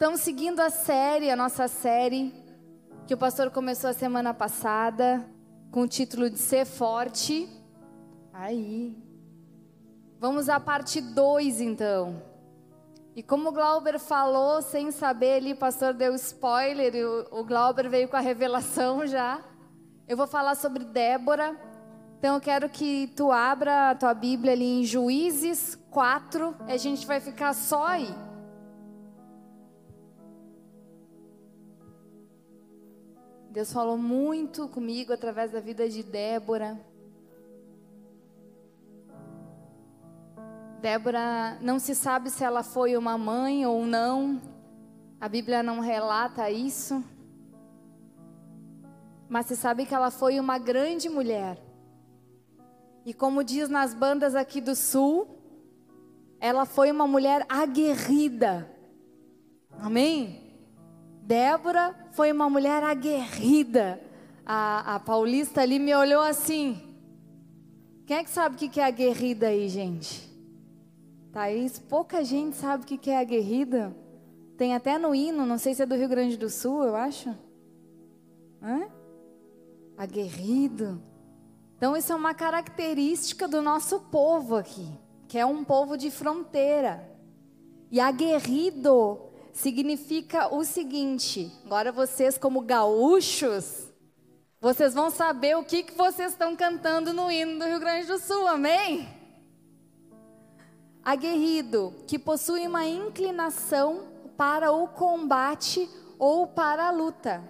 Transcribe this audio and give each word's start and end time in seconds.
Estamos 0.00 0.22
seguindo 0.22 0.60
a 0.60 0.70
série, 0.70 1.30
a 1.30 1.36
nossa 1.36 1.68
série, 1.68 2.32
que 3.06 3.12
o 3.12 3.18
pastor 3.18 3.50
começou 3.50 3.90
a 3.90 3.92
semana 3.92 4.32
passada, 4.32 5.22
com 5.70 5.82
o 5.82 5.86
título 5.86 6.30
de 6.30 6.38
Ser 6.38 6.64
Forte. 6.64 7.46
Aí. 8.32 8.96
Vamos 10.18 10.48
à 10.48 10.58
parte 10.58 11.02
2, 11.02 11.60
então. 11.60 12.22
E 13.14 13.22
como 13.22 13.50
o 13.50 13.52
Glauber 13.52 13.98
falou, 13.98 14.62
sem 14.62 14.90
saber 14.90 15.34
ali, 15.34 15.52
o 15.52 15.58
pastor 15.58 15.92
deu 15.92 16.14
spoiler, 16.14 16.96
e 16.96 17.04
o, 17.04 17.44
Glauber 17.44 17.90
veio 17.90 18.08
com 18.08 18.16
a 18.16 18.20
revelação 18.20 19.04
já. 19.06 19.42
Eu 20.08 20.16
vou 20.16 20.26
falar 20.26 20.54
sobre 20.54 20.82
Débora. 20.82 21.54
Então 22.18 22.36
eu 22.36 22.40
quero 22.40 22.70
que 22.70 23.12
tu 23.14 23.30
abra 23.30 23.90
a 23.90 23.94
tua 23.94 24.14
Bíblia 24.14 24.54
ali 24.54 24.80
em 24.80 24.82
Juízes 24.82 25.78
4, 25.90 26.56
e 26.68 26.72
a 26.72 26.78
gente 26.78 27.06
vai 27.06 27.20
ficar 27.20 27.52
só 27.52 27.84
aí. 27.86 28.29
Deus 33.50 33.72
falou 33.72 33.98
muito 33.98 34.68
comigo 34.68 35.12
através 35.12 35.50
da 35.50 35.58
vida 35.58 35.88
de 35.88 36.04
Débora. 36.04 36.78
Débora 40.80 41.58
não 41.60 41.80
se 41.80 41.96
sabe 41.96 42.30
se 42.30 42.44
ela 42.44 42.62
foi 42.62 42.96
uma 42.96 43.18
mãe 43.18 43.66
ou 43.66 43.84
não. 43.84 44.40
A 45.20 45.28
Bíblia 45.28 45.64
não 45.64 45.80
relata 45.80 46.48
isso. 46.48 47.02
Mas 49.28 49.46
se 49.46 49.56
sabe 49.56 49.84
que 49.84 49.94
ela 49.96 50.12
foi 50.12 50.38
uma 50.38 50.56
grande 50.56 51.08
mulher. 51.08 51.58
E 53.04 53.12
como 53.12 53.42
diz 53.42 53.68
nas 53.68 53.92
bandas 53.92 54.36
aqui 54.36 54.60
do 54.60 54.76
sul, 54.76 55.26
ela 56.38 56.64
foi 56.64 56.92
uma 56.92 57.08
mulher 57.08 57.44
aguerrida. 57.48 58.70
Amém? 59.76 60.54
Débora 61.22 61.99
foi 62.12 62.32
uma 62.32 62.48
mulher 62.48 62.82
aguerrida. 62.82 64.00
A, 64.44 64.96
a 64.96 65.00
paulista 65.00 65.60
ali 65.60 65.78
me 65.78 65.94
olhou 65.94 66.22
assim. 66.22 66.80
Quem 68.06 68.18
é 68.18 68.24
que 68.24 68.30
sabe 68.30 68.56
o 68.56 68.58
que 68.58 68.80
é 68.80 68.84
aguerrida 68.84 69.48
aí, 69.48 69.68
gente? 69.68 70.28
Thaís, 71.32 71.78
pouca 71.78 72.24
gente 72.24 72.56
sabe 72.56 72.82
o 72.82 72.86
que 72.86 73.10
é 73.10 73.18
aguerrida. 73.18 73.94
Tem 74.56 74.74
até 74.74 74.98
no 74.98 75.14
hino, 75.14 75.46
não 75.46 75.56
sei 75.56 75.74
se 75.74 75.82
é 75.82 75.86
do 75.86 75.94
Rio 75.94 76.08
Grande 76.08 76.36
do 76.36 76.50
Sul, 76.50 76.82
eu 76.82 76.96
acho. 76.96 77.30
Hã? 78.60 78.88
Aguerrido. 79.96 81.00
Então, 81.76 81.96
isso 81.96 82.12
é 82.12 82.16
uma 82.16 82.34
característica 82.34 83.48
do 83.48 83.62
nosso 83.62 84.00
povo 84.00 84.56
aqui, 84.56 84.86
que 85.28 85.38
é 85.38 85.46
um 85.46 85.64
povo 85.64 85.96
de 85.96 86.10
fronteira. 86.10 87.08
E 87.90 88.00
aguerrido 88.00 89.29
significa 89.52 90.54
o 90.54 90.64
seguinte: 90.64 91.52
agora 91.64 91.92
vocês, 91.92 92.38
como 92.38 92.60
gaúchos, 92.60 93.88
vocês 94.60 94.94
vão 94.94 95.10
saber 95.10 95.56
o 95.56 95.64
que, 95.64 95.82
que 95.82 95.94
vocês 95.94 96.32
estão 96.32 96.54
cantando 96.54 97.12
no 97.12 97.30
hino 97.30 97.58
do 97.58 97.64
Rio 97.64 97.80
Grande 97.80 98.06
do 98.06 98.18
Sul, 98.18 98.46
amém? 98.46 99.08
Aguerrido, 101.02 101.94
que 102.06 102.18
possui 102.18 102.66
uma 102.66 102.86
inclinação 102.86 104.08
para 104.36 104.70
o 104.70 104.86
combate 104.88 105.88
ou 106.18 106.46
para 106.46 106.88
a 106.88 106.90
luta, 106.90 107.42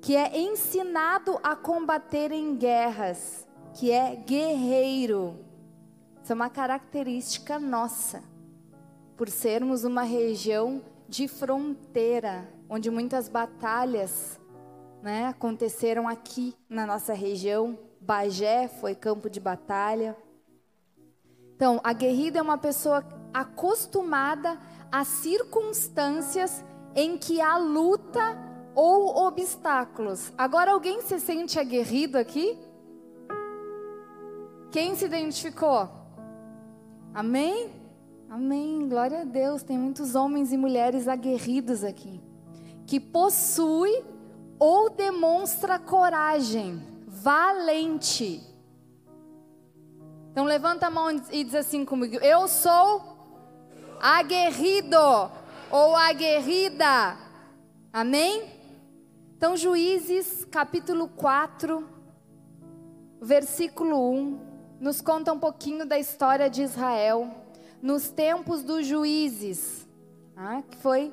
que 0.00 0.14
é 0.14 0.38
ensinado 0.40 1.38
a 1.42 1.56
combater 1.56 2.30
em 2.30 2.56
guerras, 2.56 3.46
que 3.74 3.90
é 3.90 4.14
guerreiro. 4.14 5.44
Isso 6.22 6.32
é 6.32 6.34
uma 6.34 6.48
característica 6.48 7.58
nossa 7.58 8.31
por 9.22 9.30
sermos 9.30 9.84
uma 9.84 10.02
região 10.02 10.82
de 11.08 11.28
fronteira, 11.28 12.52
onde 12.68 12.90
muitas 12.90 13.28
batalhas 13.28 14.40
né, 15.00 15.26
aconteceram 15.26 16.08
aqui 16.08 16.56
na 16.68 16.84
nossa 16.84 17.14
região. 17.14 17.78
Bagé 18.00 18.66
foi 18.66 18.96
campo 18.96 19.30
de 19.30 19.38
batalha. 19.38 20.16
Então, 21.54 21.80
a 21.84 21.92
guerrida 21.92 22.40
é 22.40 22.42
uma 22.42 22.58
pessoa 22.58 23.06
acostumada 23.32 24.58
a 24.90 25.04
circunstâncias 25.04 26.64
em 26.92 27.16
que 27.16 27.40
há 27.40 27.56
luta 27.58 28.36
ou 28.74 29.24
obstáculos. 29.24 30.32
Agora, 30.36 30.72
alguém 30.72 31.00
se 31.00 31.20
sente 31.20 31.60
aguerrido 31.60 32.18
aqui? 32.18 32.58
Quem 34.72 34.96
se 34.96 35.04
identificou? 35.04 35.88
Amém? 37.14 37.81
Amém. 38.32 38.88
Glória 38.88 39.20
a 39.20 39.24
Deus. 39.24 39.62
Tem 39.62 39.76
muitos 39.76 40.14
homens 40.14 40.54
e 40.54 40.56
mulheres 40.56 41.06
aguerridos 41.06 41.84
aqui. 41.84 42.18
Que 42.86 42.98
possui 42.98 44.02
ou 44.58 44.88
demonstra 44.88 45.78
coragem, 45.78 46.82
valente. 47.06 48.42
Então 50.30 50.46
levanta 50.46 50.86
a 50.86 50.90
mão 50.90 51.10
e 51.30 51.44
diz 51.44 51.54
assim 51.54 51.84
comigo: 51.84 52.16
Eu 52.24 52.48
sou 52.48 53.02
aguerrido 54.00 54.96
ou 55.70 55.94
aguerrida. 55.94 57.18
Amém? 57.92 58.50
Então, 59.36 59.58
Juízes 59.58 60.46
capítulo 60.46 61.06
4, 61.06 61.86
versículo 63.20 64.10
1, 64.10 64.40
nos 64.80 65.02
conta 65.02 65.34
um 65.34 65.38
pouquinho 65.38 65.84
da 65.84 65.98
história 65.98 66.48
de 66.48 66.62
Israel 66.62 67.41
nos 67.82 68.08
tempos 68.08 68.62
dos 68.62 68.86
juízes, 68.86 69.88
ah, 70.36 70.62
que 70.62 70.76
foi 70.76 71.12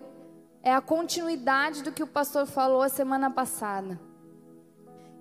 é 0.62 0.74
a 0.74 0.81
continuidade 0.81 1.81
do 1.81 1.91
que 1.91 2.03
o 2.03 2.07
pastor 2.07 2.46
falou 2.46 2.81
a 2.81 2.90
semana 2.90 3.31
passada. 3.31 4.00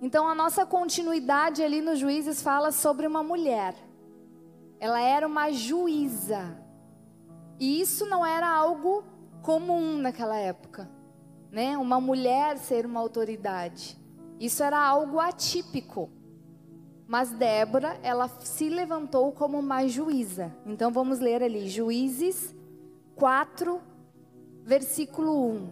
Então 0.01 0.27
a 0.27 0.35
nossa 0.35 0.65
continuidade 0.65 1.63
ali 1.63 1.81
nos 1.81 1.97
juízes 1.97 2.41
fala 2.41 2.71
sobre 2.71 3.07
uma 3.07 3.23
mulher. 3.23 3.73
Ela 4.79 5.01
era 5.01 5.25
uma 5.25 5.51
juíza. 5.51 6.57
E 7.59 7.81
isso 7.81 8.05
não 8.05 8.25
era 8.25 8.47
algo 8.47 9.03
comum 9.41 9.97
naquela 9.97 10.37
época, 10.37 10.89
né? 11.51 11.77
Uma 11.77 11.99
mulher 11.99 12.57
ser 12.57 12.85
uma 12.85 12.99
autoridade. 12.99 13.97
Isso 14.39 14.63
era 14.63 14.79
algo 14.79 15.19
atípico. 15.19 16.09
Mas 17.09 17.31
Débora, 17.31 17.99
ela 18.03 18.27
se 18.27 18.69
levantou 18.69 19.31
como 19.31 19.57
uma 19.57 19.87
juíza. 19.87 20.53
Então 20.63 20.91
vamos 20.91 21.17
ler 21.17 21.41
ali, 21.41 21.67
Juízes 21.67 22.55
4, 23.15 23.81
versículo 24.63 25.49
1. 25.53 25.69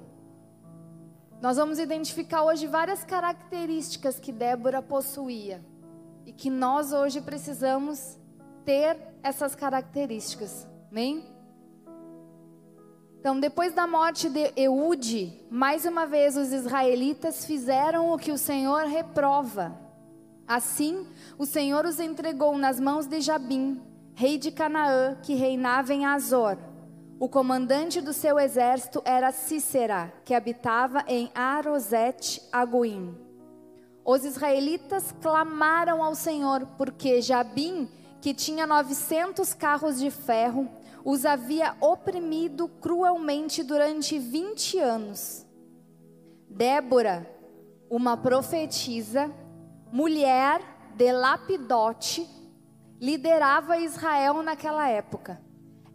Nós 1.40 1.58
vamos 1.58 1.78
identificar 1.78 2.42
hoje 2.42 2.66
várias 2.66 3.04
características 3.04 4.20
que 4.20 4.32
Débora 4.32 4.82
possuía 4.82 5.64
e 6.26 6.34
que 6.34 6.50
nós 6.50 6.92
hoje 6.92 7.22
precisamos 7.22 8.18
ter 8.66 8.98
essas 9.22 9.54
características. 9.54 10.68
Amém? 10.90 11.24
Então, 13.20 13.40
depois 13.40 13.76
da 13.76 13.86
morte 13.86 14.28
de 14.28 14.52
Eude, 14.56 15.40
mais 15.52 15.86
uma 15.86 16.08
vez 16.08 16.36
os 16.36 16.52
israelitas 16.52 17.46
fizeram 17.46 18.12
o 18.12 18.18
que 18.18 18.32
o 18.32 18.40
Senhor 18.40 18.86
reprova 18.86 19.86
Assim, 20.48 21.06
o 21.38 21.46
Senhor 21.46 21.86
os 21.86 22.00
entregou 22.00 22.58
nas 22.58 22.80
mãos 22.80 23.06
de 23.06 23.20
Jabim, 23.20 23.82
rei 24.14 24.38
de 24.38 24.50
Canaã, 24.50 25.18
que 25.22 25.34
reinava 25.34 25.94
em 25.94 26.06
Azor. 26.06 26.58
O 27.20 27.28
comandante 27.28 28.00
do 28.00 28.14
seu 28.14 28.40
exército 28.40 29.02
era 29.04 29.32
Cícera, 29.32 30.14
que 30.24 30.34
habitava 30.34 31.04
em 31.08 31.30
Arosete 31.36 32.42
Agoim. 32.52 33.18
Os 34.06 34.24
israelitas 34.24 35.14
clamaram 35.22 36.02
ao 36.02 36.16
Senhor, 36.16 36.66
porque 36.78 37.22
Jabim, 37.22 37.90
que 38.22 38.34
tinha 38.34 38.66
900 38.66 39.54
carros 39.54 40.00
de 40.00 40.10
ferro, 40.10 40.70
os 41.04 41.26
havia 41.26 41.76
oprimido 41.82 42.70
cruelmente 42.70 43.64
durante 43.64 44.18
20 44.18 44.80
anos. 44.80 45.46
Débora, 46.50 47.30
uma 47.90 48.16
profetisa, 48.16 49.30
mulher 49.92 50.62
de 50.96 51.12
Lapidote 51.12 52.28
liderava 53.00 53.78
Israel 53.78 54.42
naquela 54.42 54.90
época. 54.90 55.42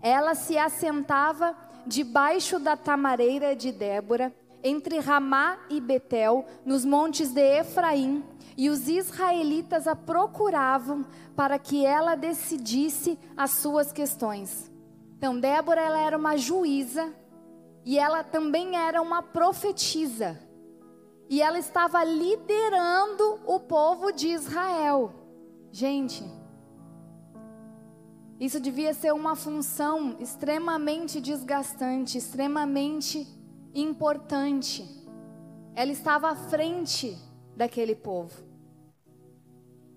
Ela 0.00 0.34
se 0.34 0.56
assentava 0.56 1.56
debaixo 1.86 2.58
da 2.58 2.76
tamareira 2.76 3.54
de 3.54 3.72
Débora, 3.72 4.32
entre 4.62 4.98
Ramá 5.00 5.58
e 5.68 5.80
Betel, 5.80 6.46
nos 6.64 6.84
montes 6.84 7.32
de 7.32 7.40
Efraim, 7.40 8.24
e 8.56 8.70
os 8.70 8.88
israelitas 8.88 9.88
a 9.88 9.96
procuravam 9.96 11.04
para 11.34 11.58
que 11.58 11.84
ela 11.84 12.14
decidisse 12.14 13.18
as 13.36 13.50
suas 13.52 13.92
questões. 13.92 14.70
Então, 15.16 15.38
Débora 15.38 15.80
ela 15.80 15.98
era 15.98 16.16
uma 16.16 16.36
juíza 16.36 17.12
e 17.84 17.98
ela 17.98 18.22
também 18.22 18.76
era 18.76 19.02
uma 19.02 19.22
profetisa 19.22 20.38
e 21.32 21.40
ela 21.40 21.58
estava 21.58 22.04
liderando 22.04 23.40
o 23.46 23.58
povo 23.58 24.12
de 24.12 24.28
Israel. 24.28 25.14
Gente, 25.70 26.22
Isso 28.38 28.60
devia 28.60 28.92
ser 28.92 29.14
uma 29.14 29.34
função 29.34 30.16
extremamente 30.18 31.22
desgastante, 31.22 32.18
extremamente 32.18 33.26
importante. 33.72 34.84
Ela 35.74 35.92
estava 35.92 36.28
à 36.28 36.34
frente 36.34 37.16
daquele 37.56 37.94
povo. 37.94 38.42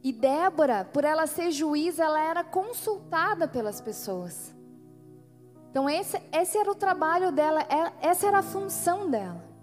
E 0.01 0.13
Débora, 0.13 0.85
por 0.85 1.03
ela 1.03 1.27
ser 1.27 1.51
juiz, 1.51 1.99
ela 1.99 2.21
era 2.21 2.45
consultada 2.45 3.45
pelas 3.45 3.81
pessoas. 3.81 4.55
Então, 5.69 5.89
esse, 5.89 6.21
esse 6.31 6.57
era 6.57 6.71
o 6.71 6.75
trabalho 6.75 7.29
dela, 7.31 7.61
é, 7.63 8.07
essa 8.07 8.25
era 8.27 8.37
a 8.37 8.43
função 8.43 9.09
dela. 9.09 9.54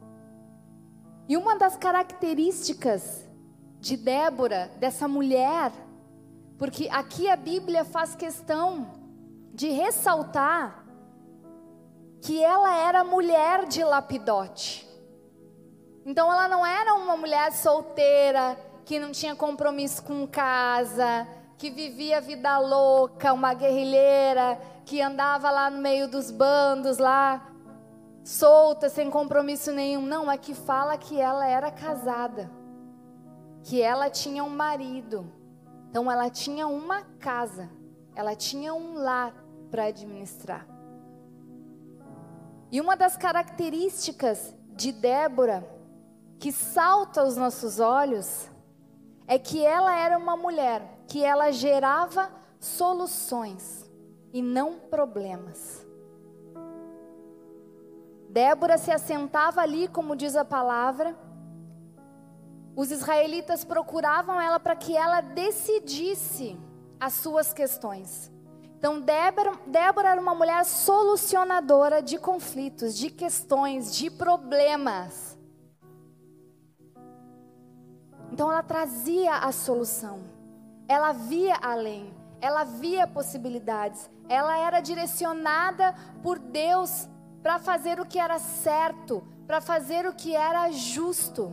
E 1.29 1.37
uma 1.37 1.57
das 1.57 1.77
características 1.77 3.25
de 3.79 3.97
Débora, 3.97 4.71
dessa 4.79 5.07
mulher, 5.09 5.73
porque 6.59 6.89
aqui 6.91 7.29
a 7.29 7.37
Bíblia 7.37 7.85
faz 7.85 8.15
questão 8.15 8.87
de 9.53 9.69
ressaltar 9.69 10.85
que 12.21 12.43
ela 12.43 12.77
era 12.77 13.03
mulher 13.03 13.67
de 13.67 13.83
Lapidote. 13.83 14.89
Então 16.07 16.33
ela 16.33 16.49
não 16.49 16.65
era 16.65 16.95
uma 16.95 17.17
mulher 17.17 17.53
solteira, 17.53 18.57
que 18.85 18.99
não 18.99 19.13
tinha 19.13 19.35
compromisso 19.35 20.03
com 20.03 20.27
casa, 20.27 21.27
que 21.59 21.71
vivia 21.71 22.21
vida 22.21 22.59
louca, 22.59 23.33
uma 23.33 23.55
guerrilheira, 23.55 24.61
que 24.85 25.01
andava 25.01 25.51
lá 25.51 25.71
no 25.71 25.81
meio 25.81 26.09
dos 26.09 26.31
bandos 26.31 26.99
lá, 26.99 27.51
solta, 28.25 28.89
sem 28.89 29.11
compromisso 29.11 29.73
nenhum. 29.73 30.03
Não, 30.03 30.31
aqui 30.31 30.55
fala 30.55 30.97
que 30.97 31.21
ela 31.21 31.47
era 31.47 31.71
casada, 31.71 32.51
que 33.63 33.81
ela 33.81 34.09
tinha 34.11 34.45
um 34.45 34.51
marido. 34.51 35.31
Então 35.91 36.11
ela 36.11 36.31
tinha 36.31 36.67
uma 36.67 37.03
casa, 37.19 37.69
ela 38.15 38.35
tinha 38.35 38.73
um 38.73 38.95
lar 38.95 39.35
para 39.71 39.85
administrar. 39.85 40.67
E 42.71 42.81
uma 42.81 42.97
das 42.97 43.17
características 43.17 44.55
de 44.71 44.93
Débora 44.93 45.63
que 46.39 46.51
salta 46.51 47.21
aos 47.21 47.37
nossos 47.37 47.79
olhos 47.79 48.51
é 49.27 49.39
que 49.39 49.65
ela 49.65 49.95
era 49.95 50.19
uma 50.19 50.37
mulher 50.37 50.83
que 51.07 51.23
ela 51.23 51.53
gerava 51.53 52.31
soluções 52.59 53.89
e 54.33 54.41
não 54.41 54.79
problemas. 54.79 55.87
Débora 58.32 58.79
se 58.79 58.90
assentava 58.90 59.61
ali, 59.61 59.87
como 59.88 60.17
diz 60.17 60.34
a 60.37 60.44
palavra. 60.44 61.14
Os 62.75 62.90
israelitas 62.90 63.62
procuravam 63.62 64.40
ela 64.40 64.58
para 64.58 64.75
que 64.75 64.96
ela 64.96 65.20
decidisse 65.20 66.58
as 66.99 67.12
suas 67.12 67.52
questões. 67.52 68.32
Então, 68.79 69.00
Débora, 69.00 69.52
Débora 69.67 70.08
era 70.08 70.20
uma 70.20 70.34
mulher 70.34 70.64
solucionadora 70.64 72.02
de 72.02 72.17
conflitos, 72.19 72.96
de 72.96 73.11
questões, 73.11 73.94
de 73.94 74.11
problemas. 74.11 75.38
Então 78.32 78.50
ela 78.50 78.62
trazia 78.62 79.37
a 79.37 79.52
solução. 79.52 80.25
Ela 80.88 81.12
via 81.12 81.55
além, 81.61 82.14
ela 82.40 82.64
via 82.64 83.06
possibilidades. 83.06 84.11
Ela 84.26 84.56
era 84.56 84.81
direcionada 84.81 85.94
por 86.23 86.38
Deus 86.38 87.06
para 87.43 87.59
fazer 87.59 87.99
o 87.99 88.06
que 88.06 88.19
era 88.19 88.39
certo, 88.39 89.23
para 89.47 89.61
fazer 89.61 90.06
o 90.06 90.15
que 90.15 90.35
era 90.35 90.71
justo. 90.71 91.53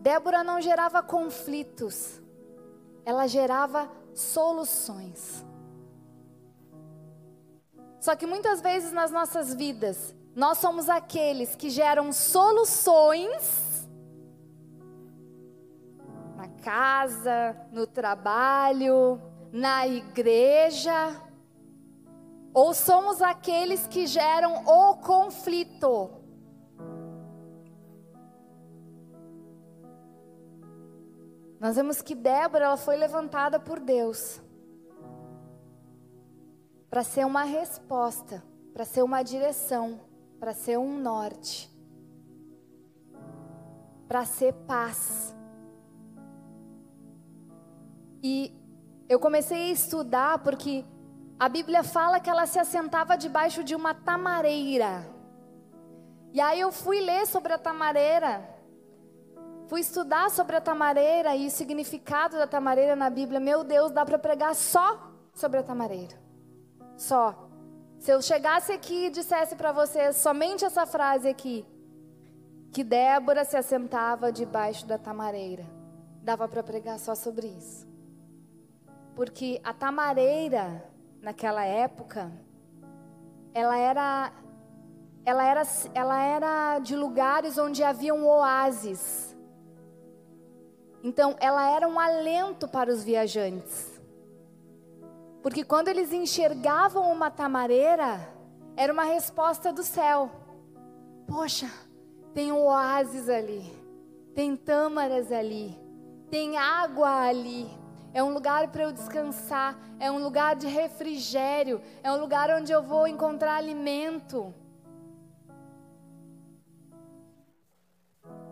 Débora 0.00 0.44
não 0.44 0.60
gerava 0.60 1.02
conflitos, 1.02 2.20
ela 3.06 3.26
gerava 3.26 3.90
soluções. 4.12 5.44
Só 7.98 8.14
que 8.14 8.26
muitas 8.26 8.60
vezes 8.60 8.92
nas 8.92 9.10
nossas 9.10 9.54
vidas, 9.54 10.14
nós 10.36 10.58
somos 10.58 10.90
aqueles 10.90 11.54
que 11.56 11.70
geram 11.70 12.12
soluções 12.12 13.88
na 16.36 16.48
casa, 16.62 17.56
no 17.72 17.86
trabalho, 17.86 19.18
na 19.50 19.86
igreja, 19.86 21.23
ou 22.54 22.72
somos 22.72 23.20
aqueles 23.20 23.86
que 23.86 24.06
geram 24.06 24.64
o 24.64 24.96
conflito. 24.96 26.10
Nós 31.60 31.76
vemos 31.76 32.00
que 32.00 32.14
Débora 32.14 32.66
ela 32.66 32.76
foi 32.76 32.96
levantada 32.96 33.60
por 33.60 33.80
Deus 33.80 34.40
para 36.88 37.02
ser 37.02 37.26
uma 37.26 37.42
resposta, 37.42 38.42
para 38.72 38.84
ser 38.84 39.02
uma 39.02 39.22
direção 39.22 40.00
para 40.44 40.52
ser 40.52 40.78
um 40.78 40.98
norte, 40.98 41.70
para 44.06 44.26
ser 44.26 44.52
paz. 44.66 45.34
E 48.22 48.54
eu 49.08 49.18
comecei 49.18 49.70
a 49.70 49.72
estudar 49.72 50.38
porque 50.40 50.84
a 51.44 51.48
Bíblia 51.50 51.84
fala 51.84 52.18
que 52.20 52.30
ela 52.30 52.46
se 52.46 52.58
assentava 52.58 53.18
debaixo 53.18 53.62
de 53.62 53.74
uma 53.74 53.92
tamareira. 53.92 55.06
E 56.32 56.40
aí 56.40 56.58
eu 56.58 56.72
fui 56.72 57.02
ler 57.02 57.26
sobre 57.26 57.52
a 57.52 57.58
tamareira. 57.58 58.42
Fui 59.66 59.80
estudar 59.82 60.30
sobre 60.30 60.56
a 60.56 60.60
tamareira 60.62 61.36
e 61.36 61.46
o 61.46 61.50
significado 61.50 62.38
da 62.38 62.46
tamareira 62.46 62.96
na 62.96 63.10
Bíblia. 63.10 63.40
Meu 63.40 63.62
Deus, 63.62 63.92
dá 63.92 64.06
para 64.06 64.18
pregar 64.18 64.54
só 64.54 65.12
sobre 65.34 65.58
a 65.58 65.62
tamareira. 65.62 66.16
Só. 66.96 67.46
Se 67.98 68.10
eu 68.10 68.22
chegasse 68.22 68.72
aqui 68.72 69.08
e 69.08 69.10
dissesse 69.10 69.54
para 69.54 69.70
vocês 69.70 70.16
somente 70.16 70.64
essa 70.64 70.86
frase 70.86 71.28
aqui, 71.28 71.62
que 72.72 72.82
Débora 72.82 73.44
se 73.44 73.58
assentava 73.58 74.32
debaixo 74.32 74.86
da 74.86 74.96
tamareira, 74.96 75.66
dava 76.22 76.48
para 76.48 76.62
pregar 76.62 76.98
só 76.98 77.14
sobre 77.14 77.48
isso. 77.48 77.86
Porque 79.14 79.60
a 79.62 79.74
tamareira, 79.74 80.93
naquela 81.24 81.64
época, 81.64 82.30
ela 83.54 83.78
era 83.78 84.32
ela 85.24 85.42
era, 85.42 85.62
ela 85.94 86.22
era 86.22 86.78
de 86.80 86.94
lugares 86.94 87.56
onde 87.56 87.82
havia 87.82 88.14
um 88.14 88.26
oásis. 88.28 89.34
Então, 91.02 91.34
ela 91.40 91.70
era 91.70 91.88
um 91.88 91.98
alento 91.98 92.68
para 92.68 92.90
os 92.90 93.02
viajantes. 93.02 93.90
Porque 95.42 95.64
quando 95.64 95.88
eles 95.88 96.12
enxergavam 96.12 97.10
uma 97.10 97.30
tamareira, 97.30 98.20
era 98.76 98.92
uma 98.92 99.04
resposta 99.04 99.72
do 99.72 99.82
céu. 99.82 100.30
Poxa, 101.26 101.70
tem 102.34 102.52
um 102.52 102.66
oásis 102.66 103.30
ali, 103.30 103.64
tem 104.34 104.54
tâmaras 104.54 105.32
ali, 105.32 105.74
tem 106.30 106.58
água 106.58 107.26
ali. 107.26 107.66
É 108.14 108.22
um 108.22 108.32
lugar 108.32 108.68
para 108.68 108.84
eu 108.84 108.92
descansar, 108.92 109.76
é 109.98 110.08
um 110.08 110.22
lugar 110.22 110.54
de 110.54 110.68
refrigério, 110.68 111.82
é 112.00 112.12
um 112.12 112.16
lugar 112.16 112.48
onde 112.48 112.70
eu 112.70 112.80
vou 112.80 113.08
encontrar 113.08 113.56
alimento. 113.56 114.54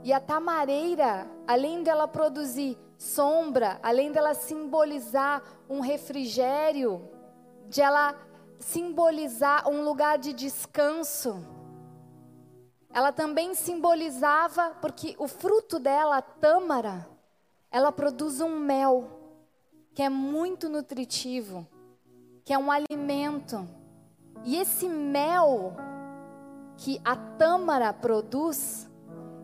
E 0.02 0.12
a 0.12 0.18
tamareira, 0.18 1.30
além 1.46 1.84
dela 1.84 2.08
produzir 2.08 2.76
sombra, 2.98 3.78
além 3.84 4.10
dela 4.10 4.34
simbolizar 4.34 5.40
um 5.70 5.78
refrigério, 5.78 7.08
de 7.68 7.80
ela 7.80 8.16
simbolizar 8.58 9.68
um 9.68 9.84
lugar 9.84 10.18
de 10.18 10.32
descanso, 10.32 11.36
ela 12.92 13.12
também 13.12 13.54
simbolizava, 13.54 14.76
porque 14.80 15.14
o 15.20 15.28
fruto 15.28 15.78
dela, 15.78 16.16
a 16.16 16.22
tâmara, 16.22 17.08
ela 17.70 17.92
produz 17.92 18.40
um 18.40 18.58
mel, 18.58 19.21
que 19.94 20.02
é 20.02 20.08
muito 20.08 20.68
nutritivo, 20.68 21.66
que 22.44 22.52
é 22.52 22.58
um 22.58 22.70
alimento. 22.70 23.68
E 24.44 24.56
esse 24.56 24.88
mel 24.88 25.74
que 26.76 27.00
a 27.04 27.14
tâmara 27.14 27.92
produz, 27.92 28.90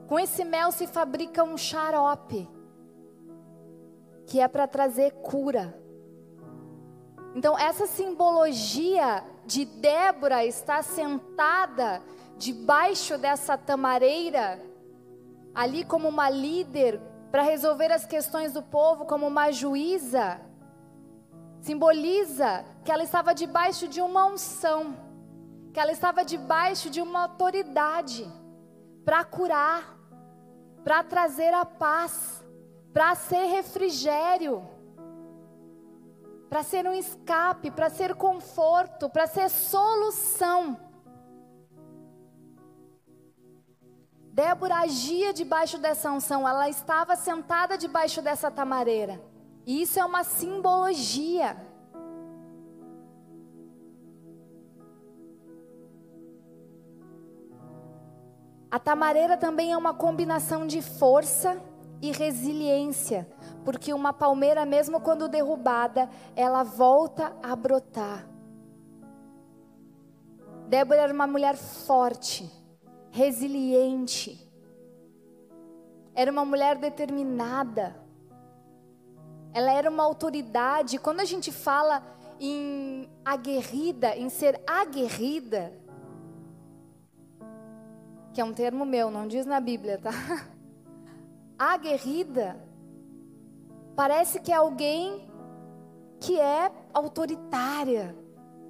com 0.07 0.19
esse 0.19 0.45
mel 0.45 0.73
se 0.73 0.87
fabrica 0.87 1.45
um 1.45 1.57
xarope 1.57 2.49
que 4.29 4.41
é 4.41 4.47
para 4.47 4.69
trazer 4.69 5.13
cura. 5.23 5.75
Então, 7.35 7.59
essa 7.59 7.87
simbologia 7.87 9.25
de 9.47 9.65
Débora 9.65 10.45
estar 10.45 10.85
sentada 10.85 12.03
debaixo 12.37 13.17
dessa 13.17 13.57
tamareira, 13.57 14.63
ali 15.55 15.83
como 15.83 16.09
uma 16.09 16.29
líder, 16.29 17.01
para 17.31 17.43
resolver 17.43 17.93
as 17.93 18.07
questões 18.07 18.53
do 18.53 18.63
povo, 18.63 19.05
como 19.05 19.27
uma 19.27 19.51
juíza, 19.51 20.41
simboliza 21.61 22.65
que 22.85 22.91
ela 22.91 23.03
estava 23.03 23.35
debaixo 23.35 23.87
de 23.87 24.01
uma 24.01 24.27
unção, 24.27 24.97
que 25.73 25.81
ela 25.81 25.93
estava 25.93 26.25
debaixo 26.25 26.89
de 26.91 27.01
uma 27.01 27.23
autoridade 27.23 28.27
para 29.05 29.25
curar, 29.25 29.97
para 30.83 31.03
trazer 31.03 31.53
a 31.53 31.65
paz 31.65 32.39
para 32.93 33.15
ser 33.15 33.45
refrigério. 33.47 34.67
para 36.51 36.63
ser 36.63 36.87
um 36.87 36.95
escape, 36.95 37.71
para 37.71 37.91
ser 37.91 38.15
conforto, 38.15 39.11
para 39.11 39.27
ser 39.27 39.51
solução. 39.51 40.79
Débora 44.39 44.77
agia 44.77 45.33
debaixo 45.33 45.79
dessa 45.79 46.13
unção, 46.13 46.47
ela 46.47 46.69
estava 46.69 47.17
sentada 47.17 47.77
debaixo 47.77 48.23
dessa 48.23 48.49
tamareira. 48.49 49.21
E 49.67 49.83
isso 49.83 49.99
é 49.99 50.05
uma 50.05 50.23
simbologia. 50.23 51.57
A 58.71 58.79
tamareira 58.79 59.37
também 59.37 59.73
é 59.73 59.77
uma 59.77 59.93
combinação 59.93 60.69
de 60.69 60.81
força 60.83 61.61
e 62.01 62.13
resiliência, 62.13 63.29
porque 63.65 63.93
uma 63.93 64.13
palmeira, 64.13 64.65
mesmo 64.65 65.01
quando 65.01 65.27
derrubada, 65.27 66.09
ela 66.37 66.63
volta 66.63 67.37
a 67.43 67.57
brotar. 67.57 68.25
Débora 70.69 71.01
era 71.01 71.13
uma 71.13 71.27
mulher 71.27 71.57
forte, 71.57 72.49
resiliente, 73.11 74.49
era 76.15 76.31
uma 76.31 76.45
mulher 76.45 76.77
determinada, 76.77 77.97
ela 79.53 79.73
era 79.73 79.89
uma 79.91 80.03
autoridade. 80.03 80.99
Quando 80.99 81.21
a 81.21 81.25
gente 81.25 81.53
fala 81.53 82.03
em 82.41 83.09
aguerrida, 83.25 84.17
em 84.17 84.29
ser 84.29 84.61
aguerrida, 84.67 85.73
que 88.33 88.41
é 88.41 88.45
um 88.45 88.53
termo 88.53 88.85
meu, 88.85 89.11
não 89.11 89.27
diz 89.27 89.47
na 89.47 89.61
Bíblia, 89.61 89.99
tá? 89.99 90.11
Aguerrida 91.59 92.57
parece 93.97 94.39
que 94.39 94.53
é 94.53 94.55
alguém 94.55 95.29
que 96.21 96.39
é 96.39 96.71
autoritária, 96.95 98.15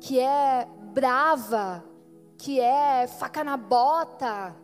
que 0.00 0.18
é 0.18 0.66
brava, 0.94 1.84
que 2.38 2.60
é 2.60 3.06
faca 3.06 3.42
na 3.42 3.56
bota. 3.56 4.54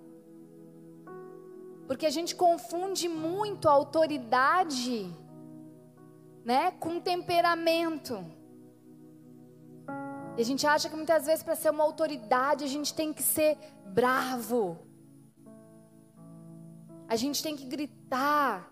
Porque 1.86 2.06
a 2.06 2.10
gente 2.10 2.34
confunde 2.34 3.08
muito 3.08 3.68
a 3.68 3.72
autoridade, 3.72 5.12
né, 6.44 6.70
com 6.70 7.00
temperamento. 7.00 8.24
E 10.36 10.40
a 10.40 10.44
gente 10.44 10.66
acha 10.66 10.88
que 10.88 10.96
muitas 10.96 11.26
vezes 11.26 11.42
para 11.42 11.54
ser 11.54 11.70
uma 11.70 11.84
autoridade 11.84 12.64
a 12.64 12.68
gente 12.68 12.94
tem 12.94 13.12
que 13.12 13.22
ser 13.22 13.58
bravo, 13.86 14.78
a 17.08 17.16
gente 17.16 17.42
tem 17.42 17.54
que 17.54 17.66
gritar. 17.66 18.70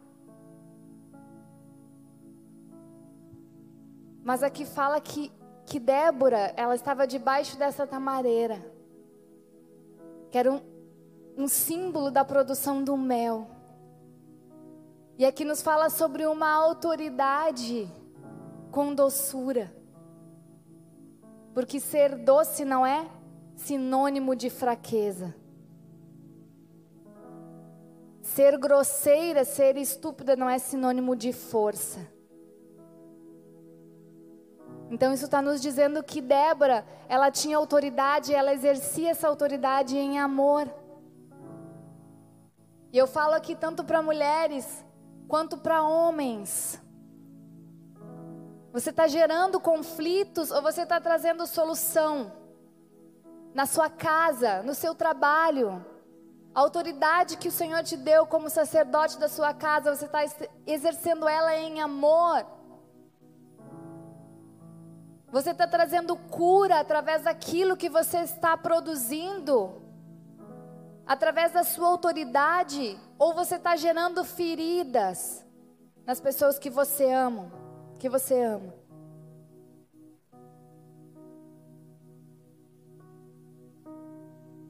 Mas 4.25 4.43
aqui 4.43 4.65
fala 4.65 5.01
que, 5.01 5.31
que 5.67 5.79
Débora, 5.79 6.55
ela 6.57 6.75
estava 6.75 7.07
debaixo 7.07 7.57
dessa 7.59 7.87
tamareira, 7.87 8.72
que 10.33 10.39
era 10.39 10.51
um, 10.51 10.61
um 11.37 11.47
símbolo 11.47 12.11
da 12.11 12.25
produção 12.25 12.83
do 12.83 12.97
mel. 12.97 13.51
E 15.19 15.27
aqui 15.27 15.45
nos 15.45 15.61
fala 15.61 15.91
sobre 15.91 16.25
uma 16.25 16.51
autoridade 16.51 17.87
com 18.71 18.95
doçura. 18.95 19.71
Porque 21.53 21.79
ser 21.79 22.17
doce 22.17 22.65
não 22.65 22.85
é 22.85 23.07
sinônimo 23.55 24.35
de 24.35 24.49
fraqueza. 24.49 25.35
Ser 28.23 28.57
grosseira, 28.57 29.45
ser 29.45 29.77
estúpida 29.77 30.35
não 30.35 30.49
é 30.49 30.59
sinônimo 30.59 31.15
de 31.15 31.31
força. 31.35 32.11
Então 34.93 35.11
isso 35.11 35.25
está 35.25 35.41
nos 35.41 35.59
dizendo 35.63 36.03
que 36.03 36.21
Débora, 36.21 36.85
ela 37.09 37.31
tinha 37.31 37.57
autoridade, 37.57 38.35
ela 38.35 38.53
exercia 38.53 39.13
essa 39.13 39.27
autoridade 39.27 39.97
em 39.97 40.19
amor. 40.19 40.69
E 42.93 42.99
eu 42.99 43.07
falo 43.07 43.33
aqui 43.33 43.55
tanto 43.57 43.83
para 43.85 44.03
mulheres 44.03 44.85
quanto 45.27 45.57
para 45.57 45.83
homens. 45.83 46.79
Você 48.71 48.91
está 48.91 49.07
gerando 49.09 49.59
conflitos 49.59 50.51
ou 50.51 50.61
você 50.61 50.83
está 50.83 51.01
trazendo 51.01 51.47
solução 51.47 52.31
na 53.55 53.65
sua 53.65 53.89
casa, 53.89 54.63
no 54.63 54.75
seu 54.75 54.95
trabalho? 54.95 55.83
A 56.55 56.61
autoridade 56.61 57.39
que 57.39 57.49
o 57.49 57.53
Senhor 57.53 57.83
te 57.83 57.97
deu 57.97 58.27
como 58.27 58.51
sacerdote 58.51 59.19
da 59.19 59.31
sua 59.31 59.55
casa, 59.55 59.97
você 59.97 60.05
está 60.05 60.21
exercendo 60.67 61.27
ela 61.27 61.57
em 61.57 61.81
amor. 61.81 62.45
Você 65.33 65.53
está 65.53 65.67
trazendo 65.67 66.15
cura 66.15 66.79
através 66.79 67.23
daquilo 67.23 67.75
que 67.75 67.89
você 67.89 68.19
está 68.19 68.55
produzindo, 68.55 69.81
através 71.07 71.55
da 71.55 71.65
sua 71.65 71.89
autoridade, 71.89 73.01
ou 73.19 73.33
você 73.33 73.57
está 73.57 73.75
gerando 73.75 74.23
feridas 74.25 75.43
nas 76.05 76.21
pessoas 76.21 76.59
que 76.59 76.69
você 76.69 77.11
ama, 77.11 77.51
que 77.99 78.11
você 78.11 78.43
ama. 78.43 78.75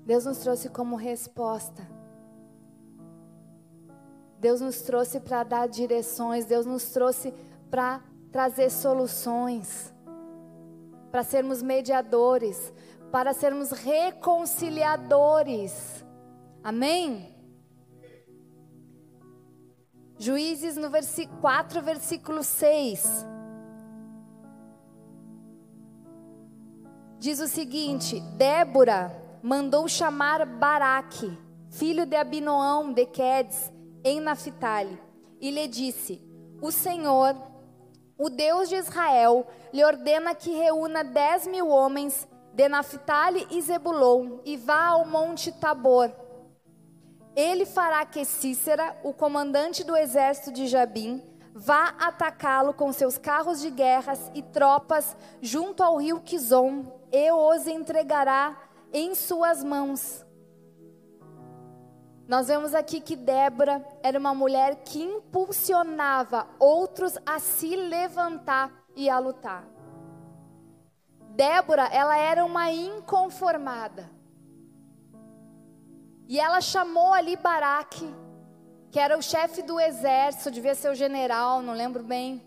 Deus 0.06 0.24
nos 0.24 0.38
trouxe 0.38 0.68
como 0.68 0.94
resposta. 0.94 1.82
Deus 4.38 4.60
nos 4.60 4.80
trouxe 4.82 5.18
para 5.18 5.42
dar 5.42 5.68
direções, 5.68 6.44
Deus 6.44 6.66
nos 6.66 6.84
trouxe 6.90 7.34
para 7.68 8.00
trazer 8.30 8.70
soluções, 8.70 9.91
para 11.12 11.22
sermos 11.22 11.62
mediadores, 11.62 12.72
para 13.12 13.32
sermos 13.34 13.70
reconciliadores. 13.70 16.04
Amém? 16.64 17.28
Juízes 20.18 20.76
no 20.76 20.88
versículo 20.88 21.38
4, 21.42 21.82
versículo 21.82 22.42
6. 22.42 23.26
Diz 27.18 27.40
o 27.40 27.46
seguinte: 27.46 28.18
Débora 28.38 29.14
mandou 29.42 29.86
chamar 29.86 30.46
Baraque, 30.46 31.38
filho 31.68 32.06
de 32.06 32.16
Abinoão 32.16 32.90
de 32.90 33.04
Quedes, 33.04 33.70
em 34.02 34.18
Naphtali, 34.18 34.98
e 35.38 35.50
lhe 35.50 35.68
disse: 35.68 36.26
O 36.62 36.72
Senhor, 36.72 37.51
o 38.22 38.30
Deus 38.30 38.68
de 38.68 38.76
Israel, 38.76 39.44
lhe 39.72 39.84
ordena 39.84 40.32
que 40.32 40.52
reúna 40.52 41.02
dez 41.02 41.44
mil 41.44 41.68
homens 41.68 42.28
de 42.54 42.68
Naphtali 42.68 43.48
e 43.50 43.60
Zebulon 43.60 44.38
e 44.44 44.56
vá 44.56 44.90
ao 44.90 45.04
monte 45.04 45.50
Tabor. 45.50 46.08
Ele 47.34 47.66
fará 47.66 48.06
que 48.06 48.24
Cícera, 48.24 48.96
o 49.02 49.12
comandante 49.12 49.82
do 49.82 49.96
exército 49.96 50.52
de 50.52 50.68
Jabim, 50.68 51.20
vá 51.52 51.96
atacá-lo 51.98 52.72
com 52.72 52.92
seus 52.92 53.18
carros 53.18 53.60
de 53.60 53.70
guerras 53.70 54.30
e 54.34 54.40
tropas 54.40 55.16
junto 55.40 55.82
ao 55.82 55.96
rio 55.96 56.20
Quizon 56.20 56.84
e 57.10 57.32
os 57.32 57.66
entregará 57.66 58.56
em 58.92 59.16
suas 59.16 59.64
mãos. 59.64 60.24
Nós 62.26 62.48
vemos 62.48 62.74
aqui 62.74 63.00
que 63.00 63.16
Débora 63.16 63.84
era 64.02 64.18
uma 64.18 64.34
mulher 64.34 64.76
que 64.84 65.02
impulsionava 65.02 66.46
outros 66.58 67.18
a 67.26 67.38
se 67.38 67.74
levantar 67.74 68.72
e 68.94 69.10
a 69.10 69.18
lutar. 69.18 69.64
Débora, 71.30 71.84
ela 71.86 72.16
era 72.16 72.44
uma 72.44 72.70
inconformada. 72.70 74.10
E 76.28 76.38
ela 76.38 76.60
chamou 76.60 77.12
ali 77.12 77.36
Baraque, 77.36 78.08
que 78.90 78.98
era 78.98 79.18
o 79.18 79.22
chefe 79.22 79.62
do 79.62 79.80
exército, 79.80 80.50
devia 80.50 80.74
ser 80.74 80.90
o 80.90 80.94
general, 80.94 81.62
não 81.62 81.74
lembro 81.74 82.02
bem. 82.02 82.42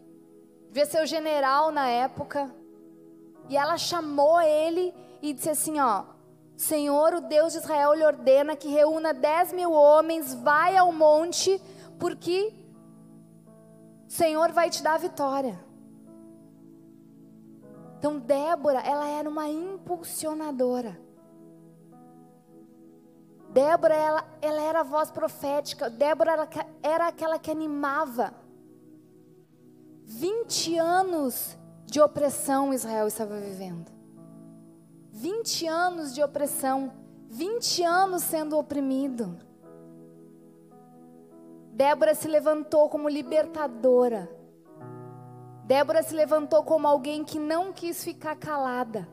Devia 0.67 0.85
ser 0.85 1.03
o 1.03 1.05
general 1.05 1.71
na 1.71 1.87
época. 1.87 2.53
E 3.49 3.57
ela 3.57 3.77
chamou 3.77 4.39
ele 4.41 4.93
e 5.21 5.33
disse 5.33 5.49
assim: 5.49 5.79
Ó, 5.79 6.03
Senhor, 6.55 7.13
o 7.13 7.21
Deus 7.21 7.53
de 7.53 7.59
Israel, 7.59 7.93
lhe 7.93 8.05
ordena 8.05 8.55
que 8.55 8.67
reúna 8.67 9.13
dez 9.13 9.51
mil 9.51 9.71
homens, 9.71 10.33
vai 10.33 10.77
ao 10.77 10.91
monte, 10.91 11.61
porque 11.99 12.53
o 14.07 14.11
Senhor 14.11 14.51
vai 14.51 14.69
te 14.69 14.81
dar 14.81 14.95
a 14.95 14.99
vitória. 14.99 15.59
Então, 17.97 18.19
Débora, 18.19 18.79
ela 18.79 19.07
era 19.07 19.27
uma 19.27 19.49
impulsionadora. 19.49 20.99
Débora, 23.49 23.95
ela, 23.95 24.25
ela 24.41 24.61
era 24.61 24.79
a 24.81 24.83
voz 24.83 25.09
profética. 25.09 25.89
Débora 25.89 26.33
ela, 26.33 26.49
era 26.83 27.07
aquela 27.07 27.39
que 27.39 27.49
animava. 27.49 28.33
20 30.03 30.77
anos 30.77 31.57
de 31.85 31.99
opressão 31.99 32.73
Israel 32.73 33.07
estava 33.07 33.39
vivendo. 33.39 33.94
20 35.15 35.65
anos 35.65 36.13
de 36.13 36.21
opressão, 36.21 36.91
20 37.29 37.83
anos 37.83 38.21
sendo 38.21 38.57
oprimido. 38.57 39.39
Débora 41.71 42.13
se 42.13 42.27
levantou 42.27 42.89
como 42.89 43.07
libertadora. 43.07 44.29
Débora 45.63 46.03
se 46.03 46.13
levantou 46.13 46.63
como 46.63 46.85
alguém 46.85 47.23
que 47.23 47.39
não 47.39 47.71
quis 47.71 48.03
ficar 48.03 48.35
calada, 48.35 49.07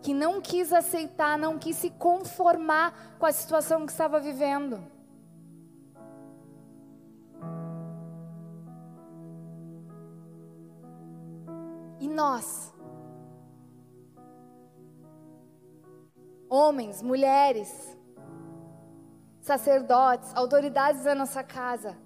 que 0.00 0.14
não 0.14 0.40
quis 0.40 0.72
aceitar, 0.72 1.36
não 1.36 1.58
quis 1.58 1.76
se 1.76 1.90
conformar 1.90 3.16
com 3.18 3.26
a 3.26 3.32
situação 3.32 3.84
que 3.84 3.90
estava 3.90 4.20
vivendo. 4.20 4.80
E 11.98 12.06
nós? 12.06 12.75
Homens, 16.48 17.02
mulheres, 17.02 17.96
sacerdotes, 19.40 20.34
autoridades 20.34 21.02
da 21.02 21.14
nossa 21.14 21.42
casa. 21.42 21.96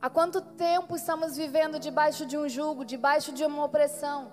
Há 0.00 0.08
quanto 0.08 0.40
tempo 0.40 0.96
estamos 0.96 1.36
vivendo 1.36 1.78
debaixo 1.78 2.24
de 2.24 2.38
um 2.38 2.48
jugo, 2.48 2.84
debaixo 2.84 3.32
de 3.32 3.44
uma 3.44 3.64
opressão? 3.64 4.32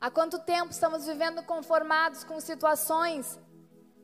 Há 0.00 0.10
quanto 0.10 0.38
tempo 0.38 0.70
estamos 0.70 1.06
vivendo 1.06 1.42
conformados 1.42 2.24
com 2.24 2.38
situações 2.40 3.38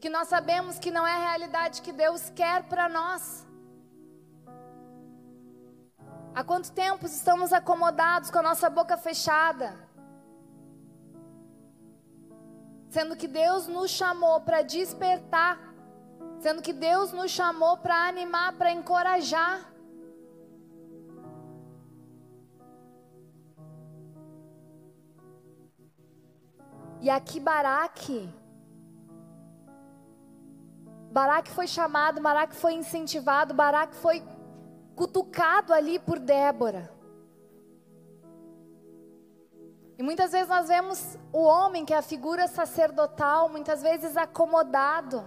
que 0.00 0.08
nós 0.08 0.28
sabemos 0.28 0.78
que 0.78 0.90
não 0.90 1.06
é 1.06 1.12
a 1.12 1.28
realidade 1.28 1.82
que 1.82 1.92
Deus 1.92 2.30
quer 2.30 2.64
para 2.64 2.88
nós? 2.88 3.46
Há 6.34 6.42
quanto 6.42 6.72
tempo 6.72 7.06
estamos 7.06 7.52
acomodados 7.52 8.30
com 8.30 8.38
a 8.38 8.42
nossa 8.42 8.68
boca 8.68 8.96
fechada? 8.96 9.83
Sendo 12.94 13.16
que 13.16 13.26
Deus 13.26 13.66
nos 13.66 13.90
chamou 13.90 14.40
para 14.40 14.62
despertar, 14.62 15.58
sendo 16.38 16.62
que 16.62 16.72
Deus 16.72 17.12
nos 17.12 17.28
chamou 17.28 17.76
para 17.76 18.06
animar, 18.06 18.52
para 18.56 18.70
encorajar. 18.70 19.68
E 27.00 27.10
aqui 27.10 27.40
Baraque, 27.40 28.32
Baraque 31.10 31.50
foi 31.50 31.66
chamado, 31.66 32.22
Baraque 32.22 32.54
foi 32.54 32.74
incentivado, 32.74 33.52
Baraque 33.52 33.96
foi 33.96 34.22
cutucado 34.94 35.74
ali 35.74 35.98
por 35.98 36.20
Débora. 36.20 36.88
E 39.96 40.02
muitas 40.02 40.32
vezes 40.32 40.48
nós 40.48 40.68
vemos 40.68 41.16
o 41.32 41.42
homem, 41.42 41.84
que 41.84 41.94
é 41.94 41.96
a 41.96 42.02
figura 42.02 42.48
sacerdotal, 42.48 43.48
muitas 43.48 43.80
vezes 43.80 44.16
acomodado 44.16 45.24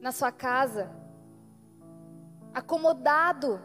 na 0.00 0.12
sua 0.12 0.32
casa, 0.32 0.90
acomodado 2.54 3.60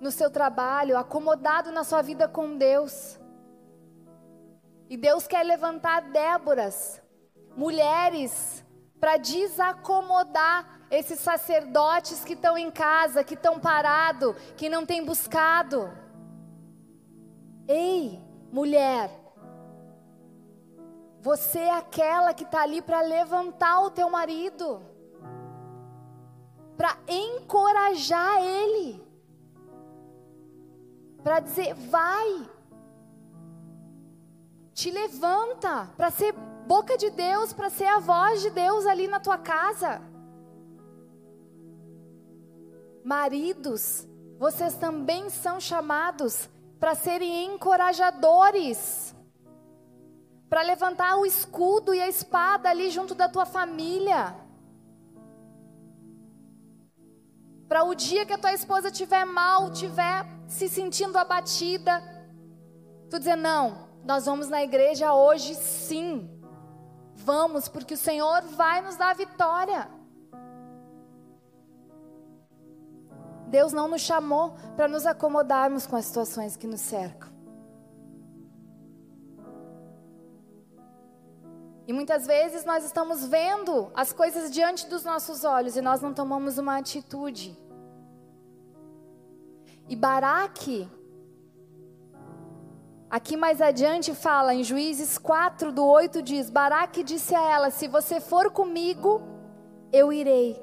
no 0.00 0.10
seu 0.10 0.28
trabalho, 0.28 0.98
acomodado 0.98 1.70
na 1.70 1.84
sua 1.84 2.02
vida 2.02 2.26
com 2.26 2.56
Deus. 2.56 3.18
E 4.88 4.96
Deus 4.96 5.26
quer 5.26 5.44
levantar 5.44 6.02
Déboras, 6.10 7.00
mulheres, 7.56 8.64
para 8.98 9.16
desacomodar 9.16 10.80
esses 10.90 11.20
sacerdotes 11.20 12.24
que 12.24 12.32
estão 12.32 12.58
em 12.58 12.70
casa, 12.70 13.22
que 13.22 13.34
estão 13.34 13.60
parados, 13.60 14.34
que 14.56 14.68
não 14.68 14.84
têm 14.84 15.04
buscado. 15.04 15.90
Ei, 17.68 18.25
mulher, 18.50 19.10
você 21.20 21.58
é 21.58 21.76
aquela 21.76 22.32
que 22.32 22.44
está 22.44 22.62
ali 22.62 22.80
para 22.80 23.00
levantar 23.00 23.80
o 23.80 23.90
teu 23.90 24.08
marido, 24.08 24.80
para 26.76 26.96
encorajar 27.08 28.42
ele, 28.42 29.02
para 31.22 31.40
dizer: 31.40 31.74
vai, 31.74 32.48
te 34.72 34.90
levanta 34.90 35.90
para 35.96 36.10
ser 36.10 36.32
boca 36.66 36.96
de 36.96 37.10
Deus, 37.10 37.52
para 37.52 37.70
ser 37.70 37.86
a 37.86 37.98
voz 37.98 38.42
de 38.42 38.50
Deus 38.50 38.86
ali 38.86 39.08
na 39.08 39.18
tua 39.18 39.38
casa. 39.38 40.00
Maridos, 43.02 44.06
vocês 44.38 44.76
também 44.76 45.30
são 45.30 45.58
chamados 45.60 46.48
para 46.78 46.94
serem 46.94 47.46
encorajadores, 47.46 49.14
para 50.48 50.62
levantar 50.62 51.16
o 51.16 51.26
escudo 51.26 51.94
e 51.94 52.00
a 52.00 52.08
espada 52.08 52.68
ali 52.68 52.90
junto 52.90 53.14
da 53.14 53.28
tua 53.28 53.46
família. 53.46 54.34
Para 57.68 57.82
o 57.82 57.94
dia 57.94 58.24
que 58.24 58.32
a 58.32 58.38
tua 58.38 58.52
esposa 58.52 58.88
estiver 58.88 59.24
mal, 59.24 59.72
estiver 59.72 60.24
se 60.46 60.68
sentindo 60.68 61.18
abatida, 61.18 62.00
tu 63.10 63.18
dizer: 63.18 63.36
não, 63.36 63.88
nós 64.04 64.26
vamos 64.26 64.48
na 64.48 64.62
igreja 64.62 65.12
hoje 65.14 65.54
sim. 65.54 66.30
Vamos, 67.14 67.66
porque 67.66 67.94
o 67.94 67.98
Senhor 67.98 68.42
vai 68.42 68.80
nos 68.82 68.96
dar 68.96 69.10
a 69.10 69.14
vitória. 69.14 69.88
Deus 73.46 73.72
não 73.72 73.88
nos 73.88 74.02
chamou 74.02 74.54
para 74.76 74.88
nos 74.88 75.06
acomodarmos 75.06 75.86
com 75.86 75.96
as 75.96 76.04
situações 76.06 76.56
que 76.56 76.66
nos 76.66 76.80
cercam. 76.80 77.30
E 81.86 81.92
muitas 81.92 82.26
vezes 82.26 82.64
nós 82.64 82.84
estamos 82.84 83.24
vendo 83.26 83.90
as 83.94 84.12
coisas 84.12 84.50
diante 84.50 84.88
dos 84.88 85.04
nossos 85.04 85.44
olhos 85.44 85.76
e 85.76 85.80
nós 85.80 86.00
não 86.00 86.12
tomamos 86.12 86.58
uma 86.58 86.76
atitude. 86.76 87.56
E 89.88 89.94
Baraque 89.94 90.88
Aqui 93.08 93.36
mais 93.36 93.62
adiante 93.62 94.12
fala, 94.14 94.52
em 94.52 94.64
Juízes 94.64 95.16
4, 95.16 95.70
do 95.70 95.86
8 95.86 96.20
diz: 96.20 96.50
Baraque 96.50 97.04
disse 97.04 97.34
a 97.36 97.52
ela: 97.52 97.70
Se 97.70 97.86
você 97.86 98.20
for 98.20 98.50
comigo, 98.50 99.22
eu 99.92 100.12
irei. 100.12 100.60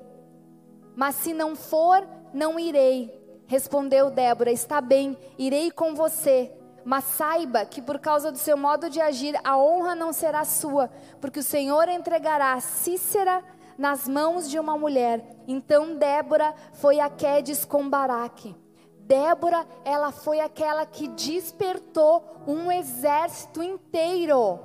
Mas 0.94 1.16
se 1.16 1.34
não 1.34 1.56
for, 1.56 2.06
não 2.34 2.60
irei. 2.60 3.22
Respondeu 3.48 4.10
Débora: 4.10 4.52
Está 4.52 4.82
bem, 4.82 5.18
irei 5.38 5.72
com 5.72 5.94
você. 5.94 6.52
Mas 6.86 7.06
saiba 7.06 7.66
que 7.66 7.82
por 7.82 8.00
causa 8.00 8.32
do 8.32 8.38
seu 8.38 8.58
modo 8.58 8.90
de 8.90 9.00
agir, 9.00 9.40
a 9.44 9.58
honra 9.58 9.96
não 9.96 10.12
será 10.12 10.44
sua, 10.44 10.90
porque 11.22 11.40
o 11.40 11.44
Senhor 11.44 11.88
entregará 11.88 12.60
Cícera 12.60 13.42
nas 13.78 14.08
mãos 14.08 14.50
de 14.50 14.60
uma 14.60 14.78
mulher. 14.78 15.24
Então 15.48 15.96
Débora 15.96 16.54
foi 16.74 17.00
a 17.00 17.10
Quedes 17.10 17.64
com 17.64 17.90
Baraque. 17.90 18.56
Débora, 19.00 19.66
ela 19.84 20.12
foi 20.12 20.40
aquela 20.40 20.86
que 20.86 21.08
despertou 21.10 22.24
um 22.48 22.72
exército 22.72 23.62
inteiro. 23.62 24.60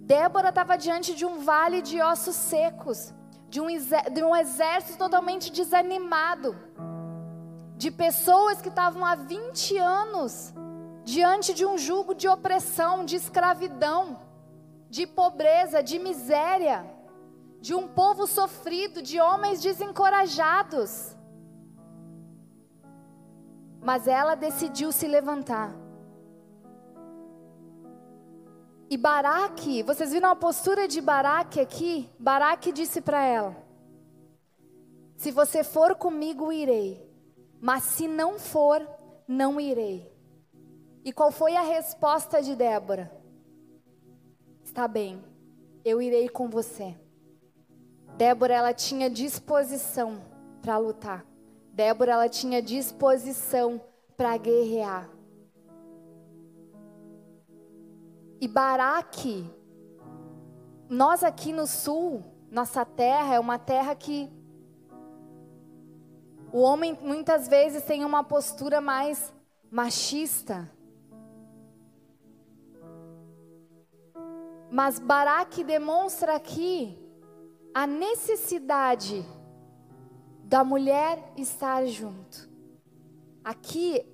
Débora 0.00 0.50
estava 0.50 0.76
diante 0.76 1.14
de 1.14 1.26
um 1.26 1.40
vale 1.40 1.82
de 1.82 2.00
ossos 2.00 2.36
secos, 2.36 3.12
de 3.48 3.60
um, 3.60 3.66
de 3.66 4.22
um 4.22 4.34
exército 4.34 4.98
totalmente 4.98 5.50
desanimado, 5.50 6.56
de 7.76 7.90
pessoas 7.90 8.60
que 8.60 8.68
estavam 8.68 9.04
há 9.04 9.14
20 9.14 9.76
anos 9.78 10.54
diante 11.04 11.54
de 11.54 11.64
um 11.64 11.78
jugo 11.78 12.14
de 12.14 12.28
opressão, 12.28 13.04
de 13.04 13.16
escravidão, 13.16 14.18
de 14.90 15.06
pobreza, 15.06 15.82
de 15.82 15.98
miséria 15.98 16.96
de 17.66 17.74
um 17.74 17.88
povo 17.88 18.28
sofrido, 18.28 19.02
de 19.02 19.20
homens 19.20 19.60
desencorajados. 19.60 21.16
Mas 23.80 24.06
ela 24.06 24.36
decidiu 24.36 24.92
se 24.92 25.06
levantar. 25.06 25.74
E 28.88 28.96
Baraque, 28.96 29.82
vocês 29.82 30.12
viram 30.12 30.30
a 30.30 30.36
postura 30.36 30.86
de 30.86 31.00
Baraque 31.00 31.60
aqui? 31.60 32.08
Baraque 32.18 32.70
disse 32.70 33.00
para 33.00 33.20
ela: 33.20 33.56
Se 35.16 35.32
você 35.32 35.64
for 35.64 35.96
comigo, 35.96 36.52
irei. 36.52 37.04
Mas 37.60 37.82
se 37.82 38.06
não 38.06 38.38
for, 38.38 38.86
não 39.26 39.60
irei. 39.60 40.08
E 41.04 41.12
qual 41.12 41.32
foi 41.32 41.56
a 41.56 41.62
resposta 41.62 42.40
de 42.40 42.54
Débora? 42.54 43.10
Está 44.62 44.86
bem, 44.86 45.24
eu 45.84 46.00
irei 46.00 46.28
com 46.28 46.48
você. 46.48 46.96
Débora 48.16 48.54
ela 48.54 48.72
tinha 48.72 49.10
disposição 49.10 50.22
para 50.62 50.78
lutar. 50.78 51.26
Débora 51.72 52.12
ela 52.12 52.28
tinha 52.28 52.62
disposição 52.62 53.80
para 54.16 54.36
guerrear. 54.36 55.15
E 58.40 58.46
Baraque, 58.46 59.50
nós 60.88 61.24
aqui 61.24 61.52
no 61.52 61.66
sul, 61.66 62.22
nossa 62.50 62.84
terra 62.84 63.34
é 63.34 63.40
uma 63.40 63.58
terra 63.58 63.94
que 63.94 64.30
o 66.52 66.60
homem 66.60 66.98
muitas 67.02 67.48
vezes 67.48 67.82
tem 67.84 68.04
uma 68.04 68.22
postura 68.22 68.80
mais 68.80 69.32
machista. 69.70 70.70
Mas 74.70 74.98
Baraque 74.98 75.64
demonstra 75.64 76.36
aqui 76.36 76.98
a 77.74 77.86
necessidade 77.86 79.24
da 80.44 80.62
mulher 80.62 81.32
estar 81.36 81.86
junto. 81.86 82.48
Aqui, 83.42 84.04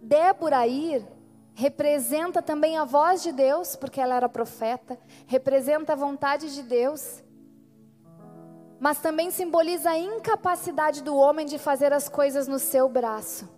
Débora 0.00 0.66
ir 0.66 1.15
representa 1.56 2.42
também 2.42 2.76
a 2.76 2.84
voz 2.84 3.22
de 3.22 3.32
Deus, 3.32 3.74
porque 3.74 3.98
ela 3.98 4.14
era 4.14 4.28
profeta, 4.28 4.98
representa 5.26 5.94
a 5.94 5.96
vontade 5.96 6.54
de 6.54 6.62
Deus, 6.62 7.24
mas 8.78 8.98
também 8.98 9.30
simboliza 9.30 9.88
a 9.88 9.98
incapacidade 9.98 11.02
do 11.02 11.16
homem 11.16 11.46
de 11.46 11.56
fazer 11.58 11.94
as 11.94 12.10
coisas 12.10 12.46
no 12.46 12.58
seu 12.58 12.90
braço, 12.90 13.48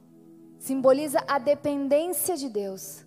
simboliza 0.61 1.25
a 1.27 1.41
dependência 1.41 2.37
de 2.37 2.49
Deus. 2.49 3.05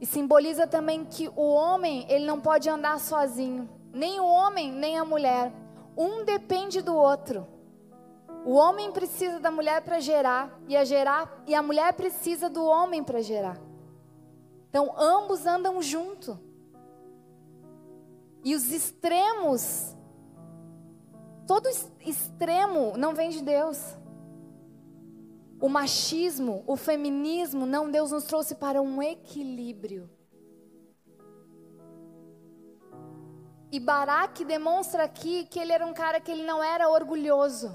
E 0.00 0.04
simboliza 0.04 0.66
também 0.66 1.04
que 1.04 1.28
o 1.28 1.52
homem, 1.52 2.04
ele 2.08 2.26
não 2.26 2.40
pode 2.40 2.68
andar 2.68 2.98
sozinho, 2.98 3.70
nem 3.92 4.18
o 4.18 4.26
homem, 4.26 4.72
nem 4.72 4.98
a 4.98 5.04
mulher. 5.04 5.52
Um 5.96 6.24
depende 6.24 6.82
do 6.82 6.96
outro. 6.96 7.46
O 8.44 8.54
homem 8.54 8.90
precisa 8.90 9.38
da 9.38 9.50
mulher 9.50 9.82
para 9.82 10.00
gerar 10.00 10.58
e 10.66 10.76
a 10.76 10.84
gerar 10.84 11.42
e 11.46 11.54
a 11.54 11.62
mulher 11.62 11.92
precisa 11.92 12.48
do 12.48 12.64
homem 12.64 13.04
para 13.04 13.20
gerar. 13.20 13.60
Então 14.68 14.94
ambos 14.96 15.46
andam 15.46 15.82
junto. 15.82 16.38
E 18.42 18.54
os 18.54 18.72
extremos 18.72 19.94
todo 21.50 21.68
extremo 22.06 22.96
não 22.96 23.12
vem 23.12 23.30
de 23.30 23.42
Deus. 23.42 23.96
O 25.60 25.68
machismo, 25.68 26.62
o 26.64 26.76
feminismo, 26.76 27.66
não 27.66 27.90
Deus 27.90 28.12
nos 28.12 28.22
trouxe 28.22 28.54
para 28.54 28.80
um 28.80 29.02
equilíbrio. 29.02 30.08
E 33.72 33.80
Baraque 33.80 34.44
demonstra 34.44 35.02
aqui 35.02 35.44
que 35.44 35.58
ele 35.58 35.72
era 35.72 35.84
um 35.84 35.92
cara 35.92 36.20
que 36.20 36.30
ele 36.30 36.44
não 36.44 36.62
era 36.62 36.88
orgulhoso. 36.88 37.72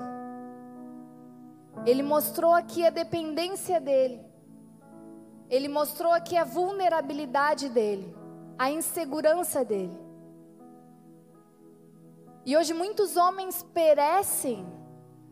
Ele 1.86 2.04
mostrou 2.04 2.54
aqui 2.54 2.86
a 2.86 2.90
dependência 2.90 3.80
dele. 3.80 4.24
Ele 5.50 5.68
mostrou 5.68 6.12
aqui 6.12 6.38
a 6.38 6.44
vulnerabilidade 6.44 7.70
dele, 7.70 8.16
a 8.58 8.70
insegurança 8.70 9.64
dele. 9.64 9.98
E 12.46 12.56
hoje 12.56 12.74
muitos 12.74 13.18
homens 13.18 13.64
perecem 13.74 14.66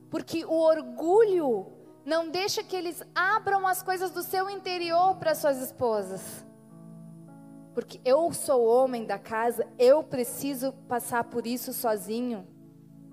porque 0.10 0.46
o 0.46 0.54
orgulho 0.54 1.68
não 2.06 2.30
deixa 2.30 2.64
que 2.64 2.76
eles 2.76 3.04
abram 3.16 3.66
as 3.66 3.82
coisas 3.82 4.12
do 4.12 4.22
seu 4.22 4.50
interior 4.50 5.16
para 5.16 5.34
suas 5.34 5.60
esposas. 5.60 6.46
Porque 7.74 8.00
eu 8.06 8.32
sou 8.32 8.62
o 8.62 8.84
homem 8.84 9.06
da 9.06 9.18
casa, 9.18 9.68
eu 9.80 10.04
preciso 10.04 10.74
passar 10.88 11.24
por 11.24 11.48
isso 11.48 11.74
sozinho. 11.74 12.48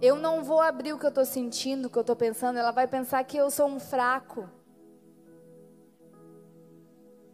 Eu 0.01 0.17
não 0.17 0.43
vou 0.43 0.63
abrir 0.63 0.95
o 0.95 0.99
que 0.99 1.05
eu 1.05 1.11
estou 1.11 1.27
sentindo, 1.27 1.87
o 1.87 1.91
que 1.91 1.99
eu 1.99 2.01
estou 2.01 2.17
pensando. 2.17 2.59
Ela 2.59 2.71
vai 2.71 2.87
pensar 2.87 3.23
que 3.23 3.37
eu 3.37 3.51
sou 3.51 3.67
um 3.67 3.79
fraco. 3.79 4.49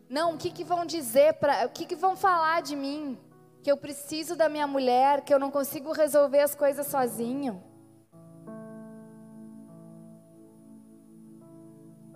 Não, 0.08 0.34
o 0.34 0.36
que, 0.36 0.50
que 0.50 0.64
vão 0.64 0.84
dizer 0.84 1.36
o 1.64 1.68
que, 1.68 1.86
que 1.86 1.94
vão 1.94 2.16
falar 2.16 2.62
de 2.62 2.74
mim? 2.74 3.18
Que 3.62 3.70
eu 3.70 3.76
preciso 3.76 4.34
da 4.34 4.48
minha 4.48 4.66
mulher, 4.66 5.20
que 5.20 5.32
eu 5.32 5.38
não 5.38 5.50
consigo 5.50 5.92
resolver 5.92 6.40
as 6.40 6.56
coisas 6.56 6.88
sozinho. 6.88 7.62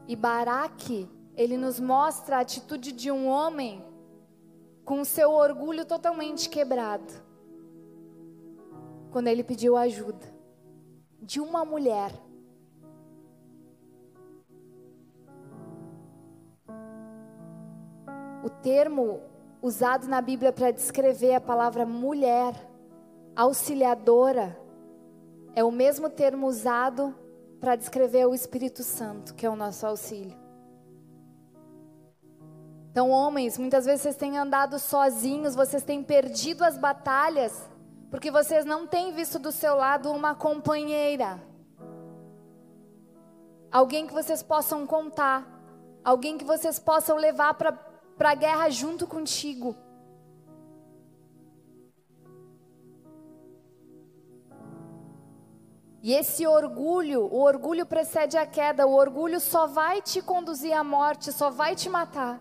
E 0.09 0.17
Baraque, 0.17 1.09
ele 1.37 1.57
nos 1.57 1.79
mostra 1.79 2.39
a 2.39 2.41
atitude 2.41 2.91
de 2.91 3.09
um 3.13 3.29
homem 3.29 3.85
com 4.85 5.05
seu 5.05 5.31
orgulho 5.31 5.85
totalmente 5.85 6.49
quebrado. 6.49 7.13
Quando 9.13 9.29
ele 9.29 9.45
pediu 9.45 9.77
ajuda 9.77 10.40
de 11.31 11.39
uma 11.39 11.65
mulher. 11.65 12.11
O 18.43 18.51
termo 18.51 19.21
usado 19.63 20.09
na 20.09 20.21
Bíblia 20.21 20.53
para 20.53 20.73
descrever 20.73 21.37
a 21.37 21.41
palavra 21.41 21.87
mulher, 21.87 22.53
auxiliadora, 23.37 24.59
é 25.55 25.63
o 25.63 25.71
mesmo 25.71 26.11
termo 26.11 26.49
usado 26.49 27.15
para 27.61 27.77
descrever 27.77 28.27
o 28.27 28.35
Espírito 28.35 28.83
Santo, 28.83 29.33
que 29.33 29.47
é 29.47 29.51
o 29.51 29.55
nosso 29.55 29.87
auxílio. 29.87 30.37
Então, 32.91 33.09
homens, 33.09 33.57
muitas 33.57 33.85
vezes 33.85 34.03
vocês 34.03 34.17
têm 34.17 34.37
andado 34.37 34.81
sozinhos, 34.81 35.55
vocês 35.55 35.85
têm 35.85 36.03
perdido 36.03 36.65
as 36.65 36.77
batalhas, 36.77 37.70
porque 38.11 38.31
vocês 38.31 38.65
não 38.65 38.87
têm 38.87 39.13
visto 39.13 39.39
do 39.39 39.53
seu 39.53 39.77
lado 39.77 40.11
uma 40.11 40.35
companheira. 40.35 41.41
Alguém 43.71 44.07
que 44.07 44.13
vocês 44.13 44.43
possam 44.43 44.85
contar, 44.85 45.47
alguém 46.05 46.37
que 46.37 46.45
vocês 46.45 46.79
possam 46.81 47.17
levar 47.17 47.55
para 47.55 48.31
a 48.31 48.35
guerra 48.35 48.69
junto 48.69 49.07
contigo. 49.07 49.77
E 56.03 56.13
esse 56.15 56.47
orgulho, 56.47 57.27
o 57.27 57.41
orgulho 57.41 57.87
precede 57.87 58.37
a 58.37 58.47
queda, 58.47 58.87
o 58.87 58.95
orgulho 58.95 59.39
só 59.39 59.67
vai 59.67 60.03
te 60.03 60.21
conduzir 60.21 60.73
à 60.73 60.83
morte, 60.83 61.31
só 61.31 61.51
vai 61.51 61.77
te 61.77 61.89
matar. 61.89 62.41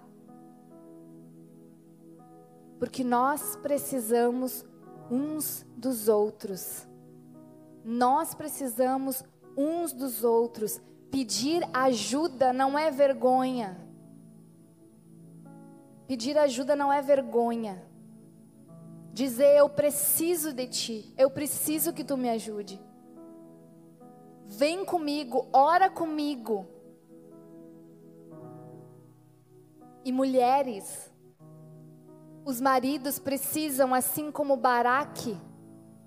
Porque 2.80 3.04
nós 3.04 3.58
precisamos 3.58 4.66
uns 5.10 5.66
dos 5.76 6.08
outros. 6.08 6.88
Nós 7.84 8.34
precisamos 8.34 9.24
uns 9.58 9.94
dos 9.94 10.24
outros. 10.24 10.82
Pedir 11.12 11.68
ajuda 11.74 12.54
não 12.54 12.78
é 12.78 12.92
vergonha. 12.92 13.78
Pedir 16.08 16.38
ajuda 16.38 16.76
não 16.76 16.92
é 16.92 17.02
vergonha. 17.02 17.84
Dizer 19.14 19.58
eu 19.58 19.68
preciso 19.68 20.54
de 20.54 20.68
ti, 20.68 21.14
eu 21.18 21.30
preciso 21.30 21.92
que 21.92 22.04
tu 22.04 22.16
me 22.16 22.30
ajude. 22.30 22.80
Vem 24.46 24.86
comigo, 24.86 25.48
ora 25.52 25.90
comigo. 25.90 26.66
E 30.04 30.12
mulheres, 30.12 31.12
os 32.46 32.60
maridos 32.60 33.20
precisam, 33.20 33.94
assim 33.94 34.32
como 34.32 34.56
Baraque, 34.56 35.38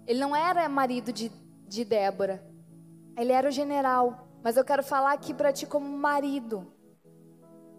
ele 0.06 0.20
não 0.20 0.34
era 0.34 0.68
marido 0.68 1.12
de, 1.12 1.30
de 1.68 1.84
Débora, 1.84 2.44
ele 3.16 3.32
era 3.32 3.48
o 3.48 3.52
general. 3.52 4.28
Mas 4.42 4.56
eu 4.56 4.64
quero 4.64 4.82
falar 4.82 5.12
aqui 5.12 5.32
para 5.32 5.52
ti 5.52 5.66
como 5.66 5.86
marido. 5.86 6.66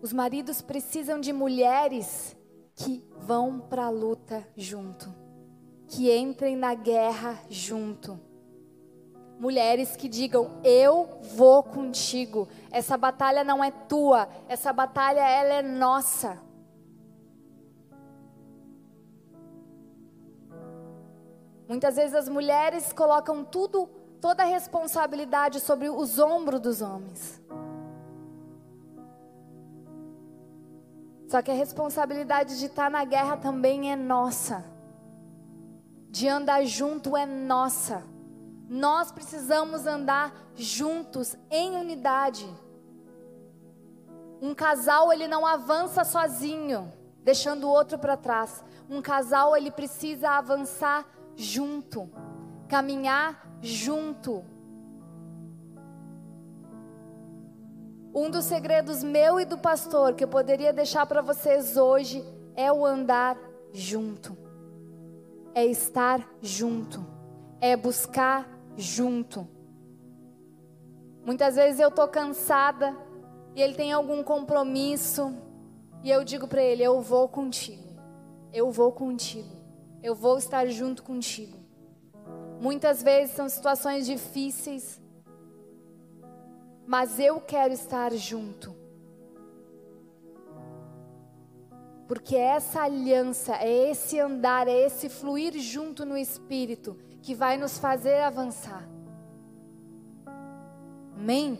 Os 0.02 0.13
maridos 0.13 0.62
precisam 0.62 1.20
de 1.20 1.34
mulheres 1.34 2.36
que 2.76 3.06
vão 3.20 3.60
para 3.60 3.86
a 3.86 3.89
luta 3.89 4.48
junto, 4.56 5.13
que 5.88 6.16
entrem 6.16 6.56
na 6.56 6.74
guerra 6.74 7.38
junto. 7.50 8.20
Mulheres 9.38 9.96
que 9.96 10.08
digam: 10.08 10.62
"Eu 10.63 11.20
vou 11.36 11.63
contigo. 11.63 12.48
Essa 12.72 12.98
batalha 12.98 13.44
não 13.44 13.63
é 13.63 13.72
tua, 13.72 14.30
essa 14.48 14.72
batalha 14.72 15.28
ela 15.28 15.56
é 15.56 15.62
nossa." 15.62 16.39
Muitas 21.73 21.95
vezes 21.95 22.13
as 22.13 22.29
mulheres 22.29 22.93
colocam 22.93 23.43
tudo, 23.43 23.88
toda 24.21 24.43
a 24.43 24.45
responsabilidade 24.45 25.59
sobre 25.59 25.89
os 25.89 26.19
ombros 26.19 26.59
dos 26.59 26.83
homens. 26.83 27.41
Só 31.27 31.41
que 31.41 31.49
a 31.49 31.55
responsabilidade 31.55 32.59
de 32.59 32.67
estar 32.67 32.91
na 32.91 33.03
guerra 33.03 33.38
também 33.38 33.91
é 33.91 33.95
nossa. 33.95 34.63
De 36.12 36.27
andar 36.27 36.63
junto 36.63 37.17
é 37.17 37.25
nossa. 37.25 38.03
Nós 38.69 39.12
precisamos 39.12 39.88
andar 39.88 40.31
juntos, 40.55 41.36
em 41.49 41.75
unidade. 41.75 42.47
Um 44.39 44.53
casal, 44.53 45.12
ele 45.12 45.27
não 45.27 45.43
avança 45.43 46.03
sozinho, 46.03 46.93
deixando 47.23 47.63
o 47.63 47.71
outro 47.71 47.97
para 47.97 48.15
trás. 48.15 48.63
Um 48.88 49.01
casal, 49.01 49.57
ele 49.57 49.71
precisa 49.71 50.29
avançar 50.29 51.03
junto, 51.36 52.10
caminhar 52.67 53.58
junto. 53.62 54.43
Um 58.13 58.30
dos 58.30 58.46
segredos 58.46 59.04
meu 59.04 59.39
e 59.39 59.46
do 59.46 59.58
pastor 59.58 60.13
que 60.13 60.24
eu 60.24 60.28
poderia 60.28 60.72
deixar 60.72 61.06
para 61.06 61.22
vocês 61.22 61.78
hoje 61.78 62.24
é 62.56 62.72
o 62.72 62.86
andar 62.86 63.38
junto, 63.72 64.38
é 65.56 65.65
estar 65.65 66.28
junto, 66.39 67.04
é 67.60 67.76
buscar 67.76 68.48
junto. 68.78 69.48
Muitas 71.26 71.56
vezes 71.56 71.80
eu 71.80 71.89
tô 71.89 72.08
cansada 72.08 72.96
e 73.56 73.62
ele 73.62 73.74
tem 73.74 73.91
algum 73.91 74.22
compromisso 74.24 75.34
e 76.04 76.12
eu 76.12 76.24
digo 76.24 76.48
para 76.48 76.62
ele: 76.62 76.84
eu 76.84 77.02
vou 77.02 77.28
contigo, 77.28 77.96
eu 78.52 78.72
vou 78.72 78.91
contigo. 78.91 79.62
Eu 80.04 80.13
vou 80.13 80.38
estar 80.38 80.68
junto 80.68 81.02
contigo. 81.02 81.58
Muitas 82.60 83.02
vezes 83.02 83.36
são 83.36 83.48
situações 83.48 84.06
difíceis, 84.06 85.02
mas 86.86 87.20
eu 87.20 87.42
quero 87.42 87.74
estar 87.74 88.13
junto. 88.13 88.76
Porque 92.08 92.36
é 92.36 92.58
essa 92.58 92.82
aliança, 92.82 93.56
é 93.56 93.89
esse 93.89 94.20
andar, 94.20 94.68
é 94.68 94.86
esse 94.86 95.08
fluir 95.10 95.58
junto 95.58 96.06
no 96.06 96.18
Espírito 96.18 96.98
que 97.22 97.34
vai 97.34 97.58
nos 97.58 97.78
fazer 97.78 98.20
avançar. 98.20 98.88
Amém? 101.16 101.58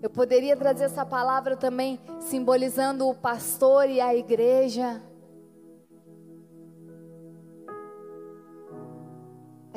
Eu 0.00 0.08
poderia 0.08 0.56
trazer 0.56 0.84
essa 0.84 1.04
palavra 1.04 1.56
também 1.56 2.00
simbolizando 2.18 3.06
o 3.06 3.14
pastor 3.14 3.90
e 3.90 4.00
a 4.00 4.14
igreja. 4.14 5.02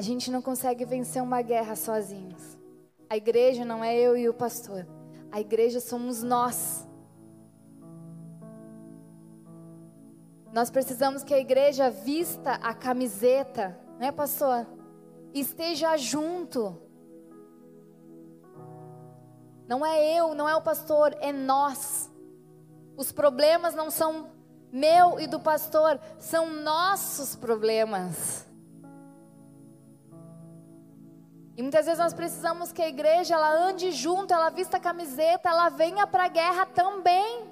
A 0.01 0.03
gente 0.03 0.31
não 0.31 0.41
consegue 0.41 0.83
vencer 0.83 1.21
uma 1.21 1.43
guerra 1.43 1.75
sozinhos. 1.75 2.57
A 3.07 3.15
igreja 3.15 3.63
não 3.63 3.83
é 3.83 3.95
eu 3.95 4.17
e 4.17 4.27
o 4.27 4.33
pastor. 4.33 4.87
A 5.31 5.39
igreja 5.39 5.79
somos 5.79 6.23
nós. 6.23 6.87
Nós 10.51 10.71
precisamos 10.71 11.23
que 11.23 11.35
a 11.35 11.37
igreja 11.37 11.91
vista 11.91 12.53
a 12.53 12.73
camiseta, 12.73 13.79
né, 13.99 14.11
pastor? 14.11 14.65
Esteja 15.35 15.95
junto. 15.97 16.81
Não 19.67 19.85
é 19.85 20.17
eu, 20.17 20.33
não 20.33 20.49
é 20.49 20.55
o 20.55 20.63
pastor, 20.63 21.15
é 21.19 21.31
nós. 21.31 22.11
Os 22.97 23.11
problemas 23.11 23.75
não 23.75 23.91
são 23.91 24.31
meu 24.71 25.19
e 25.19 25.27
do 25.27 25.39
pastor, 25.39 25.99
são 26.17 26.49
nossos 26.49 27.35
problemas. 27.35 28.49
E 31.55 31.61
muitas 31.61 31.85
vezes 31.85 31.99
nós 31.99 32.13
precisamos 32.13 32.71
que 32.71 32.81
a 32.81 32.87
igreja 32.87 33.35
ela 33.35 33.53
ande 33.53 33.91
junto, 33.91 34.33
ela 34.33 34.49
vista 34.49 34.77
a 34.77 34.79
camiseta, 34.79 35.49
ela 35.49 35.69
venha 35.69 36.07
para 36.07 36.25
a 36.25 36.29
guerra 36.29 36.65
também. 36.65 37.49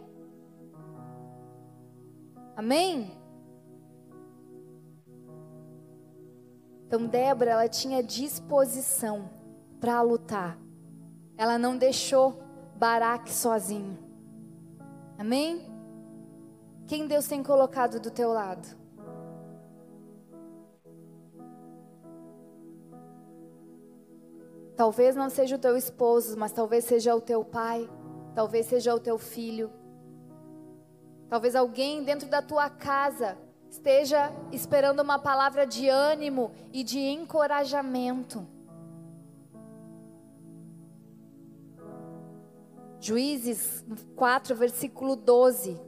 Amém? 2.55 3.11
Então 6.87 7.05
Débora, 7.05 7.51
ela 7.51 7.67
tinha 7.67 8.01
disposição 8.01 9.29
para 9.79 10.01
lutar. 10.01 10.57
Ela 11.37 11.57
não 11.57 11.77
deixou 11.77 12.41
Baraque 12.75 13.31
sozinho. 13.31 13.97
Amém? 15.17 15.69
Quem 16.87 17.05
Deus 17.05 17.27
tem 17.27 17.43
colocado 17.43 17.99
do 17.99 18.09
teu 18.09 18.31
lado? 18.31 18.67
Talvez 24.79 25.13
não 25.13 25.29
seja 25.29 25.57
o 25.57 25.59
teu 25.59 25.75
esposo, 25.75 26.37
mas 26.37 26.53
talvez 26.53 26.85
seja 26.85 27.13
o 27.13 27.19
teu 27.19 27.43
pai, 27.43 27.89
talvez 28.33 28.65
seja 28.65 28.95
o 28.95 28.99
teu 28.99 29.17
filho, 29.17 29.69
Talvez 31.29 31.55
alguém 31.55 32.03
dentro 32.03 32.27
da 32.27 32.41
tua 32.41 32.69
casa 32.71 33.37
esteja 33.69 34.33
esperando 34.51 35.01
uma 35.01 35.19
palavra 35.19 35.65
de 35.65 35.87
ânimo 35.87 36.51
e 36.73 36.83
de 36.83 36.97
encorajamento. 36.99 38.47
Juízes 42.99 43.85
4, 44.15 44.55
versículo 44.55 45.15
12. 45.15 45.79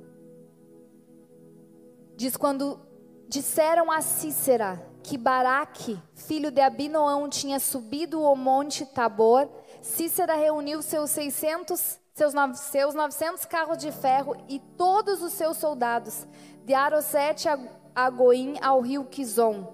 Diz: 2.15 2.37
Quando 2.37 2.79
disseram 3.27 3.91
a 3.91 3.99
Cícera 3.99 4.90
que 5.03 5.17
Baraque, 5.17 5.99
filho 6.13 6.51
de 6.51 6.61
Abinoão, 6.61 7.29
tinha 7.29 7.59
subido 7.59 8.21
o 8.21 8.35
monte 8.35 8.85
Tabor, 8.85 9.49
Cícera 9.81 10.35
reuniu 10.35 10.81
seus 10.81 11.09
600 11.11 11.99
seus, 12.13 12.33
seus 12.59 12.93
900 12.93 13.45
carros 13.45 13.77
de 13.77 13.91
ferro 13.91 14.35
e 14.47 14.59
todos 14.59 15.21
os 15.21 15.33
seus 15.33 15.57
soldados, 15.57 16.27
de 16.65 16.73
Arosete 16.73 17.47
a 17.95 18.09
Goim 18.09 18.57
ao 18.61 18.81
rio 18.81 19.05
Quizon. 19.05 19.73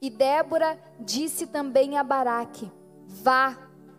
E 0.00 0.10
Débora 0.10 0.78
disse 0.98 1.46
também 1.46 1.96
a 1.96 2.02
Baraque: 2.02 2.70
Vá, 3.06 3.56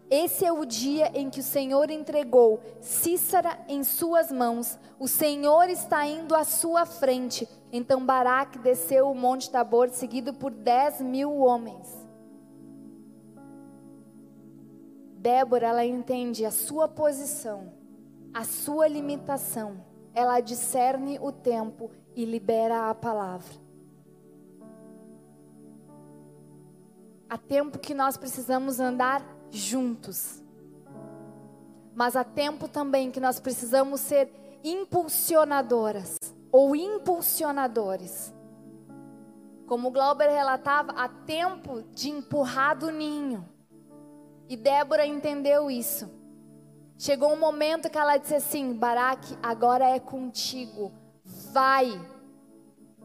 esse 0.09 0.45
é 0.45 0.51
o 0.51 0.65
dia 0.65 1.11
em 1.15 1.29
que 1.29 1.39
o 1.39 1.43
Senhor 1.43 1.89
entregou 1.89 2.61
Císara 2.79 3.57
em 3.67 3.83
suas 3.83 4.31
mãos. 4.31 4.77
O 4.99 5.07
Senhor 5.07 5.67
está 5.69 6.05
indo 6.05 6.35
à 6.35 6.43
sua 6.43 6.85
frente. 6.85 7.47
Então 7.71 8.05
Baraque 8.05 8.59
desceu 8.59 9.09
o 9.09 9.15
monte 9.15 9.49
Tabor, 9.49 9.89
seguido 9.89 10.33
por 10.33 10.51
dez 10.51 11.01
mil 11.01 11.35
homens. 11.37 12.05
Débora, 15.17 15.67
ela 15.67 15.83
entende 15.83 16.45
a 16.45 16.51
sua 16.51 16.87
posição, 16.87 17.73
a 18.31 18.43
sua 18.43 18.87
limitação. 18.87 19.83
Ela 20.13 20.39
discerne 20.39 21.17
o 21.19 21.31
tempo 21.31 21.89
e 22.15 22.25
libera 22.25 22.91
a 22.91 22.93
palavra. 22.93 23.65
Há 27.27 27.39
tempo 27.39 27.79
que 27.79 27.95
nós 27.95 28.15
precisamos 28.17 28.79
andar 28.79 29.34
juntos. 29.51 30.43
Mas 31.93 32.15
há 32.15 32.23
tempo 32.23 32.67
também 32.67 33.11
que 33.11 33.19
nós 33.19 33.39
precisamos 33.39 34.01
ser 34.01 34.29
impulsionadoras 34.63 36.17
ou 36.51 36.75
impulsionadores. 36.75 38.33
Como 39.67 39.91
Glauber 39.91 40.29
relatava, 40.29 40.91
há 40.91 41.07
tempo 41.07 41.83
de 41.93 42.09
empurrar 42.09 42.77
do 42.77 42.91
ninho. 42.91 43.47
E 44.47 44.55
Débora 44.55 45.05
entendeu 45.05 45.71
isso. 45.71 46.09
Chegou 46.97 47.33
um 47.33 47.39
momento 47.39 47.89
que 47.89 47.97
ela 47.97 48.17
disse 48.17 48.35
assim: 48.35 48.73
Baraque, 48.73 49.37
agora 49.41 49.85
é 49.85 49.99
contigo, 49.99 50.91
vai. 51.51 51.99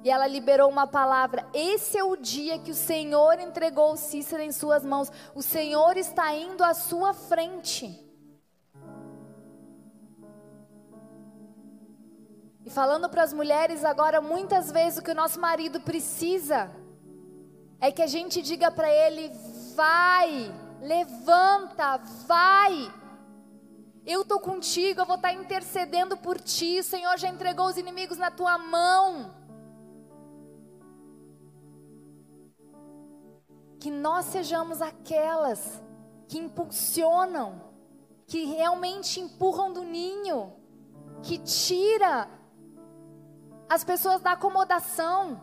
E 0.02 0.10
ela 0.10 0.26
liberou 0.26 0.68
uma 0.70 0.86
palavra: 0.86 1.46
Esse 1.52 1.98
é 1.98 2.04
o 2.04 2.16
dia 2.16 2.58
que 2.58 2.70
o 2.70 2.74
Senhor 2.74 3.38
entregou 3.38 3.96
Cícera 3.96 4.44
em 4.44 4.52
suas 4.52 4.84
mãos. 4.84 5.10
O 5.34 5.42
Senhor 5.42 5.96
está 5.96 6.34
indo 6.34 6.64
à 6.64 6.74
sua 6.74 7.12
frente. 7.12 8.06
E 12.64 12.70
falando 12.70 13.08
para 13.08 13.22
as 13.22 13.32
mulheres 13.32 13.84
agora, 13.84 14.20
muitas 14.20 14.70
vezes 14.70 14.98
o 14.98 15.02
que 15.02 15.10
o 15.10 15.14
nosso 15.14 15.40
marido 15.40 15.80
precisa 15.80 16.70
é 17.80 17.90
que 17.90 18.02
a 18.02 18.06
gente 18.06 18.40
diga 18.40 18.70
para 18.70 18.90
ele: 18.90 19.30
vai 19.74 20.52
levanta, 20.80 21.98
vai. 22.26 22.92
Eu 24.04 24.22
estou 24.22 24.40
contigo, 24.40 25.00
eu 25.00 25.06
vou 25.06 25.16
estar 25.16 25.28
tá 25.28 25.34
intercedendo 25.34 26.16
por 26.16 26.40
ti. 26.40 26.80
O 26.80 26.84
Senhor 26.84 27.18
já 27.18 27.28
entregou 27.28 27.66
os 27.66 27.76
inimigos 27.76 28.18
na 28.18 28.30
tua 28.30 28.56
mão. 28.58 29.34
Que 33.80 33.90
nós 33.90 34.26
sejamos 34.26 34.80
aquelas 34.80 35.82
que 36.28 36.38
impulsionam, 36.38 37.60
que 38.26 38.44
realmente 38.44 39.18
empurram 39.18 39.72
do 39.72 39.82
ninho, 39.82 40.52
que 41.24 41.38
tira 41.38 42.28
as 43.68 43.82
pessoas 43.82 44.20
da 44.20 44.32
acomodação. 44.32 45.40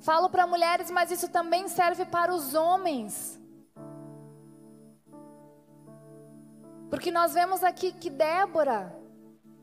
Falo 0.00 0.30
para 0.30 0.46
mulheres, 0.46 0.90
mas 0.90 1.10
isso 1.10 1.28
também 1.28 1.66
serve 1.66 2.04
para 2.04 2.32
os 2.32 2.54
homens. 2.54 3.40
Porque 6.90 7.10
nós 7.10 7.34
vemos 7.34 7.64
aqui 7.64 7.90
que 7.92 8.10
Débora, 8.10 8.94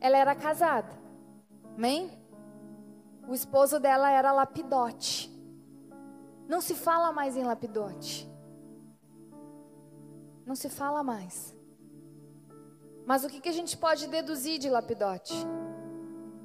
ela 0.00 0.18
era 0.18 0.34
casada. 0.34 0.98
Amém? 1.76 2.19
O 3.30 3.34
esposo 3.34 3.78
dela 3.78 4.10
era 4.10 4.32
lapidote. 4.32 5.30
Não 6.48 6.60
se 6.60 6.74
fala 6.74 7.12
mais 7.12 7.36
em 7.36 7.44
lapidote. 7.44 8.28
Não 10.44 10.56
se 10.56 10.68
fala 10.68 11.04
mais. 11.04 11.56
Mas 13.06 13.22
o 13.22 13.28
que, 13.28 13.48
a 13.48 13.52
gente 13.52 13.76
pode 13.76 14.08
deduzir 14.08 14.58
de 14.58 14.68
lapidote? 14.68 15.32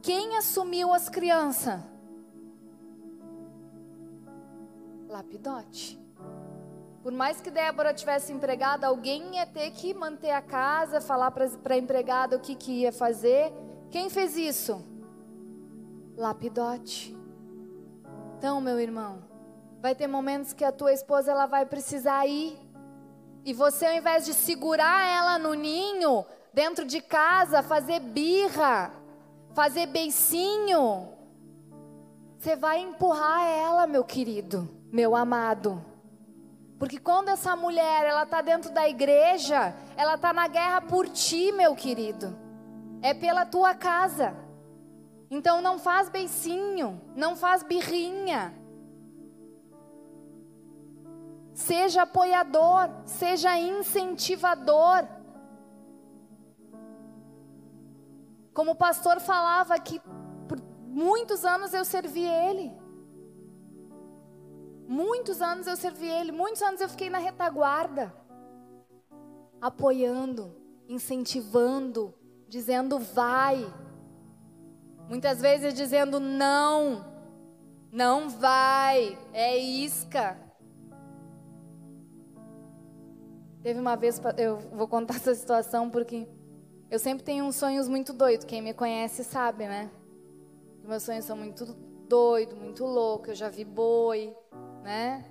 Quem 0.03 0.37
assumiu 0.37 0.93
as 0.93 1.09
crianças? 1.09 1.81
lapidote. 5.09 5.99
Por 7.01 7.11
mais 7.11 7.41
que 7.41 7.49
Débora 7.49 7.95
tivesse 7.95 8.31
empregada, 8.31 8.85
alguém 8.85 9.37
ia 9.37 9.47
ter 9.47 9.71
que 9.71 9.91
manter 9.93 10.31
a 10.31 10.41
casa, 10.41 11.01
falar 11.01 11.31
para 11.31 11.47
a 11.73 11.77
empregada 11.77 12.35
o 12.35 12.39
que, 12.39 12.53
que 12.53 12.81
ia 12.81 12.91
fazer. 12.91 13.51
Quem 13.89 14.07
fez 14.07 14.37
isso? 14.37 14.94
Lapidote. 16.17 17.15
Então, 18.37 18.61
meu 18.61 18.79
irmão, 18.79 19.19
vai 19.81 19.93
ter 19.95 20.07
momentos 20.07 20.53
que 20.53 20.63
a 20.63 20.71
tua 20.71 20.93
esposa 20.93 21.31
ela 21.31 21.45
vai 21.45 21.65
precisar 21.65 22.25
ir. 22.25 22.57
E 23.43 23.53
você, 23.53 23.85
ao 23.85 23.93
invés 23.93 24.25
de 24.25 24.33
segurar 24.33 25.07
ela 25.07 25.37
no 25.37 25.53
ninho, 25.53 26.25
dentro 26.53 26.85
de 26.85 27.01
casa, 27.01 27.61
fazer 27.61 27.99
birra, 27.99 28.91
fazer 29.53 29.87
beicinho, 29.87 31.09
Você 32.37 32.55
vai 32.55 32.79
empurrar 32.79 33.47
ela, 33.47 33.87
meu 33.87 34.03
querido, 34.03 34.69
meu 34.91 35.15
amado. 35.15 35.83
Porque 36.77 36.99
quando 36.99 37.29
essa 37.29 37.55
mulher, 37.55 38.05
ela 38.05 38.25
tá 38.25 38.41
dentro 38.41 38.71
da 38.71 38.87
igreja, 38.87 39.73
ela 39.97 40.17
tá 40.17 40.31
na 40.31 40.47
guerra 40.47 40.81
por 40.81 41.07
ti, 41.09 41.51
meu 41.51 41.75
querido. 41.75 42.37
É 43.01 43.13
pela 43.13 43.45
tua 43.45 43.73
casa. 43.73 44.35
Então 45.29 45.61
não 45.61 45.79
faz 45.79 46.09
beicinho, 46.09 47.01
não 47.15 47.35
faz 47.35 47.63
birrinha. 47.63 48.53
Seja 51.53 52.03
apoiador, 52.03 52.89
seja 53.05 53.57
incentivador. 53.57 55.07
Como 58.53 58.71
o 58.71 58.75
pastor 58.75 59.19
falava 59.19 59.77
que 59.79 59.99
por 60.47 60.61
muitos 60.87 61.43
anos 61.45 61.73
eu 61.73 61.83
servi 61.83 62.25
ele. 62.25 62.73
Muitos 64.87 65.41
anos 65.41 65.65
eu 65.65 65.75
servi 65.75 66.07
ele, 66.07 66.31
muitos 66.31 66.61
anos 66.61 66.79
eu 66.79 66.87
fiquei 66.87 67.09
na 67.09 67.17
retaguarda, 67.17 68.15
apoiando, 69.59 70.55
incentivando, 70.87 72.13
dizendo 72.47 72.99
vai. 72.99 73.65
Muitas 75.07 75.39
vezes 75.39 75.73
dizendo 75.73 76.19
não, 76.19 77.05
não 77.91 78.29
vai, 78.29 79.17
é 79.31 79.57
isca. 79.57 80.37
Teve 83.61 83.79
uma 83.79 83.95
vez, 83.95 84.21
eu 84.37 84.57
vou 84.73 84.87
contar 84.87 85.15
essa 85.17 85.33
situação 85.33 85.89
porque 85.89 86.27
eu 86.89 86.99
sempre 86.99 87.23
tenho 87.23 87.45
uns 87.45 87.55
sonhos 87.55 87.87
muito 87.87 88.13
doidos. 88.13 88.45
Quem 88.45 88.61
me 88.61 88.73
conhece 88.73 89.23
sabe, 89.23 89.67
né? 89.67 89.89
Meus 90.83 91.03
sonhos 91.03 91.25
são 91.25 91.35
muito 91.35 91.65
doidos, 92.07 92.57
muito 92.57 92.83
loucos. 92.83 93.29
Eu 93.29 93.35
já 93.35 93.49
vi 93.49 93.65
boi, 93.65 94.35
né? 94.83 95.25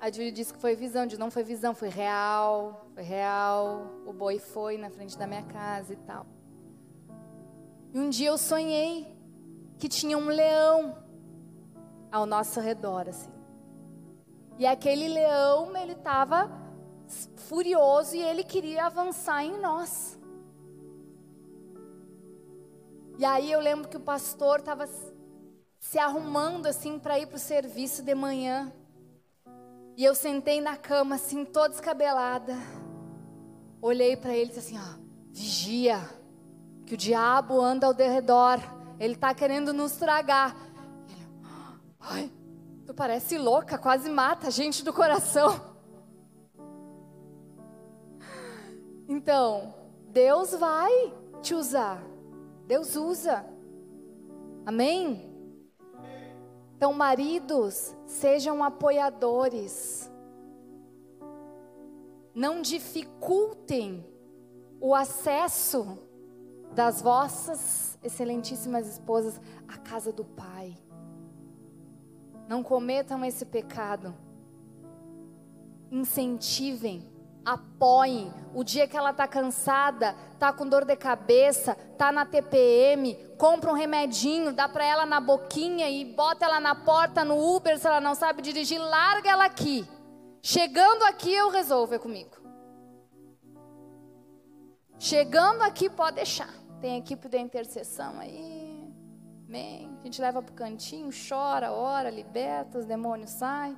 A 0.00 0.10
Júlia 0.10 0.30
disse 0.30 0.52
que 0.52 0.60
foi 0.60 0.76
visão, 0.76 1.06
de 1.06 1.18
não 1.18 1.30
foi 1.30 1.42
visão, 1.42 1.74
foi 1.74 1.88
real, 1.88 2.88
foi 2.94 3.02
real. 3.02 4.02
O 4.04 4.12
boi 4.12 4.38
foi 4.38 4.76
na 4.76 4.90
frente 4.90 5.16
da 5.16 5.26
minha 5.26 5.42
casa 5.42 5.92
e 5.92 5.96
tal. 5.96 6.26
E 7.94 7.98
um 8.00 8.10
dia 8.10 8.28
eu 8.28 8.36
sonhei 8.36 9.06
que 9.78 9.88
tinha 9.88 10.18
um 10.18 10.26
leão 10.26 10.98
ao 12.10 12.26
nosso 12.26 12.60
redor, 12.60 13.08
assim. 13.08 13.30
E 14.58 14.66
aquele 14.66 15.06
leão, 15.06 15.76
ele 15.76 15.92
estava 15.92 16.50
furioso 17.36 18.16
e 18.16 18.20
ele 18.20 18.42
queria 18.42 18.86
avançar 18.86 19.44
em 19.44 19.60
nós. 19.60 20.18
E 23.16 23.24
aí 23.24 23.52
eu 23.52 23.60
lembro 23.60 23.88
que 23.88 23.96
o 23.96 24.00
pastor 24.00 24.58
estava 24.58 24.88
se 25.78 25.98
arrumando 25.98 26.66
assim 26.66 26.98
para 26.98 27.16
ir 27.16 27.26
para 27.26 27.36
o 27.36 27.38
serviço 27.38 28.02
de 28.02 28.12
manhã. 28.12 28.72
E 29.96 30.04
eu 30.04 30.16
sentei 30.16 30.60
na 30.60 30.76
cama 30.76 31.14
assim, 31.14 31.44
toda 31.44 31.68
descabelada. 31.68 32.56
Olhei 33.80 34.16
para 34.16 34.34
ele 34.34 34.50
e 34.50 34.54
disse 34.54 34.74
assim: 34.74 34.78
ó, 34.78 34.98
vigia, 35.30 36.00
que 36.86 36.94
o 36.94 36.98
diabo 36.98 37.60
anda 37.60 37.86
ao 37.86 37.94
redor. 37.94 38.58
Ele 38.98 39.14
está 39.14 39.34
querendo 39.34 39.72
nos 39.72 39.92
tragar. 39.92 40.56
Ai, 41.98 42.30
tu 42.86 42.92
parece 42.94 43.38
louca, 43.38 43.78
quase 43.78 44.10
mata 44.10 44.48
a 44.48 44.50
gente 44.50 44.84
do 44.84 44.92
coração. 44.92 45.74
Então, 49.08 49.74
Deus 50.08 50.52
vai 50.52 51.12
te 51.42 51.54
usar. 51.54 52.02
Deus 52.66 52.96
usa. 52.96 53.44
Amém? 54.64 55.30
Então, 56.76 56.92
maridos, 56.92 57.94
sejam 58.06 58.62
apoiadores. 58.62 60.10
Não 62.34 62.62
dificultem 62.62 64.04
o 64.80 64.94
acesso 64.94 65.98
das 66.74 67.00
vossas 67.00 67.98
excelentíssimas 68.02 68.86
esposas 68.86 69.40
à 69.68 69.78
casa 69.78 70.12
do 70.12 70.24
Pai. 70.24 70.76
Não 72.48 72.62
cometam 72.62 73.24
esse 73.24 73.46
pecado. 73.46 74.14
Incentivem, 75.90 77.08
apoiem. 77.44 78.32
O 78.52 78.64
dia 78.64 78.88
que 78.88 78.96
ela 78.96 79.10
está 79.10 79.26
cansada, 79.28 80.16
está 80.32 80.52
com 80.52 80.68
dor 80.68 80.84
de 80.84 80.96
cabeça, 80.96 81.76
está 81.92 82.10
na 82.10 82.26
TPM, 82.26 83.14
compra 83.38 83.70
um 83.70 83.74
remedinho, 83.74 84.52
dá 84.52 84.68
para 84.68 84.84
ela 84.84 85.06
na 85.06 85.20
boquinha 85.20 85.88
e 85.88 86.04
bota 86.04 86.44
ela 86.44 86.60
na 86.60 86.74
porta 86.74 87.24
no 87.24 87.38
Uber 87.56 87.78
se 87.78 87.86
ela 87.86 88.00
não 88.00 88.14
sabe 88.14 88.42
dirigir, 88.42 88.80
larga 88.80 89.30
ela 89.30 89.44
aqui. 89.44 89.88
Chegando 90.42 91.04
aqui 91.04 91.32
eu 91.32 91.50
resolvo 91.50 91.94
é 91.94 91.98
comigo. 91.98 92.36
Chegando 94.98 95.62
aqui 95.62 95.88
pode 95.88 96.16
deixar. 96.16 96.63
Tem 96.84 96.98
equipe 96.98 97.30
da 97.30 97.38
intercessão 97.38 98.20
aí. 98.20 98.92
Amém. 99.48 99.90
A 100.02 100.04
gente 100.04 100.20
leva 100.20 100.42
para 100.42 100.52
o 100.52 100.54
cantinho, 100.54 101.08
chora, 101.10 101.72
ora, 101.72 102.10
liberta, 102.10 102.78
os 102.78 102.84
demônios 102.84 103.30
saem. 103.30 103.74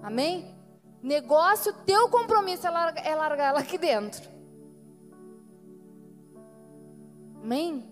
Amém? 0.00 0.54
Negócio, 1.02 1.72
teu 1.84 2.08
compromisso 2.08 2.64
é 2.64 2.70
largar, 2.70 3.04
é 3.04 3.14
largar 3.16 3.48
ela 3.48 3.58
aqui 3.58 3.76
dentro. 3.76 4.30
Amém? 7.42 7.90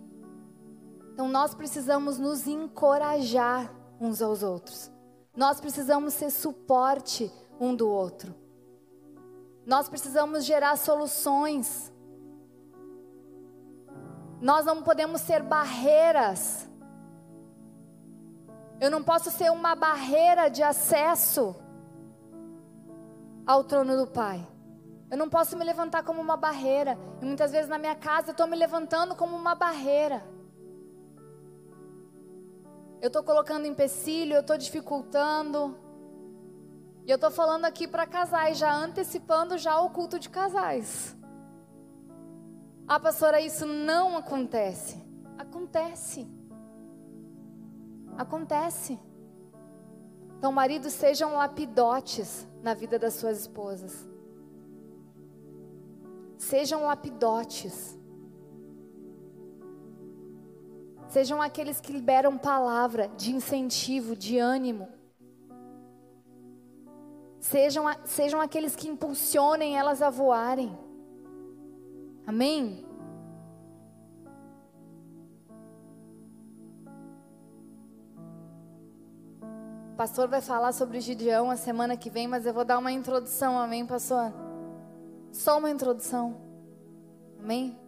Então 1.12 1.26
nós 1.26 1.56
precisamos 1.56 2.16
nos 2.20 2.46
encorajar 2.46 3.68
uns 4.00 4.22
aos 4.22 4.44
outros. 4.44 4.92
Nós 5.36 5.60
precisamos 5.60 6.14
ser 6.14 6.30
suporte 6.30 7.32
um 7.58 7.74
do 7.74 7.88
outro. 7.88 8.32
Nós 9.66 9.88
precisamos 9.88 10.44
gerar 10.44 10.76
soluções. 10.76 11.91
Nós 14.42 14.66
não 14.66 14.82
podemos 14.82 15.20
ser 15.20 15.40
barreiras. 15.40 16.68
Eu 18.80 18.90
não 18.90 19.00
posso 19.00 19.30
ser 19.30 19.52
uma 19.52 19.76
barreira 19.76 20.48
de 20.48 20.64
acesso 20.64 21.54
ao 23.46 23.62
trono 23.62 23.96
do 23.96 24.08
Pai. 24.08 24.44
Eu 25.08 25.16
não 25.16 25.28
posso 25.28 25.56
me 25.56 25.64
levantar 25.64 26.02
como 26.02 26.20
uma 26.20 26.36
barreira. 26.36 26.98
E 27.20 27.24
muitas 27.24 27.52
vezes 27.52 27.68
na 27.68 27.78
minha 27.78 27.94
casa 27.94 28.30
eu 28.30 28.32
estou 28.32 28.48
me 28.48 28.56
levantando 28.56 29.14
como 29.14 29.36
uma 29.36 29.54
barreira. 29.54 30.24
Eu 33.00 33.06
estou 33.06 33.22
colocando 33.22 33.64
empecilho, 33.66 34.34
eu 34.34 34.40
estou 34.40 34.58
dificultando. 34.58 35.78
E 37.06 37.10
eu 37.12 37.14
estou 37.14 37.30
falando 37.30 37.64
aqui 37.64 37.86
para 37.86 38.08
casais, 38.08 38.58
já 38.58 38.74
antecipando 38.74 39.56
já 39.56 39.78
o 39.78 39.90
culto 39.90 40.18
de 40.18 40.28
casais. 40.28 41.16
Ah, 42.94 43.00
pastora, 43.00 43.40
isso 43.40 43.64
não 43.64 44.18
acontece. 44.18 45.02
Acontece. 45.38 46.28
Acontece. 48.18 48.98
Então, 50.36 50.52
maridos, 50.52 50.92
sejam 50.92 51.32
lapidotes 51.32 52.46
na 52.62 52.74
vida 52.74 52.98
das 52.98 53.14
suas 53.14 53.40
esposas. 53.40 54.06
Sejam 56.36 56.84
lapidotes. 56.84 57.98
Sejam 61.08 61.40
aqueles 61.40 61.80
que 61.80 61.94
liberam 61.94 62.36
palavra 62.36 63.08
de 63.16 63.32
incentivo, 63.32 64.14
de 64.14 64.36
ânimo. 64.36 64.86
Sejam, 67.40 67.86
sejam 68.04 68.38
aqueles 68.38 68.76
que 68.76 68.86
impulsionem 68.86 69.78
elas 69.78 70.02
a 70.02 70.10
voarem. 70.10 70.91
Amém? 72.26 72.86
O 79.92 79.96
pastor 79.96 80.28
vai 80.28 80.40
falar 80.40 80.72
sobre 80.72 81.00
Gideão 81.00 81.50
a 81.50 81.56
semana 81.56 81.96
que 81.96 82.08
vem, 82.08 82.26
mas 82.26 82.46
eu 82.46 82.54
vou 82.54 82.64
dar 82.64 82.78
uma 82.78 82.90
introdução, 82.90 83.58
amém, 83.58 83.84
pastor? 83.84 84.32
Só 85.30 85.58
uma 85.58 85.70
introdução, 85.70 86.36
amém? 87.38 87.78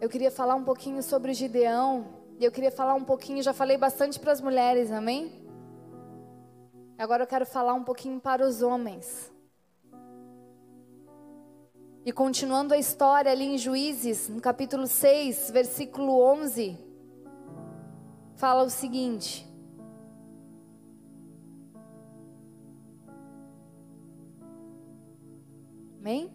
Eu 0.00 0.08
queria 0.08 0.30
falar 0.30 0.54
um 0.54 0.64
pouquinho 0.64 1.02
sobre 1.02 1.34
Gideão, 1.34 2.06
e 2.38 2.44
eu 2.44 2.52
queria 2.52 2.70
falar 2.70 2.94
um 2.94 3.04
pouquinho, 3.04 3.42
já 3.42 3.52
falei 3.52 3.76
bastante 3.76 4.18
para 4.18 4.32
as 4.32 4.40
mulheres, 4.40 4.90
amém? 4.90 5.32
Agora 6.96 7.22
eu 7.22 7.26
quero 7.26 7.46
falar 7.46 7.74
um 7.74 7.84
pouquinho 7.84 8.20
para 8.20 8.46
os 8.46 8.62
homens. 8.62 9.32
E 12.08 12.12
continuando 12.12 12.72
a 12.72 12.78
história 12.78 13.30
ali 13.30 13.44
em 13.44 13.58
Juízes, 13.58 14.30
no 14.30 14.40
capítulo 14.40 14.86
6, 14.86 15.50
versículo 15.50 16.22
11 16.22 16.74
fala 18.34 18.62
o 18.62 18.70
seguinte: 18.70 19.46
Amém? 26.00 26.32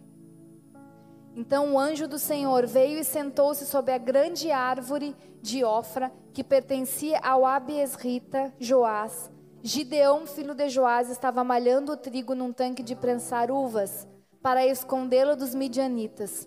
Então 1.34 1.72
o 1.72 1.78
anjo 1.80 2.06
do 2.06 2.20
Senhor 2.20 2.68
veio 2.68 3.00
e 3.00 3.04
sentou-se 3.04 3.66
sob 3.66 3.90
a 3.90 3.98
grande 3.98 4.52
árvore 4.52 5.16
de 5.42 5.64
Ofra, 5.64 6.12
que 6.32 6.44
pertencia 6.44 7.18
ao 7.18 7.44
Abiesrita 7.44 8.54
Joás. 8.60 9.28
Gideão, 9.60 10.24
filho 10.24 10.54
de 10.54 10.68
Joás, 10.68 11.10
estava 11.10 11.42
malhando 11.42 11.90
o 11.90 11.96
trigo 11.96 12.32
num 12.32 12.52
tanque 12.52 12.80
de 12.80 12.94
prensar 12.94 13.50
uvas, 13.50 14.06
para 14.44 14.66
escondê-lo 14.66 15.34
dos 15.34 15.54
midianitas. 15.54 16.46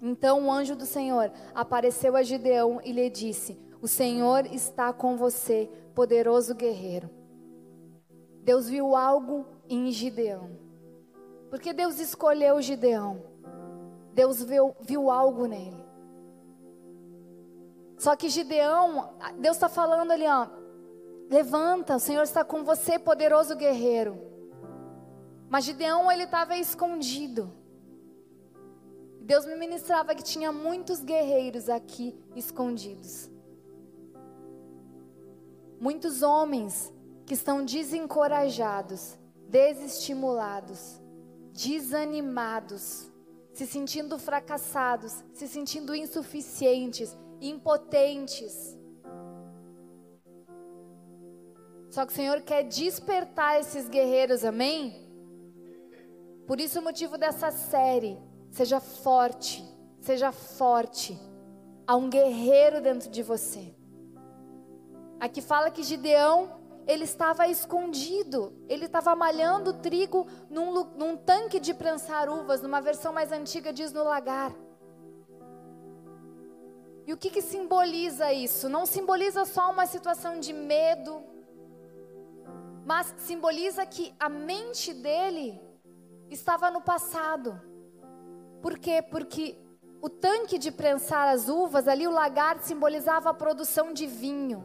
Então 0.00 0.46
o 0.46 0.52
anjo 0.52 0.76
do 0.76 0.86
Senhor 0.86 1.32
apareceu 1.52 2.14
a 2.14 2.22
Gideão 2.22 2.80
e 2.84 2.92
lhe 2.92 3.10
disse: 3.10 3.58
O 3.82 3.88
Senhor 3.88 4.46
está 4.46 4.92
com 4.92 5.16
você, 5.16 5.68
poderoso 5.96 6.54
guerreiro. 6.54 7.10
Deus 8.44 8.68
viu 8.68 8.94
algo 8.94 9.46
em 9.68 9.90
Gideão. 9.90 10.48
Porque 11.50 11.72
Deus 11.72 11.98
escolheu 11.98 12.62
Gideão. 12.62 13.24
Deus 14.12 14.40
viu, 14.40 14.76
viu 14.80 15.10
algo 15.10 15.46
nele. 15.46 15.84
Só 17.98 18.14
que 18.14 18.28
Gideão, 18.28 19.12
Deus 19.40 19.56
está 19.56 19.68
falando 19.68 20.12
ali, 20.12 20.26
ó. 20.28 20.46
Levanta, 21.28 21.96
o 21.96 22.00
Senhor 22.00 22.22
está 22.22 22.44
com 22.44 22.62
você, 22.62 22.96
poderoso 22.96 23.56
guerreiro. 23.56 24.33
Mas 25.54 25.66
Gideão, 25.66 26.10
ele 26.10 26.24
estava 26.24 26.56
escondido. 26.56 27.48
Deus 29.20 29.46
me 29.46 29.54
ministrava 29.54 30.12
que 30.12 30.24
tinha 30.24 30.50
muitos 30.50 30.98
guerreiros 30.98 31.68
aqui 31.68 32.12
escondidos. 32.34 33.30
Muitos 35.78 36.22
homens 36.22 36.92
que 37.24 37.34
estão 37.34 37.64
desencorajados, 37.64 39.16
desestimulados, 39.48 41.00
desanimados, 41.52 43.08
se 43.52 43.64
sentindo 43.64 44.18
fracassados, 44.18 45.22
se 45.32 45.46
sentindo 45.46 45.94
insuficientes, 45.94 47.16
impotentes. 47.40 48.76
Só 51.90 52.04
que 52.04 52.12
o 52.12 52.16
Senhor 52.16 52.40
quer 52.40 52.64
despertar 52.64 53.60
esses 53.60 53.88
guerreiros, 53.88 54.44
amém? 54.44 55.03
Por 56.46 56.60
isso 56.60 56.78
o 56.78 56.82
motivo 56.82 57.16
dessa 57.16 57.50
série, 57.50 58.18
seja 58.50 58.80
forte, 58.80 59.64
seja 60.00 60.30
forte. 60.30 61.18
Há 61.86 61.96
um 61.96 62.08
guerreiro 62.08 62.80
dentro 62.80 63.10
de 63.10 63.22
você. 63.22 63.74
Aqui 65.20 65.40
fala 65.40 65.70
que 65.70 65.82
Gideão 65.82 66.64
ele 66.86 67.04
estava 67.04 67.48
escondido, 67.48 68.52
ele 68.68 68.84
estava 68.84 69.14
malhando 69.16 69.72
trigo 69.72 70.26
num, 70.50 70.84
num, 70.84 71.16
tanque 71.16 71.58
de 71.58 71.72
prensar 71.72 72.28
uvas, 72.28 72.60
numa 72.60 72.80
versão 72.80 73.12
mais 73.12 73.32
antiga 73.32 73.72
diz 73.72 73.92
no 73.92 74.04
lagar. 74.04 74.52
E 77.06 77.12
o 77.12 77.16
que, 77.16 77.30
que 77.30 77.42
simboliza 77.42 78.32
isso? 78.32 78.68
Não 78.68 78.86
simboliza 78.86 79.44
só 79.44 79.70
uma 79.70 79.86
situação 79.86 80.40
de 80.40 80.52
medo, 80.52 81.22
mas 82.84 83.14
simboliza 83.18 83.84
que 83.86 84.14
a 84.18 84.28
mente 84.28 84.92
dele 84.92 85.60
estava 86.30 86.70
no 86.70 86.80
passado. 86.80 87.60
Por 88.62 88.78
quê? 88.78 89.02
Porque 89.02 89.58
o 90.00 90.08
tanque 90.08 90.58
de 90.58 90.70
prensar 90.70 91.28
as 91.28 91.48
uvas, 91.48 91.88
ali 91.88 92.06
o 92.06 92.10
lagar 92.10 92.58
simbolizava 92.60 93.30
a 93.30 93.34
produção 93.34 93.92
de 93.92 94.06
vinho. 94.06 94.64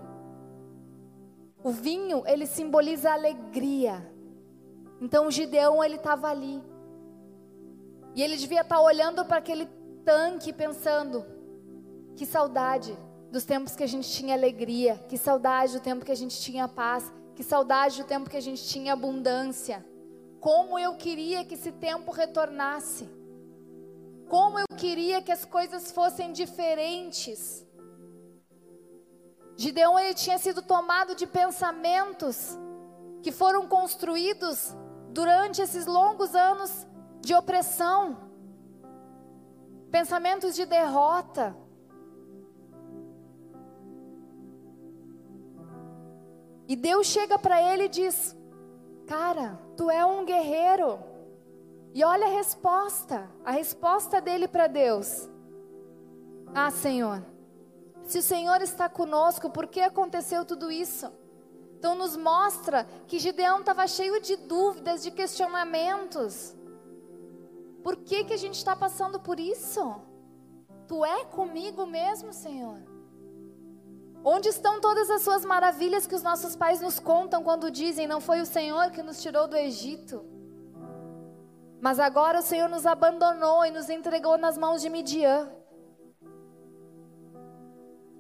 O 1.64 1.72
vinho, 1.72 2.24
ele 2.26 2.46
simboliza 2.46 3.12
alegria. 3.12 4.06
Então 5.02 5.28
o 5.28 5.32
Gideão, 5.32 5.84
ele 5.84 5.96
estava 5.96 6.28
ali. 6.30 6.62
E 8.16 8.22
ele 8.22 8.38
devia 8.38 8.62
estar 8.62 8.76
tá 8.76 8.82
olhando 8.82 9.24
para 9.26 9.38
aquele 9.38 9.66
tanque 10.04 10.52
pensando: 10.52 11.26
que 12.16 12.26
saudade 12.26 12.98
dos 13.32 13.46
tempos 13.46 13.76
que 13.76 13.84
a 13.84 13.88
gente 13.88 14.10
tinha 14.10 14.34
alegria, 14.34 14.98
que 15.08 15.18
saudade 15.18 15.74
do 15.74 15.80
tempo 15.80 16.04
que 16.04 16.12
a 16.12 16.16
gente 16.16 16.40
tinha 16.42 16.68
paz, 16.68 17.12
que 17.36 17.44
saudade 17.44 18.02
do 18.02 18.08
tempo 18.08 18.30
que 18.30 18.38
a 18.38 18.42
gente 18.42 18.66
tinha 18.66 18.94
abundância. 18.94 19.86
Como 20.40 20.80
eu 20.80 20.96
queria 20.96 21.44
que 21.44 21.56
esse 21.56 21.72
tempo 21.72 22.12
retornasse. 22.12 23.10
Como 24.28 24.60
eu 24.60 24.66
queria 24.78 25.22
que 25.22 25.32
as 25.32 25.44
coisas 25.44 25.92
fossem 25.92 26.32
diferentes. 26.32 27.66
Gideão 29.58 30.00
ele 30.00 30.14
tinha 30.14 30.38
sido 30.38 30.62
tomado 30.62 31.16
de 31.16 31.28
pensamentos 31.28 32.58
que 33.22 33.32
foram 33.32 33.68
construídos 33.68 34.74
durante 35.10 35.62
esses 35.62 35.86
longos 35.86 36.34
anos 36.34 36.88
de 37.20 37.34
opressão, 37.34 38.18
pensamentos 39.92 40.56
de 40.56 40.66
derrota. 40.66 41.56
E 46.68 46.76
Deus 46.76 47.08
chega 47.08 47.38
para 47.38 47.62
ele 47.62 47.86
e 47.86 47.90
diz: 47.90 48.38
Cara, 49.08 49.60
tu 49.80 49.90
é 49.90 50.06
um 50.06 50.26
guerreiro. 50.26 51.00
E 51.94 52.04
olha 52.04 52.28
a 52.28 52.32
resposta, 52.32 53.32
a 53.46 53.52
resposta 53.52 54.20
dele 54.20 54.46
para 54.46 54.68
Deus: 54.68 55.30
Ah, 56.54 56.70
Senhor, 56.70 57.24
se 58.04 58.18
o 58.18 58.22
Senhor 58.22 58.62
está 58.62 58.90
conosco, 58.90 59.50
por 59.50 59.68
que 59.68 59.80
aconteceu 59.80 60.44
tudo 60.44 60.70
isso? 60.70 61.10
Então 61.78 61.96
nos 61.96 62.18
mostra 62.18 62.84
que 63.08 63.20
Gideão 63.20 63.62
estava 63.62 63.88
cheio 63.88 64.22
de 64.22 64.36
dúvidas, 64.36 65.02
de 65.02 65.12
questionamentos. 65.12 66.54
Por 67.82 67.96
que, 67.96 68.26
que 68.26 68.34
a 68.34 68.38
gente 68.38 68.56
está 68.56 68.76
passando 68.76 69.18
por 69.18 69.40
isso? 69.40 69.96
Tu 70.90 71.06
é 71.06 71.24
comigo 71.24 71.86
mesmo, 71.86 72.34
Senhor? 72.34 72.82
Onde 74.24 74.50
estão 74.50 74.82
todas 74.82 75.10
as 75.10 75.22
suas 75.22 75.46
maravilhas 75.46 76.06
que 76.06 76.16
os 76.16 76.24
nossos 76.24 76.56
pais 76.56 76.82
nos 76.82 77.00
contam 77.00 77.44
quando 77.44 77.72
dizem: 77.72 78.08
Não 78.08 78.20
foi 78.20 78.42
o 78.42 78.46
Senhor 78.46 78.92
que 78.92 79.02
nos 79.02 79.22
tirou 79.22 79.48
do 79.48 79.56
Egito? 79.56 80.26
Mas 81.80 82.00
agora 82.00 82.40
o 82.40 82.42
Senhor 82.42 82.68
nos 82.68 82.86
abandonou 82.86 83.66
e 83.66 83.72
nos 83.72 83.90
entregou 83.90 84.38
nas 84.38 84.58
mãos 84.58 84.82
de 84.82 84.90
Midian. 84.90 85.50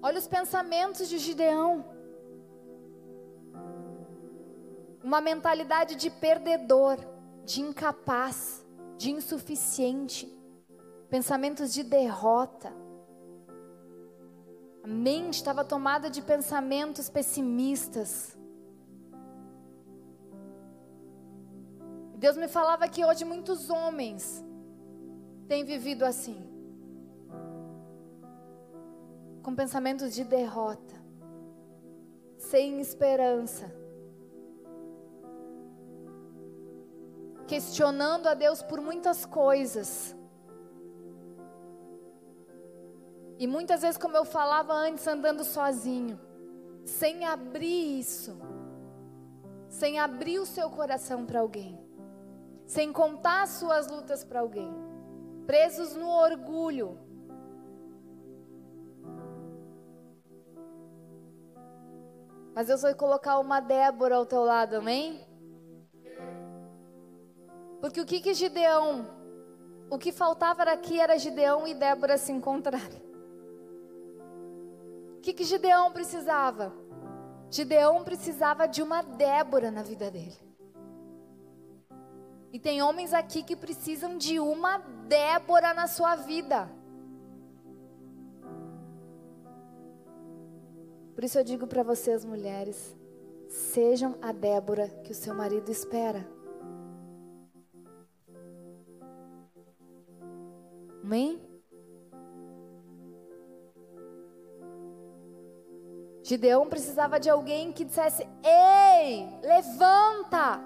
Olha 0.01 0.17
os 0.17 0.27
pensamentos 0.27 1.09
de 1.09 1.17
Gideão. 1.17 1.83
Uma 5.03 5.19
mentalidade 5.19 5.95
de 5.95 6.09
perdedor, 6.09 6.97
de 7.43 7.59
incapaz, 7.61 8.65
de 8.97 9.11
insuficiente. 9.11 10.33
Pensamentos 11.09 11.73
de 11.73 11.83
derrota. 11.83 12.73
Mente 14.89 15.35
estava 15.35 15.63
tomada 15.63 16.09
de 16.09 16.19
pensamentos 16.19 17.09
pessimistas. 17.09 18.35
Deus 22.17 22.35
me 22.35 22.47
falava 22.47 22.87
que 22.87 23.05
hoje 23.05 23.23
muitos 23.23 23.69
homens 23.69 24.43
têm 25.47 25.63
vivido 25.63 26.03
assim 26.03 26.43
com 29.43 29.53
pensamentos 29.55 30.15
de 30.15 30.23
derrota, 30.23 30.95
sem 32.37 32.81
esperança, 32.81 33.71
questionando 37.47 38.25
a 38.25 38.33
Deus 38.33 38.63
por 38.63 38.81
muitas 38.81 39.23
coisas. 39.23 40.15
E 43.39 43.47
muitas 43.47 43.81
vezes, 43.81 43.97
como 43.97 44.17
eu 44.17 44.25
falava 44.25 44.73
antes, 44.73 45.07
andando 45.07 45.45
sozinho, 45.45 46.19
sem 46.83 47.23
abrir 47.23 47.97
isso, 47.97 48.37
sem 49.69 49.97
abrir 49.97 50.39
o 50.39 50.45
seu 50.45 50.69
coração 50.69 51.25
para 51.25 51.39
alguém, 51.39 51.79
sem 52.65 52.91
contar 52.91 53.43
as 53.43 53.51
suas 53.51 53.87
lutas 53.87 54.25
para 54.25 54.41
alguém, 54.41 54.69
presos 55.47 55.95
no 55.95 56.09
orgulho, 56.09 56.99
Mas 62.53 62.67
Deus 62.67 62.81
vai 62.81 62.93
colocar 62.93 63.39
uma 63.39 63.61
Débora 63.61 64.17
ao 64.17 64.25
teu 64.25 64.43
lado, 64.43 64.75
amém? 64.75 65.25
Porque 67.79 68.01
o 68.01 68.05
que 68.05 68.19
que 68.19 68.33
Gideão, 68.33 69.07
o 69.89 69.97
que 69.97 70.11
faltava 70.11 70.63
aqui 70.63 70.99
era 70.99 71.17
Gideão 71.17 71.65
e 71.65 71.73
Débora 71.73 72.17
se 72.17 72.33
encontrarem. 72.33 73.08
O 75.19 75.21
que 75.21 75.33
que 75.33 75.43
Gideão 75.43 75.91
precisava? 75.91 76.73
Gideão 77.51 78.05
precisava 78.05 78.65
de 78.67 78.81
uma 78.81 79.01
Débora 79.01 79.69
na 79.69 79.83
vida 79.83 80.09
dele. 80.09 80.37
E 82.53 82.57
tem 82.57 82.81
homens 82.81 83.13
aqui 83.13 83.43
que 83.43 83.53
precisam 83.53 84.17
de 84.17 84.39
uma 84.39 84.77
Débora 85.09 85.73
na 85.73 85.87
sua 85.87 86.15
vida. 86.15 86.71
Por 91.13 91.25
isso 91.25 91.37
eu 91.37 91.43
digo 91.43 91.67
para 91.67 91.83
vocês, 91.83 92.23
mulheres, 92.23 92.95
sejam 93.49 94.15
a 94.21 94.31
Débora 94.31 94.87
que 95.03 95.11
o 95.11 95.15
seu 95.15 95.35
marido 95.35 95.69
espera. 95.69 96.25
Amém? 101.03 101.48
Gideão 106.29 106.67
precisava 106.67 107.19
de 107.19 107.27
alguém 107.27 107.73
que 107.73 107.83
dissesse: 107.83 108.21
Ei, 108.43 109.27
levanta! 109.41 110.61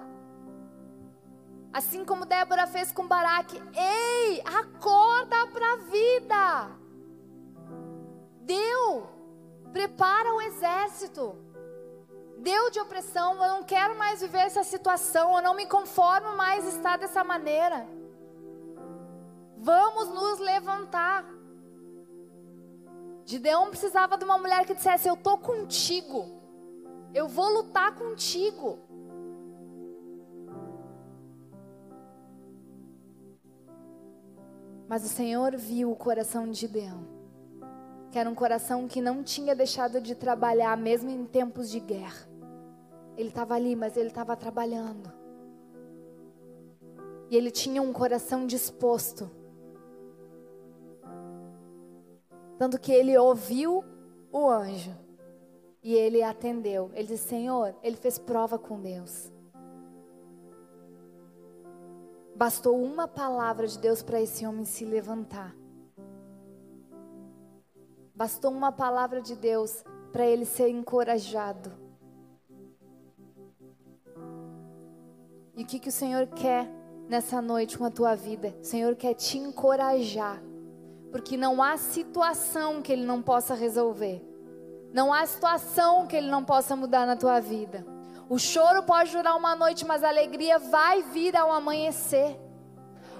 Assim 1.72 2.04
como 2.04 2.26
Débora 2.26 2.66
fez 2.66 2.92
com 2.92 3.08
Baraque: 3.08 3.56
Ei, 3.74 4.42
acorda 4.42 5.46
para 5.46 5.72
a 5.72 5.76
vida! 5.76 6.70
Deu, 8.42 9.08
prepara 9.72 10.34
o 10.34 10.42
exército. 10.42 11.34
Deu 12.36 12.70
de 12.70 12.78
opressão, 12.80 13.32
eu 13.42 13.48
não 13.54 13.62
quero 13.62 13.96
mais 13.96 14.20
viver 14.20 14.40
essa 14.40 14.62
situação, 14.62 15.34
eu 15.34 15.42
não 15.42 15.54
me 15.54 15.64
conformo 15.64 16.36
mais 16.36 16.66
estar 16.74 16.98
dessa 16.98 17.24
maneira. 17.24 17.88
Vamos 19.56 20.10
nos 20.10 20.40
levantar. 20.40 21.24
Gideão 23.26 23.70
precisava 23.70 24.18
de 24.18 24.24
uma 24.24 24.36
mulher 24.36 24.66
que 24.66 24.74
dissesse: 24.74 25.08
Eu 25.08 25.14
estou 25.14 25.38
contigo, 25.38 26.26
eu 27.14 27.26
vou 27.26 27.48
lutar 27.48 27.94
contigo. 27.94 28.78
Mas 34.86 35.04
o 35.04 35.08
Senhor 35.08 35.56
viu 35.56 35.90
o 35.90 35.96
coração 35.96 36.46
de 36.50 36.58
Gideão, 36.58 37.06
que 38.12 38.18
era 38.18 38.28
um 38.28 38.34
coração 38.34 38.86
que 38.86 39.00
não 39.00 39.22
tinha 39.22 39.54
deixado 39.54 40.00
de 40.00 40.14
trabalhar, 40.14 40.76
mesmo 40.76 41.10
em 41.10 41.24
tempos 41.24 41.70
de 41.70 41.80
guerra. 41.80 42.28
Ele 43.16 43.30
estava 43.30 43.54
ali, 43.54 43.74
mas 43.74 43.96
ele 43.96 44.08
estava 44.08 44.36
trabalhando. 44.36 45.10
E 47.30 47.36
ele 47.36 47.50
tinha 47.50 47.80
um 47.80 47.92
coração 47.92 48.46
disposto 48.46 49.30
Tanto 52.58 52.78
que 52.78 52.92
ele 52.92 53.16
ouviu 53.18 53.84
o 54.32 54.48
anjo 54.48 54.94
e 55.82 55.94
ele 55.94 56.22
atendeu. 56.22 56.90
Ele 56.94 57.08
disse: 57.08 57.28
Senhor, 57.28 57.74
ele 57.82 57.96
fez 57.96 58.18
prova 58.18 58.58
com 58.58 58.80
Deus. 58.80 59.32
Bastou 62.34 62.82
uma 62.82 63.06
palavra 63.06 63.66
de 63.66 63.78
Deus 63.78 64.02
para 64.02 64.20
esse 64.20 64.46
homem 64.46 64.64
se 64.64 64.84
levantar. 64.84 65.54
Bastou 68.14 68.50
uma 68.50 68.72
palavra 68.72 69.20
de 69.20 69.36
Deus 69.36 69.84
para 70.12 70.26
ele 70.26 70.44
ser 70.44 70.68
encorajado. 70.68 71.72
E 75.56 75.62
o 75.62 75.66
que, 75.66 75.78
que 75.78 75.88
o 75.88 75.92
Senhor 75.92 76.26
quer 76.28 76.68
nessa 77.08 77.40
noite 77.40 77.78
com 77.78 77.84
a 77.84 77.90
tua 77.90 78.14
vida? 78.16 78.54
O 78.60 78.64
Senhor 78.64 78.96
quer 78.96 79.14
te 79.14 79.38
encorajar 79.38 80.42
porque 81.14 81.36
não 81.36 81.62
há 81.62 81.76
situação 81.76 82.82
que 82.82 82.92
Ele 82.92 83.04
não 83.04 83.22
possa 83.22 83.54
resolver. 83.54 84.20
Não 84.92 85.12
há 85.12 85.24
situação 85.24 86.08
que 86.08 86.16
Ele 86.16 86.28
não 86.28 86.44
possa 86.44 86.74
mudar 86.74 87.06
na 87.06 87.14
tua 87.14 87.38
vida. 87.38 87.86
O 88.28 88.36
choro 88.36 88.82
pode 88.82 89.12
durar 89.12 89.36
uma 89.36 89.54
noite, 89.54 89.86
mas 89.86 90.02
a 90.02 90.08
alegria 90.08 90.58
vai 90.58 91.04
vir 91.04 91.36
ao 91.36 91.52
amanhecer. 91.52 92.36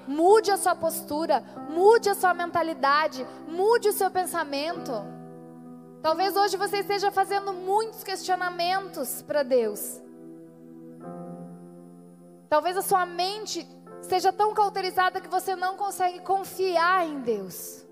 Mude 0.09 0.51
a 0.51 0.57
sua 0.57 0.75
postura, 0.75 1.45
mude 1.71 2.11
a 2.11 2.17
sua 2.17 2.35
mentalidade, 2.35 3.25
mude 3.47 3.91
o 3.91 3.93
seu 3.93 4.11
pensamento. 4.11 4.91
Talvez 6.03 6.35
hoje 6.35 6.57
você 6.57 6.79
esteja 6.79 7.13
fazendo 7.13 7.53
muitos 7.53 8.03
questionamentos 8.03 9.23
para 9.23 9.45
Deus. 9.45 10.03
Talvez 12.49 12.77
a 12.77 12.83
sua 12.83 13.07
mente 13.07 13.65
esteja 14.01 14.33
tão 14.33 14.53
cauterizada 14.53 15.21
que 15.21 15.29
você 15.29 15.55
não 15.55 15.77
consegue 15.77 16.19
confiar 16.19 17.07
em 17.07 17.21
Deus. 17.21 17.84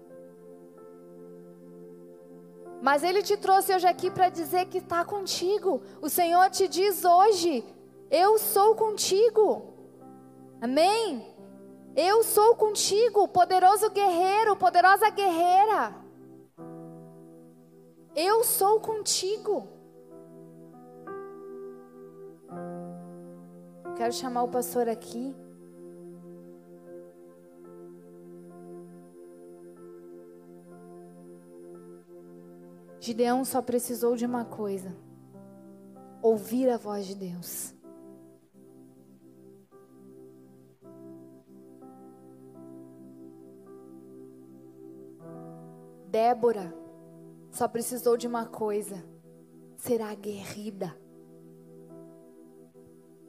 Mas 2.83 3.05
Ele 3.05 3.23
te 3.23 3.37
trouxe 3.37 3.73
hoje 3.73 3.87
aqui 3.87 4.11
para 4.11 4.29
dizer 4.29 4.67
que 4.67 4.79
está 4.79 5.05
contigo. 5.05 5.81
O 6.01 6.09
Senhor 6.09 6.51
te 6.51 6.67
diz 6.67 7.05
hoje: 7.05 7.65
Eu 8.11 8.41
sou 8.41 8.75
contigo. 8.75 9.73
Amém? 10.61 11.25
Eu 11.95 12.25
sou 12.25 12.57
contigo, 12.57 13.29
poderoso 13.29 13.89
guerreiro, 13.91 14.57
poderosa 14.57 15.09
guerreira. 15.11 15.95
Eu 18.17 18.43
sou 18.43 18.81
contigo. 18.81 19.69
Quero 23.97 24.13
chamar 24.13 24.43
o 24.43 24.49
pastor 24.49 24.89
aqui. 24.89 25.33
Gideão 33.03 33.45
só 33.45 33.61
precisou 33.61 34.15
de 34.15 34.25
uma 34.25 34.45
coisa: 34.45 34.97
ouvir 36.23 36.71
a 36.71 36.77
voz 36.77 37.05
de 37.05 37.17
Deus. 37.17 37.75
Débora 46.07 46.73
só 47.51 47.67
precisou 47.67 48.17
de 48.17 48.29
uma 48.29 48.47
coisa: 48.47 49.05
ser 49.77 50.01
aguerrida, 50.01 50.97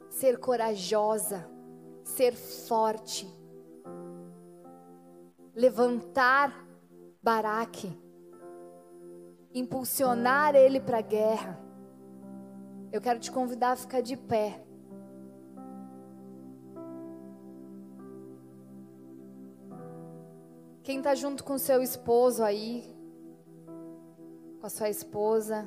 ser 0.08 0.38
corajosa, 0.38 1.50
ser 2.04 2.36
forte, 2.36 3.28
levantar 5.52 6.64
Baraque 7.20 8.03
impulsionar 9.54 10.56
ele 10.56 10.80
para 10.80 10.98
a 10.98 11.02
guerra, 11.02 11.58
eu 12.92 13.00
quero 13.00 13.20
te 13.20 13.30
convidar 13.30 13.72
a 13.72 13.76
ficar 13.76 14.00
de 14.00 14.16
pé. 14.16 14.60
Quem 20.82 20.98
está 20.98 21.14
junto 21.14 21.42
com 21.44 21.56
seu 21.56 21.82
esposo 21.82 22.42
aí, 22.42 22.84
com 24.60 24.66
a 24.66 24.68
sua 24.68 24.90
esposa, 24.90 25.66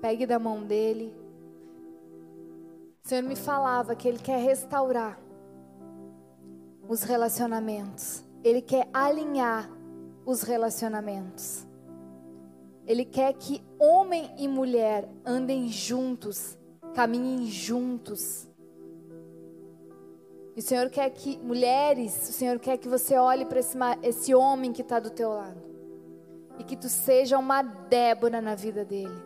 pegue 0.00 0.26
da 0.26 0.38
mão 0.38 0.62
dele. 0.62 1.12
O 3.04 3.08
Senhor 3.08 3.24
me 3.24 3.34
falava 3.34 3.96
que 3.96 4.06
Ele 4.06 4.18
quer 4.18 4.38
restaurar 4.38 5.18
os 6.88 7.02
relacionamentos. 7.02 8.24
Ele 8.44 8.60
quer 8.60 8.88
alinhar 8.92 9.70
os 10.26 10.42
relacionamentos. 10.42 11.66
Ele 12.86 13.04
quer 13.04 13.32
que 13.34 13.62
homem 13.78 14.28
e 14.36 14.48
mulher 14.48 15.08
andem 15.24 15.68
juntos, 15.68 16.58
caminhem 16.94 17.46
juntos. 17.46 18.48
E 20.56 20.60
o 20.60 20.62
Senhor 20.62 20.90
quer 20.90 21.08
que, 21.10 21.38
mulheres, 21.38 22.28
o 22.28 22.32
Senhor 22.32 22.58
quer 22.58 22.76
que 22.76 22.88
você 22.88 23.16
olhe 23.16 23.44
para 23.44 23.60
esse, 23.60 23.78
esse 24.02 24.34
homem 24.34 24.72
que 24.72 24.82
está 24.82 24.98
do 24.98 25.10
teu 25.10 25.30
lado. 25.30 25.62
E 26.58 26.64
que 26.64 26.76
tu 26.76 26.88
seja 26.88 27.38
uma 27.38 27.62
Débora 27.62 28.40
na 28.40 28.54
vida 28.54 28.84
dele. 28.84 29.22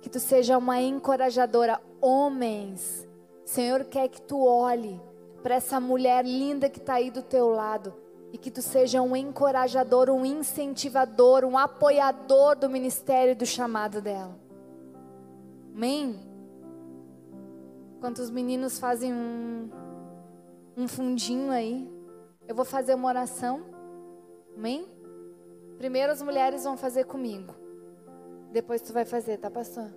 Que 0.00 0.08
tu 0.08 0.20
seja 0.20 0.56
uma 0.56 0.80
encorajadora. 0.80 1.80
Homens, 2.00 3.06
o 3.44 3.48
Senhor 3.48 3.84
quer 3.84 4.08
que 4.08 4.22
tu 4.22 4.46
olhe 4.46 5.00
para 5.42 5.56
essa 5.56 5.80
mulher 5.80 6.24
linda 6.24 6.70
que 6.70 6.78
está 6.78 6.94
aí 6.94 7.10
do 7.10 7.22
teu 7.22 7.48
lado 7.48 8.03
e 8.34 8.36
que 8.36 8.50
tu 8.50 8.60
seja 8.60 9.00
um 9.00 9.14
encorajador, 9.14 10.10
um 10.10 10.24
incentivador, 10.24 11.44
um 11.44 11.56
apoiador 11.56 12.56
do 12.56 12.68
ministério 12.68 13.30
e 13.30 13.34
do 13.36 13.46
chamado 13.46 14.00
dela. 14.02 14.36
Amém? 15.72 16.18
Enquanto 17.96 18.18
os 18.18 18.30
meninos 18.30 18.76
fazem 18.76 19.14
um, 19.14 19.70
um 20.76 20.88
fundinho 20.88 21.52
aí, 21.52 21.88
eu 22.48 22.56
vou 22.56 22.64
fazer 22.64 22.94
uma 22.94 23.06
oração. 23.06 23.66
Amém? 24.56 24.84
Primeiro 25.78 26.12
as 26.12 26.20
mulheres 26.20 26.64
vão 26.64 26.76
fazer 26.76 27.04
comigo. 27.04 27.54
Depois 28.50 28.82
tu 28.82 28.92
vai 28.92 29.04
fazer, 29.04 29.38
tá, 29.38 29.48
pastor? 29.48 29.94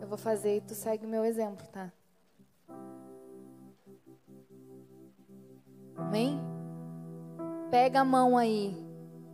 Eu 0.00 0.08
vou 0.08 0.18
fazer 0.18 0.56
e 0.56 0.60
tu 0.60 0.74
segue 0.74 1.06
meu 1.06 1.24
exemplo, 1.24 1.64
tá? 1.68 1.92
Amém? 5.94 6.57
Pega 7.70 8.00
a 8.00 8.04
mão 8.04 8.36
aí 8.36 8.76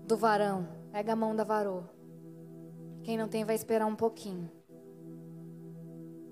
do 0.07 0.17
varão. 0.17 0.67
Pega 0.91 1.13
a 1.13 1.17
mão 1.17 1.35
da 1.35 1.45
varoa. 1.45 1.89
Quem 3.03 3.17
não 3.17 3.29
tem 3.29 3.45
vai 3.45 3.55
esperar 3.55 3.87
um 3.87 3.95
pouquinho. 3.95 4.51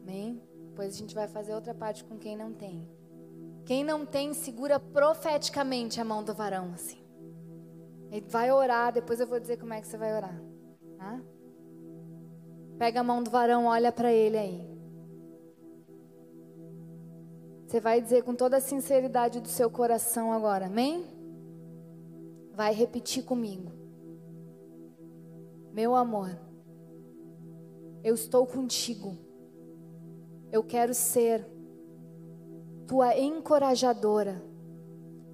Amém? 0.02 0.42
Depois 0.68 0.94
a 0.94 0.98
gente 0.98 1.14
vai 1.14 1.28
fazer 1.28 1.54
outra 1.54 1.74
parte 1.74 2.02
com 2.04 2.18
quem 2.18 2.36
não 2.36 2.52
tem. 2.52 2.88
Quem 3.64 3.84
não 3.84 4.04
tem, 4.04 4.34
segura 4.34 4.80
profeticamente 4.80 6.00
a 6.00 6.04
mão 6.04 6.24
do 6.24 6.34
varão, 6.34 6.72
assim. 6.74 7.02
Ele 8.10 8.26
vai 8.28 8.50
orar, 8.50 8.92
depois 8.92 9.20
eu 9.20 9.26
vou 9.26 9.38
dizer 9.38 9.58
como 9.58 9.72
é 9.72 9.80
que 9.80 9.86
você 9.86 9.96
vai 9.96 10.14
orar. 10.14 10.42
Tá? 10.96 11.20
Pega 12.78 13.00
a 13.00 13.04
mão 13.04 13.22
do 13.22 13.30
varão, 13.30 13.66
olha 13.66 13.92
para 13.92 14.12
ele 14.12 14.36
aí. 14.36 14.72
Você 17.66 17.80
vai 17.80 18.00
dizer 18.02 18.22
com 18.22 18.34
toda 18.34 18.56
a 18.56 18.60
sinceridade 18.60 19.40
do 19.40 19.48
seu 19.48 19.70
coração 19.70 20.32
agora, 20.32 20.66
amém? 20.66 21.06
Vai 22.62 22.72
repetir 22.72 23.24
comigo. 23.24 23.72
Meu 25.72 25.96
amor, 25.96 26.30
eu 28.04 28.14
estou 28.14 28.46
contigo. 28.46 29.18
Eu 30.52 30.62
quero 30.62 30.94
ser 30.94 31.44
tua 32.86 33.18
encorajadora. 33.18 34.40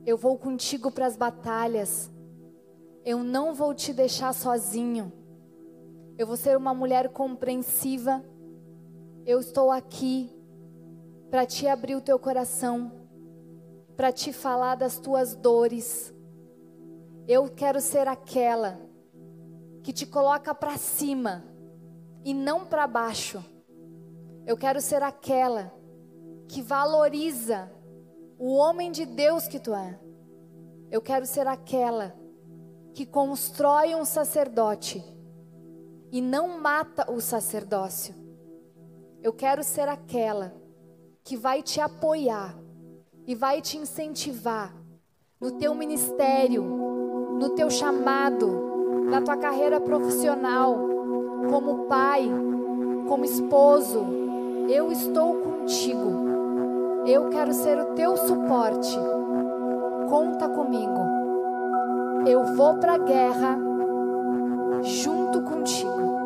Eu 0.06 0.16
vou 0.16 0.38
contigo 0.38 0.90
para 0.90 1.04
as 1.04 1.18
batalhas. 1.18 2.10
Eu 3.04 3.22
não 3.22 3.54
vou 3.54 3.74
te 3.74 3.92
deixar 3.92 4.32
sozinho. 4.32 5.12
Eu 6.16 6.26
vou 6.26 6.34
ser 6.34 6.56
uma 6.56 6.72
mulher 6.72 7.10
compreensiva. 7.10 8.24
Eu 9.26 9.38
estou 9.38 9.70
aqui 9.70 10.30
para 11.28 11.44
te 11.44 11.66
abrir 11.66 11.94
o 11.94 12.00
teu 12.00 12.18
coração, 12.18 12.90
para 13.98 14.10
te 14.10 14.32
falar 14.32 14.76
das 14.76 14.98
tuas 14.98 15.36
dores. 15.36 16.16
Eu 17.28 17.46
quero 17.50 17.78
ser 17.78 18.08
aquela 18.08 18.80
que 19.82 19.92
te 19.92 20.06
coloca 20.06 20.54
para 20.54 20.78
cima 20.78 21.44
e 22.24 22.32
não 22.32 22.64
para 22.64 22.86
baixo. 22.86 23.44
Eu 24.46 24.56
quero 24.56 24.80
ser 24.80 25.02
aquela 25.02 25.70
que 26.48 26.62
valoriza 26.62 27.70
o 28.38 28.54
homem 28.54 28.90
de 28.90 29.04
Deus 29.04 29.46
que 29.46 29.60
tu 29.60 29.74
é. 29.74 30.00
Eu 30.90 31.02
quero 31.02 31.26
ser 31.26 31.46
aquela 31.46 32.16
que 32.94 33.04
constrói 33.04 33.94
um 33.94 34.06
sacerdote 34.06 35.04
e 36.10 36.22
não 36.22 36.58
mata 36.58 37.12
o 37.12 37.20
sacerdócio. 37.20 38.14
Eu 39.22 39.34
quero 39.34 39.62
ser 39.62 39.86
aquela 39.86 40.54
que 41.22 41.36
vai 41.36 41.62
te 41.62 41.78
apoiar 41.78 42.58
e 43.26 43.34
vai 43.34 43.60
te 43.60 43.76
incentivar 43.76 44.74
no 45.38 45.52
teu 45.52 45.74
ministério, 45.74 46.88
no 47.39 47.51
teu 47.51 47.70
chamado, 47.70 49.05
na 49.05 49.20
tua 49.20 49.36
carreira 49.36 49.80
profissional, 49.80 50.76
como 51.49 51.84
pai, 51.84 52.28
como 53.07 53.24
esposo. 53.24 54.05
Eu 54.68 54.91
estou 54.91 55.34
contigo. 55.34 56.26
Eu 57.07 57.28
quero 57.30 57.53
ser 57.55 57.78
o 57.78 57.95
teu 57.95 58.16
suporte. 58.16 58.99
Conta 60.11 60.49
comigo. 60.49 61.07
Eu 62.26 62.45
vou 62.57 62.74
para 62.74 62.95
a 62.95 62.99
guerra 62.99 63.59
junto 64.82 65.41
contigo. 65.43 66.17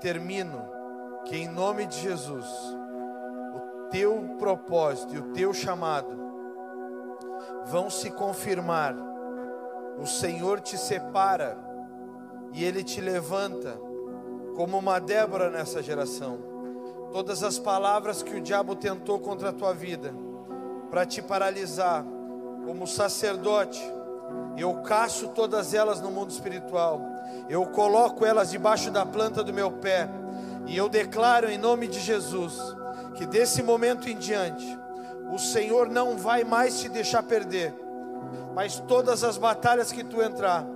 Determino 0.00 0.66
que 1.26 1.36
em 1.36 1.46
nome 1.46 1.84
de 1.84 2.00
Jesus, 2.00 2.46
o 3.54 3.90
teu 3.90 4.34
propósito 4.38 5.14
e 5.14 5.18
o 5.18 5.32
teu 5.32 5.52
chamado 5.52 6.18
vão 7.66 7.90
se 7.90 8.10
confirmar. 8.10 8.96
O 9.98 10.06
Senhor 10.06 10.58
te 10.60 10.78
separa 10.78 11.58
e 12.54 12.64
Ele 12.64 12.82
te 12.82 12.98
levanta 12.98 13.78
como 14.56 14.78
uma 14.78 14.98
Débora 14.98 15.50
nessa 15.50 15.82
geração. 15.82 16.38
Todas 17.12 17.42
as 17.42 17.58
palavras 17.58 18.22
que 18.22 18.34
o 18.36 18.40
diabo 18.40 18.74
tentou 18.74 19.20
contra 19.20 19.50
a 19.50 19.52
tua 19.52 19.74
vida, 19.74 20.14
para 20.90 21.04
te 21.04 21.20
paralisar, 21.20 22.04
como 22.64 22.86
sacerdote, 22.86 23.82
eu 24.56 24.80
caço 24.82 25.28
todas 25.28 25.74
elas 25.74 26.00
no 26.00 26.10
mundo 26.10 26.30
espiritual, 26.30 27.00
eu 27.48 27.66
coloco 27.66 28.24
elas 28.24 28.50
debaixo 28.50 28.90
da 28.90 29.04
planta 29.04 29.42
do 29.42 29.52
meu 29.52 29.70
pé, 29.70 30.08
e 30.66 30.76
eu 30.76 30.88
declaro 30.88 31.48
em 31.48 31.58
nome 31.58 31.88
de 31.88 31.98
Jesus, 32.00 32.54
que 33.14 33.26
desse 33.26 33.62
momento 33.62 34.08
em 34.08 34.16
diante, 34.16 34.78
o 35.32 35.38
Senhor 35.38 35.88
não 35.88 36.16
vai 36.16 36.44
mais 36.44 36.80
te 36.80 36.88
deixar 36.88 37.22
perder, 37.22 37.74
mas 38.54 38.78
todas 38.80 39.24
as 39.24 39.36
batalhas 39.36 39.92
que 39.92 40.04
tu 40.04 40.20
entrar, 40.20 40.66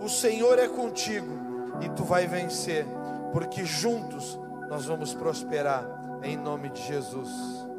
o 0.00 0.08
Senhor 0.08 0.58
é 0.58 0.68
contigo 0.68 1.38
e 1.80 1.88
tu 1.90 2.04
vai 2.04 2.26
vencer, 2.26 2.86
porque 3.32 3.64
juntos 3.64 4.38
nós 4.68 4.86
vamos 4.86 5.14
prosperar 5.14 5.84
em 6.22 6.36
nome 6.36 6.70
de 6.70 6.82
Jesus. 6.82 7.71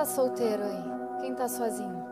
Está 0.00 0.14
solteiro 0.14 0.62
aí? 0.62 0.84
Quem 1.20 1.32
está 1.32 1.46
sozinho? 1.46 2.02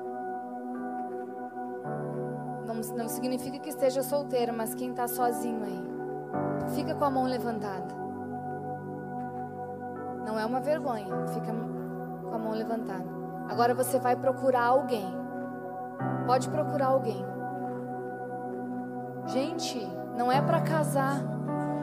Não, 2.67 2.75
não 2.95 3.09
significa 3.09 3.59
que 3.59 3.71
esteja 3.71 4.03
solteiro, 4.03 4.53
mas 4.53 4.75
quem 4.75 4.91
está 4.91 5.09
sozinho 5.09 5.65
aí? 5.65 6.75
Fica 6.75 6.95
com 6.95 7.05
a 7.07 7.09
mão 7.09 7.25
levantada. 7.25 7.95
Não 10.27 10.39
é 10.39 10.45
uma 10.45 10.61
vergonha. 10.61 11.07
Fica 11.29 11.51
com 12.29 12.35
a 12.35 12.39
mão 12.39 12.53
levantada. 12.53 13.07
Agora 13.49 13.75
você 13.75 13.99
vai 13.99 14.15
procurar 14.15 14.67
alguém. 14.67 15.11
Pode 16.27 16.47
procurar 16.51 16.89
alguém. 16.89 17.25
Gente, 19.29 19.81
não 20.15 20.31
é 20.31 20.43
para 20.43 20.61
casar. 20.61 21.23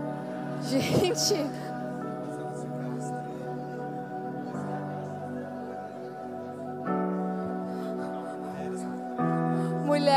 Gente. 0.62 1.50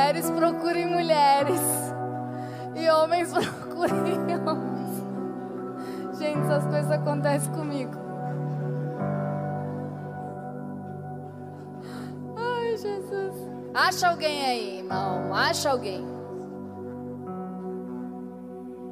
Mulheres 0.08 0.30
procurem 0.30 0.86
mulheres. 0.86 1.60
E 2.74 2.88
homens 2.88 3.28
procurem 3.36 4.18
homens. 4.40 6.18
Gente, 6.18 6.38
essas 6.46 6.64
coisas 6.64 6.90
acontecem 6.90 7.52
comigo. 7.52 7.92
Acha 13.74 14.08
alguém 14.08 14.44
aí, 14.46 14.78
irmão. 14.78 15.34
Acha 15.34 15.70
alguém. 15.70 16.02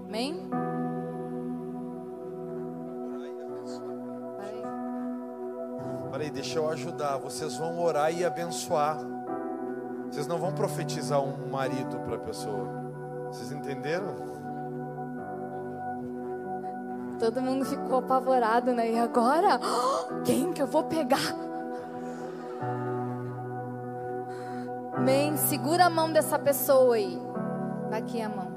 Amém? 0.07 0.51
Peraí, 6.12 6.31
deixa 6.31 6.59
eu 6.59 6.69
ajudar. 6.69 7.17
Vocês 7.17 7.57
vão 7.57 7.81
orar 7.81 8.12
e 8.12 8.23
abençoar. 8.23 8.99
Vocês 10.11 10.27
não 10.27 10.39
vão 10.39 10.53
profetizar 10.53 11.21
um 11.21 11.49
marido 11.51 11.99
para 12.01 12.17
a 12.17 12.19
pessoa. 12.19 12.69
Vocês 13.29 13.53
entenderam? 13.53 14.15
Todo 17.19 17.41
mundo 17.41 17.65
ficou 17.65 17.99
apavorado, 17.99 18.73
né? 18.73 18.93
E 18.93 18.99
agora? 18.99 19.59
Quem 20.25 20.53
que 20.53 20.63
eu 20.63 20.67
vou 20.67 20.85
pegar? 20.85 21.35
Amém. 24.95 25.37
Segura 25.37 25.87
a 25.87 25.91
mão 25.91 26.13
dessa 26.13 26.39
pessoa 26.39 26.97
aí. 26.97 27.21
Daqui 27.91 28.21
a 28.21 28.29
mão. 28.29 28.49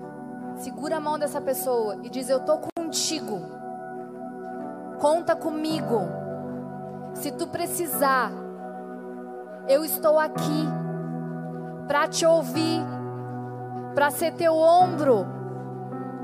Segura 0.58 0.97
a 0.97 1.00
mão 1.00 1.18
dessa 1.18 1.39
pessoa 1.39 1.97
e 2.04 2.10
diz: 2.10 2.30
Eu 2.30 2.41
tô 2.41 2.60
contigo. 2.78 3.39
Conta 5.00 5.36
comigo. 5.36 6.02
Se 7.14 7.32
tu 7.32 7.47
precisar, 7.47 8.32
eu 9.68 9.86
estou 9.86 10.20
aqui 10.20 10.78
para 11.90 12.08
te 12.08 12.24
ouvir, 12.24 12.84
para 13.96 14.12
ser 14.12 14.34
teu 14.34 14.56
ombro, 14.56 15.26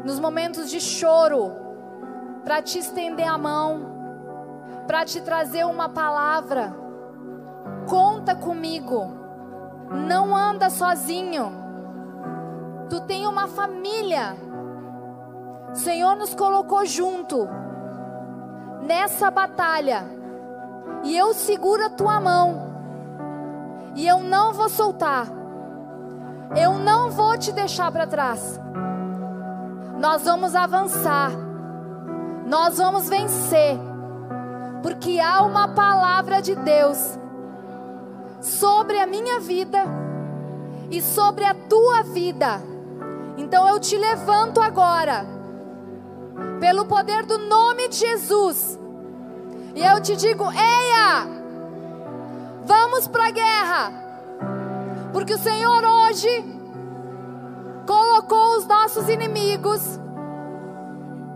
nos 0.04 0.20
momentos 0.20 0.70
de 0.70 0.80
choro, 0.80 1.54
para 2.44 2.62
te 2.62 2.78
estender 2.78 3.28
a 3.28 3.36
mão, 3.36 3.82
para 4.86 5.04
te 5.04 5.20
trazer 5.22 5.66
uma 5.66 5.90
palavra. 5.90 6.72
Conta 7.90 8.36
comigo. 8.36 9.08
Não 10.08 10.36
anda 10.36 10.70
sozinho. 10.70 11.52
Tu 12.88 13.02
tem 13.02 13.26
uma 13.26 13.48
família. 13.48 14.38
O 15.72 15.76
Senhor 15.76 16.16
nos 16.16 16.36
colocou 16.36 16.86
junto 16.86 17.50
nessa 18.84 19.32
batalha. 19.32 20.06
E 21.04 21.18
eu 21.18 21.34
seguro 21.34 21.86
a 21.86 21.90
tua 21.90 22.22
mão. 22.22 22.68
E 23.96 24.08
eu 24.08 24.20
não 24.20 24.54
vou 24.54 24.70
soltar. 24.70 25.45
Eu 26.56 26.78
não 26.80 27.12
vou 27.12 27.38
te 27.38 27.52
deixar 27.52 27.92
para 27.92 28.08
trás. 28.08 28.60
Nós 30.00 30.24
vamos 30.24 30.56
avançar. 30.56 31.32
Nós 32.46 32.78
vamos 32.78 33.10
vencer. 33.10 33.78
Porque 34.82 35.20
há 35.20 35.42
uma 35.42 35.70
palavra 35.70 36.42
de 36.42 36.56
Deus 36.56 37.18
sobre 38.42 39.00
a 39.00 39.08
minha 39.08 39.40
vida 39.40 39.84
e 40.92 41.02
sobre 41.02 41.44
a 41.44 41.54
tua 41.54 42.04
vida. 42.04 42.62
Então 43.38 43.68
eu 43.68 43.80
te 43.80 43.98
levanto 43.98 44.62
agora, 44.62 45.26
pelo 46.60 46.86
poder 46.86 47.26
do 47.26 47.38
nome 47.38 47.90
de 47.90 47.98
Jesus, 47.98 48.80
e 49.76 49.84
eu 49.84 50.02
te 50.02 50.16
digo: 50.16 50.46
eia, 50.52 51.28
vamos 52.64 53.08
para 53.08 53.28
a 53.28 53.32
guerra, 53.32 54.05
porque 55.16 55.34
o 55.34 55.40
Senhor 55.40 55.82
hoje 55.82 56.28
colocou 57.88 58.58
os 58.58 58.68
nossos 58.68 59.08
inimigos 59.08 59.98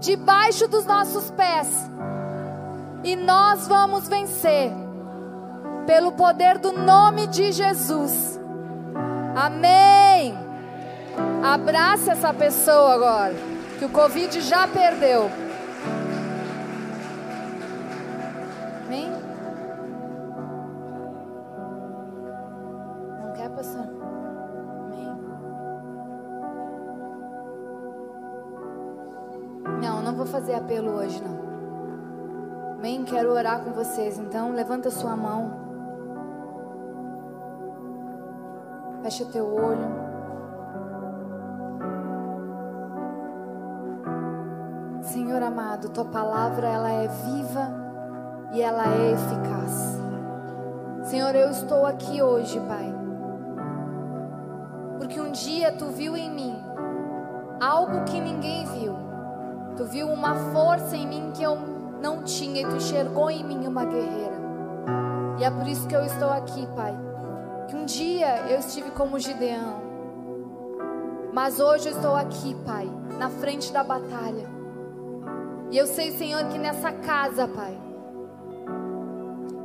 debaixo 0.01 0.67
dos 0.67 0.83
nossos 0.83 1.31
pés, 1.31 1.89
e 3.05 3.15
nós 3.15 3.69
vamos 3.69 4.05
vencer, 4.09 4.69
pelo 5.87 6.11
poder 6.11 6.57
do 6.57 6.73
nome 6.73 7.27
de 7.27 7.53
Jesus. 7.53 8.37
Amém. 9.33 10.37
Abraça 11.41 12.11
essa 12.11 12.33
pessoa 12.33 12.95
agora, 12.95 13.33
que 13.77 13.85
o 13.85 13.89
Covid 13.89 14.41
já 14.41 14.67
perdeu. 14.67 15.31
Amém? 18.85 19.18
Fazer 30.39 30.53
apelo 30.53 30.91
hoje, 30.91 31.21
não. 31.21 32.77
Amém? 32.77 33.03
Quero 33.03 33.33
orar 33.33 33.61
com 33.61 33.71
vocês. 33.71 34.17
Então, 34.17 34.53
levanta 34.53 34.89
sua 34.89 35.13
mão. 35.13 35.51
Fecha 39.03 39.25
teu 39.25 39.45
olho. 39.53 39.99
Senhor 45.01 45.43
amado, 45.43 45.89
tua 45.89 46.05
palavra 46.05 46.67
ela 46.67 46.89
é 46.89 47.07
viva 47.07 47.67
e 48.53 48.61
ela 48.61 48.83
é 48.85 49.11
eficaz. 49.11 49.99
Senhor, 51.03 51.35
eu 51.35 51.49
estou 51.49 51.85
aqui 51.85 52.21
hoje, 52.21 52.59
Pai. 52.61 52.93
Porque 54.97 55.19
um 55.19 55.31
dia 55.31 55.73
tu 55.73 55.87
viu 55.87 56.15
em 56.15 56.31
mim 56.31 56.55
algo 57.59 58.05
que 58.05 58.21
ninguém 58.21 58.65
viu. 58.67 59.08
Tu 59.79 59.85
viu 59.85 60.09
uma 60.09 60.35
força 60.51 60.93
em 60.93 61.07
mim 61.07 61.31
que 61.33 61.41
eu 61.41 61.55
não 62.01 62.21
tinha 62.23 62.63
e 62.63 62.65
tu 62.65 62.75
enxergou 62.75 63.31
em 63.31 63.41
mim 63.45 63.65
uma 63.65 63.85
guerreira. 63.85 64.35
E 65.39 65.43
é 65.45 65.49
por 65.49 65.65
isso 65.65 65.87
que 65.87 65.95
eu 65.95 66.03
estou 66.03 66.29
aqui, 66.29 66.67
Pai. 66.75 66.93
Que 67.69 67.77
um 67.77 67.85
dia 67.85 68.39
eu 68.49 68.59
estive 68.59 68.91
como 68.91 69.17
Gideão. 69.17 69.81
Mas 71.31 71.61
hoje 71.61 71.87
eu 71.87 71.95
estou 71.95 72.13
aqui, 72.13 72.53
Pai, 72.65 72.89
na 73.17 73.29
frente 73.29 73.71
da 73.71 73.81
batalha. 73.81 74.49
E 75.71 75.77
eu 75.77 75.87
sei, 75.87 76.11
Senhor, 76.11 76.43
que 76.49 76.57
nessa 76.57 76.91
casa, 76.91 77.47
Pai, 77.47 77.79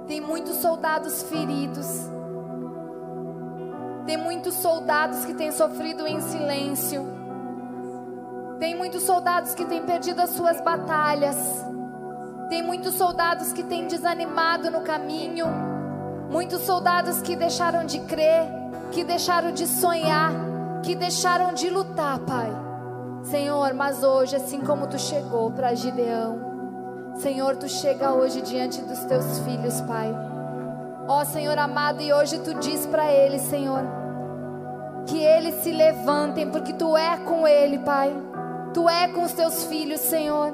tem 0.06 0.20
muitos 0.20 0.58
soldados 0.58 1.24
feridos. 1.24 2.08
Tem 4.06 4.16
muitos 4.16 4.54
soldados 4.54 5.24
que 5.24 5.34
têm 5.34 5.50
sofrido 5.50 6.06
em 6.06 6.20
silêncio. 6.20 7.13
Tem 8.64 8.74
muitos 8.74 9.02
soldados 9.02 9.54
que 9.54 9.66
têm 9.66 9.82
perdido 9.82 10.22
as 10.22 10.30
suas 10.30 10.58
batalhas. 10.58 11.36
Tem 12.48 12.62
muitos 12.62 12.94
soldados 12.94 13.52
que 13.52 13.62
têm 13.62 13.86
desanimado 13.86 14.70
no 14.70 14.80
caminho. 14.80 15.46
Muitos 16.30 16.62
soldados 16.62 17.20
que 17.20 17.36
deixaram 17.36 17.84
de 17.84 18.00
crer, 18.00 18.46
que 18.90 19.04
deixaram 19.04 19.52
de 19.52 19.66
sonhar, 19.66 20.32
que 20.82 20.94
deixaram 20.94 21.52
de 21.52 21.68
lutar, 21.68 22.20
Pai. 22.20 22.50
Senhor, 23.24 23.74
mas 23.74 24.02
hoje, 24.02 24.36
assim 24.36 24.62
como 24.62 24.86
tu 24.86 24.98
chegou 24.98 25.50
para 25.50 25.74
Gideão, 25.74 27.12
Senhor, 27.16 27.56
tu 27.56 27.68
chega 27.68 28.14
hoje 28.14 28.40
diante 28.40 28.80
dos 28.80 29.00
teus 29.00 29.40
filhos, 29.40 29.78
Pai. 29.82 30.10
Ó 31.06 31.22
Senhor 31.26 31.58
amado, 31.58 32.00
e 32.00 32.14
hoje 32.14 32.38
tu 32.38 32.54
diz 32.54 32.86
para 32.86 33.12
eles, 33.12 33.42
Senhor, 33.42 33.82
que 35.06 35.18
eles 35.18 35.56
se 35.56 35.70
levantem, 35.70 36.50
porque 36.50 36.72
tu 36.72 36.96
é 36.96 37.18
com 37.18 37.46
ele, 37.46 37.78
Pai. 37.80 38.32
Tu 38.74 38.88
é 38.88 39.06
com 39.06 39.22
os 39.22 39.32
teus 39.32 39.64
filhos, 39.66 40.00
Senhor. 40.00 40.52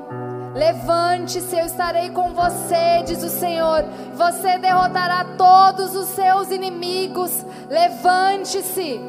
Levante-se, 0.55 1.57
eu 1.57 1.65
estarei 1.65 2.11
com 2.11 2.35
você, 2.35 3.03
diz 3.07 3.23
o 3.23 3.31
Senhor. 3.31 3.83
Você 4.15 4.59
derrotará 4.59 5.25
todos 5.39 5.97
os 5.97 6.09
seus 6.09 6.51
inimigos. 6.51 7.47
Levante-se, 7.71 9.01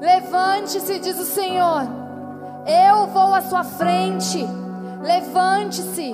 levante-se, 0.00 0.98
diz 0.98 1.20
o 1.20 1.24
Senhor. 1.24 1.82
Eu 2.66 3.06
vou 3.06 3.32
à 3.32 3.42
sua 3.42 3.62
frente. 3.62 4.44
Levante-se, 5.02 6.10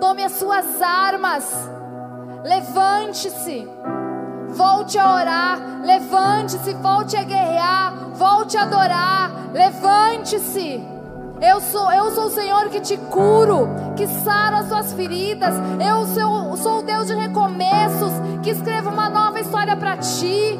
tome 0.00 0.24
as 0.24 0.32
suas 0.32 0.82
armas. 0.82 1.48
Levante-se, 2.42 3.68
volte 4.48 4.98
a 4.98 5.14
orar. 5.14 5.58
Levante-se, 5.84 6.74
volte 6.74 7.16
a 7.16 7.22
guerrear. 7.22 7.94
Volte 8.14 8.56
a 8.56 8.62
adorar. 8.62 9.30
Levante-se. 9.52 11.01
Eu 11.42 11.60
sou, 11.60 11.92
eu 11.92 12.12
sou 12.12 12.26
o 12.26 12.30
Senhor 12.30 12.68
que 12.68 12.80
te 12.80 12.96
curo, 12.96 13.68
que 13.96 14.06
sara 14.06 14.58
as 14.58 14.68
suas 14.68 14.92
feridas. 14.92 15.52
Eu 15.84 16.06
sou, 16.06 16.56
sou 16.56 16.78
o 16.78 16.82
Deus 16.82 17.08
de 17.08 17.14
recomeços, 17.14 18.12
que 18.44 18.50
escreva 18.50 18.90
uma 18.90 19.10
nova 19.10 19.40
história 19.40 19.76
para 19.76 19.96
ti. 19.96 20.56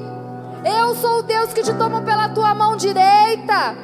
Eu 0.65 0.97
sou 0.97 1.21
o 1.21 1.23
Deus 1.23 1.53
que 1.53 1.63
te 1.63 1.73
tomo 1.75 2.03
pela 2.03 2.31
tua 2.31 2.53
mão 2.53 2.77
direita, 2.77 3.77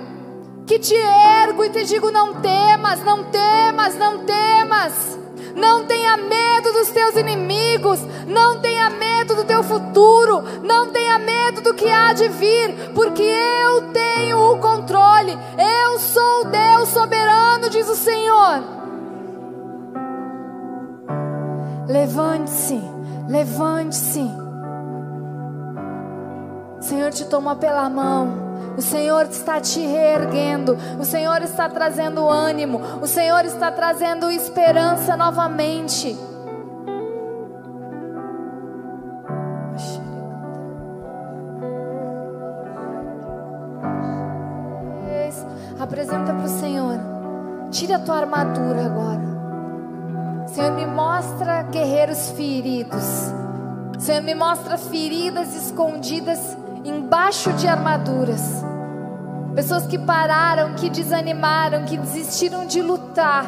que 0.66 0.80
te 0.80 0.96
ergo 0.96 1.62
e 1.62 1.70
te 1.70 1.84
digo: 1.84 2.11
não 2.11 2.34
temas, 2.34 3.01
não 3.05 3.22
temas, 3.24 3.94
não 3.94 4.24
temas. 4.24 5.18
Não 5.55 5.84
tenha 5.84 6.16
medo 6.16 6.72
dos 6.72 6.90
teus 6.90 7.16
inimigos, 7.16 8.01
não 8.26 8.61
tenha 8.61 8.90
medo 8.90 9.34
do 9.36 9.44
teu 9.44 9.62
futuro, 9.62 10.42
não 10.62 10.90
tenha 10.90 11.18
medo 11.18 11.61
do 11.61 11.74
que 11.74 11.88
há 11.88 12.12
de 12.12 12.28
vir, 12.28 12.92
porque 12.94 13.22
eu 13.22 13.92
tenho 13.92 14.53
o 14.53 14.59
controle. 14.59 15.36
Eu 15.59 15.99
sou 15.99 16.44
Deus 16.46 16.88
soberano, 16.88 17.68
diz 17.70 17.88
o 17.88 17.96
Senhor. 17.96 18.62
Levante-se, 21.88 22.80
levante-se. 23.28 24.30
O 26.78 26.82
Senhor 26.82 27.11
te 27.11 27.24
toma 27.24 27.57
pela 27.57 27.88
mão. 27.88 28.47
O 28.79 28.81
Senhor 28.81 29.26
está 29.26 29.61
te 29.61 29.81
reerguendo, 29.81 30.79
o 31.01 31.05
Senhor 31.05 31.43
está 31.43 31.68
trazendo 31.68 32.29
ânimo, 32.29 32.81
o 33.03 33.09
Senhor 33.09 33.45
está 33.45 33.72
trazendo 33.72 34.31
esperança 34.31 35.16
novamente. 35.16 36.16
Apresenta 45.81 46.33
para 46.33 46.45
o 46.45 46.49
Senhor, 46.49 46.99
tira 47.72 47.97
a 47.97 47.99
tua 47.99 48.18
armadura 48.18 48.87
agora. 48.87 50.47
Senhor, 50.47 50.72
me 50.72 50.87
mostra 50.87 51.62
guerreiros 51.62 52.31
feridos. 52.31 53.33
Senhor, 53.99 54.22
me 54.22 54.37
mostra 54.37 54.79
feridas 54.79 55.53
escondidas 55.57 56.57
embaixo 56.85 57.53
de 57.55 57.66
armaduras. 57.66 58.64
Pessoas 59.55 59.87
que 59.87 59.99
pararam, 59.99 60.74
que 60.74 60.89
desanimaram, 60.89 61.85
que 61.85 61.97
desistiram 61.97 62.66
de 62.66 62.81
lutar 62.81 63.45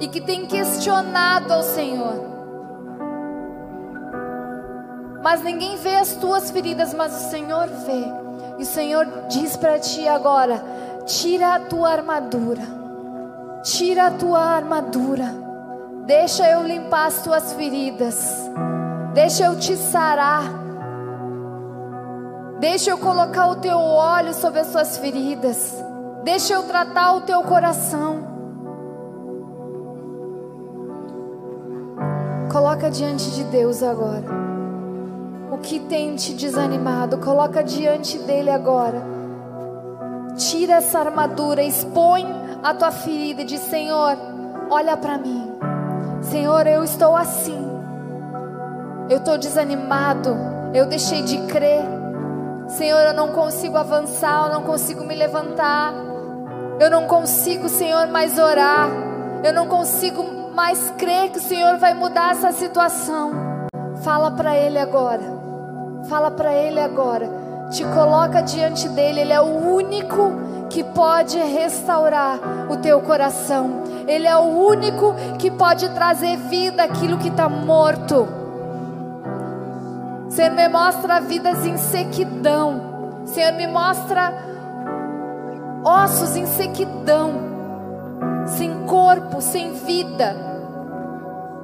e 0.00 0.08
que 0.08 0.20
têm 0.20 0.46
questionado 0.46 1.52
ao 1.52 1.62
Senhor. 1.62 2.34
Mas 5.22 5.42
ninguém 5.42 5.76
vê 5.76 5.96
as 5.96 6.14
tuas 6.14 6.50
feridas, 6.50 6.92
mas 6.92 7.14
o 7.14 7.30
Senhor 7.30 7.66
vê. 7.66 8.04
E 8.58 8.62
o 8.62 8.66
Senhor 8.66 9.06
diz 9.28 9.56
para 9.56 9.78
ti 9.78 10.06
agora: 10.06 10.62
Tira 11.06 11.54
a 11.54 11.60
tua 11.60 11.90
armadura. 11.90 12.62
Tira 13.62 14.06
a 14.06 14.10
tua 14.10 14.40
armadura. 14.40 15.34
Deixa 16.04 16.46
eu 16.50 16.62
limpar 16.62 17.06
as 17.06 17.22
tuas 17.22 17.52
feridas. 17.54 18.50
Deixa 19.14 19.44
eu 19.44 19.56
te 19.56 19.76
sarar. 19.76 20.63
Deixa 22.60 22.90
eu 22.90 22.98
colocar 22.98 23.48
o 23.48 23.56
teu 23.56 23.78
óleo 23.78 24.32
sobre 24.32 24.60
as 24.60 24.68
suas 24.68 24.96
feridas. 24.98 25.82
Deixa 26.22 26.54
eu 26.54 26.62
tratar 26.62 27.14
o 27.14 27.20
teu 27.22 27.42
coração. 27.42 28.34
Coloca 32.50 32.90
diante 32.90 33.30
de 33.32 33.44
Deus 33.44 33.82
agora. 33.82 34.24
O 35.50 35.58
que 35.58 35.80
tem 35.80 36.14
te 36.14 36.32
desanimado, 36.34 37.18
coloca 37.18 37.62
diante 37.62 38.18
dele 38.18 38.50
agora. 38.50 39.02
Tira 40.36 40.74
essa 40.74 41.00
armadura, 41.00 41.62
expõe 41.62 42.26
a 42.62 42.72
tua 42.72 42.90
ferida 42.90 43.42
e 43.42 43.44
diz: 43.44 43.60
Senhor, 43.60 44.16
olha 44.70 44.96
para 44.96 45.18
mim. 45.18 45.52
Senhor, 46.22 46.66
eu 46.66 46.82
estou 46.82 47.16
assim. 47.16 47.62
Eu 49.10 49.18
estou 49.18 49.36
desanimado. 49.36 50.34
Eu 50.72 50.86
deixei 50.86 51.22
de 51.22 51.38
crer. 51.46 52.03
Senhor, 52.68 53.00
eu 53.00 53.14
não 53.14 53.28
consigo 53.28 53.76
avançar. 53.76 54.46
Eu 54.46 54.52
não 54.52 54.62
consigo 54.62 55.04
me 55.04 55.14
levantar. 55.14 55.92
Eu 56.80 56.90
não 56.90 57.06
consigo, 57.06 57.68
Senhor, 57.68 58.06
mais 58.08 58.38
orar. 58.38 58.88
Eu 59.42 59.52
não 59.52 59.66
consigo 59.66 60.24
mais 60.54 60.90
crer 60.98 61.30
que 61.30 61.38
o 61.38 61.42
Senhor 61.42 61.78
vai 61.78 61.94
mudar 61.94 62.32
essa 62.32 62.52
situação. 62.52 63.32
Fala 64.02 64.30
para 64.30 64.56
Ele 64.56 64.78
agora. 64.78 65.22
Fala 66.08 66.30
para 66.30 66.52
Ele 66.52 66.80
agora 66.80 67.44
te 67.70 67.84
coloca 67.84 68.40
diante 68.40 68.88
dele, 68.88 69.20
ele 69.20 69.32
é 69.32 69.40
o 69.40 69.74
único 69.74 70.32
que 70.70 70.82
pode 70.82 71.38
restaurar 71.38 72.38
o 72.70 72.76
teu 72.76 73.00
coração. 73.00 73.82
Ele 74.06 74.26
é 74.26 74.36
o 74.36 74.42
único 74.42 75.14
que 75.38 75.50
pode 75.50 75.88
trazer 75.90 76.36
vida 76.36 76.82
aquilo 76.84 77.18
que 77.18 77.28
está 77.28 77.48
morto. 77.48 78.28
Senhor, 80.34 80.50
me 80.50 80.68
mostra 80.68 81.20
vidas 81.20 81.64
em 81.64 81.76
sequidão. 81.76 83.22
Senhor, 83.24 83.52
me 83.52 83.68
mostra 83.68 84.34
ossos 85.84 86.34
em 86.34 86.44
sequidão, 86.44 87.34
sem 88.44 88.84
corpo, 88.84 89.40
sem 89.40 89.74
vida. 89.74 90.34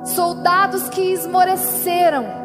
Soldados 0.05 0.89
que 0.89 1.01
esmoreceram 1.01 2.40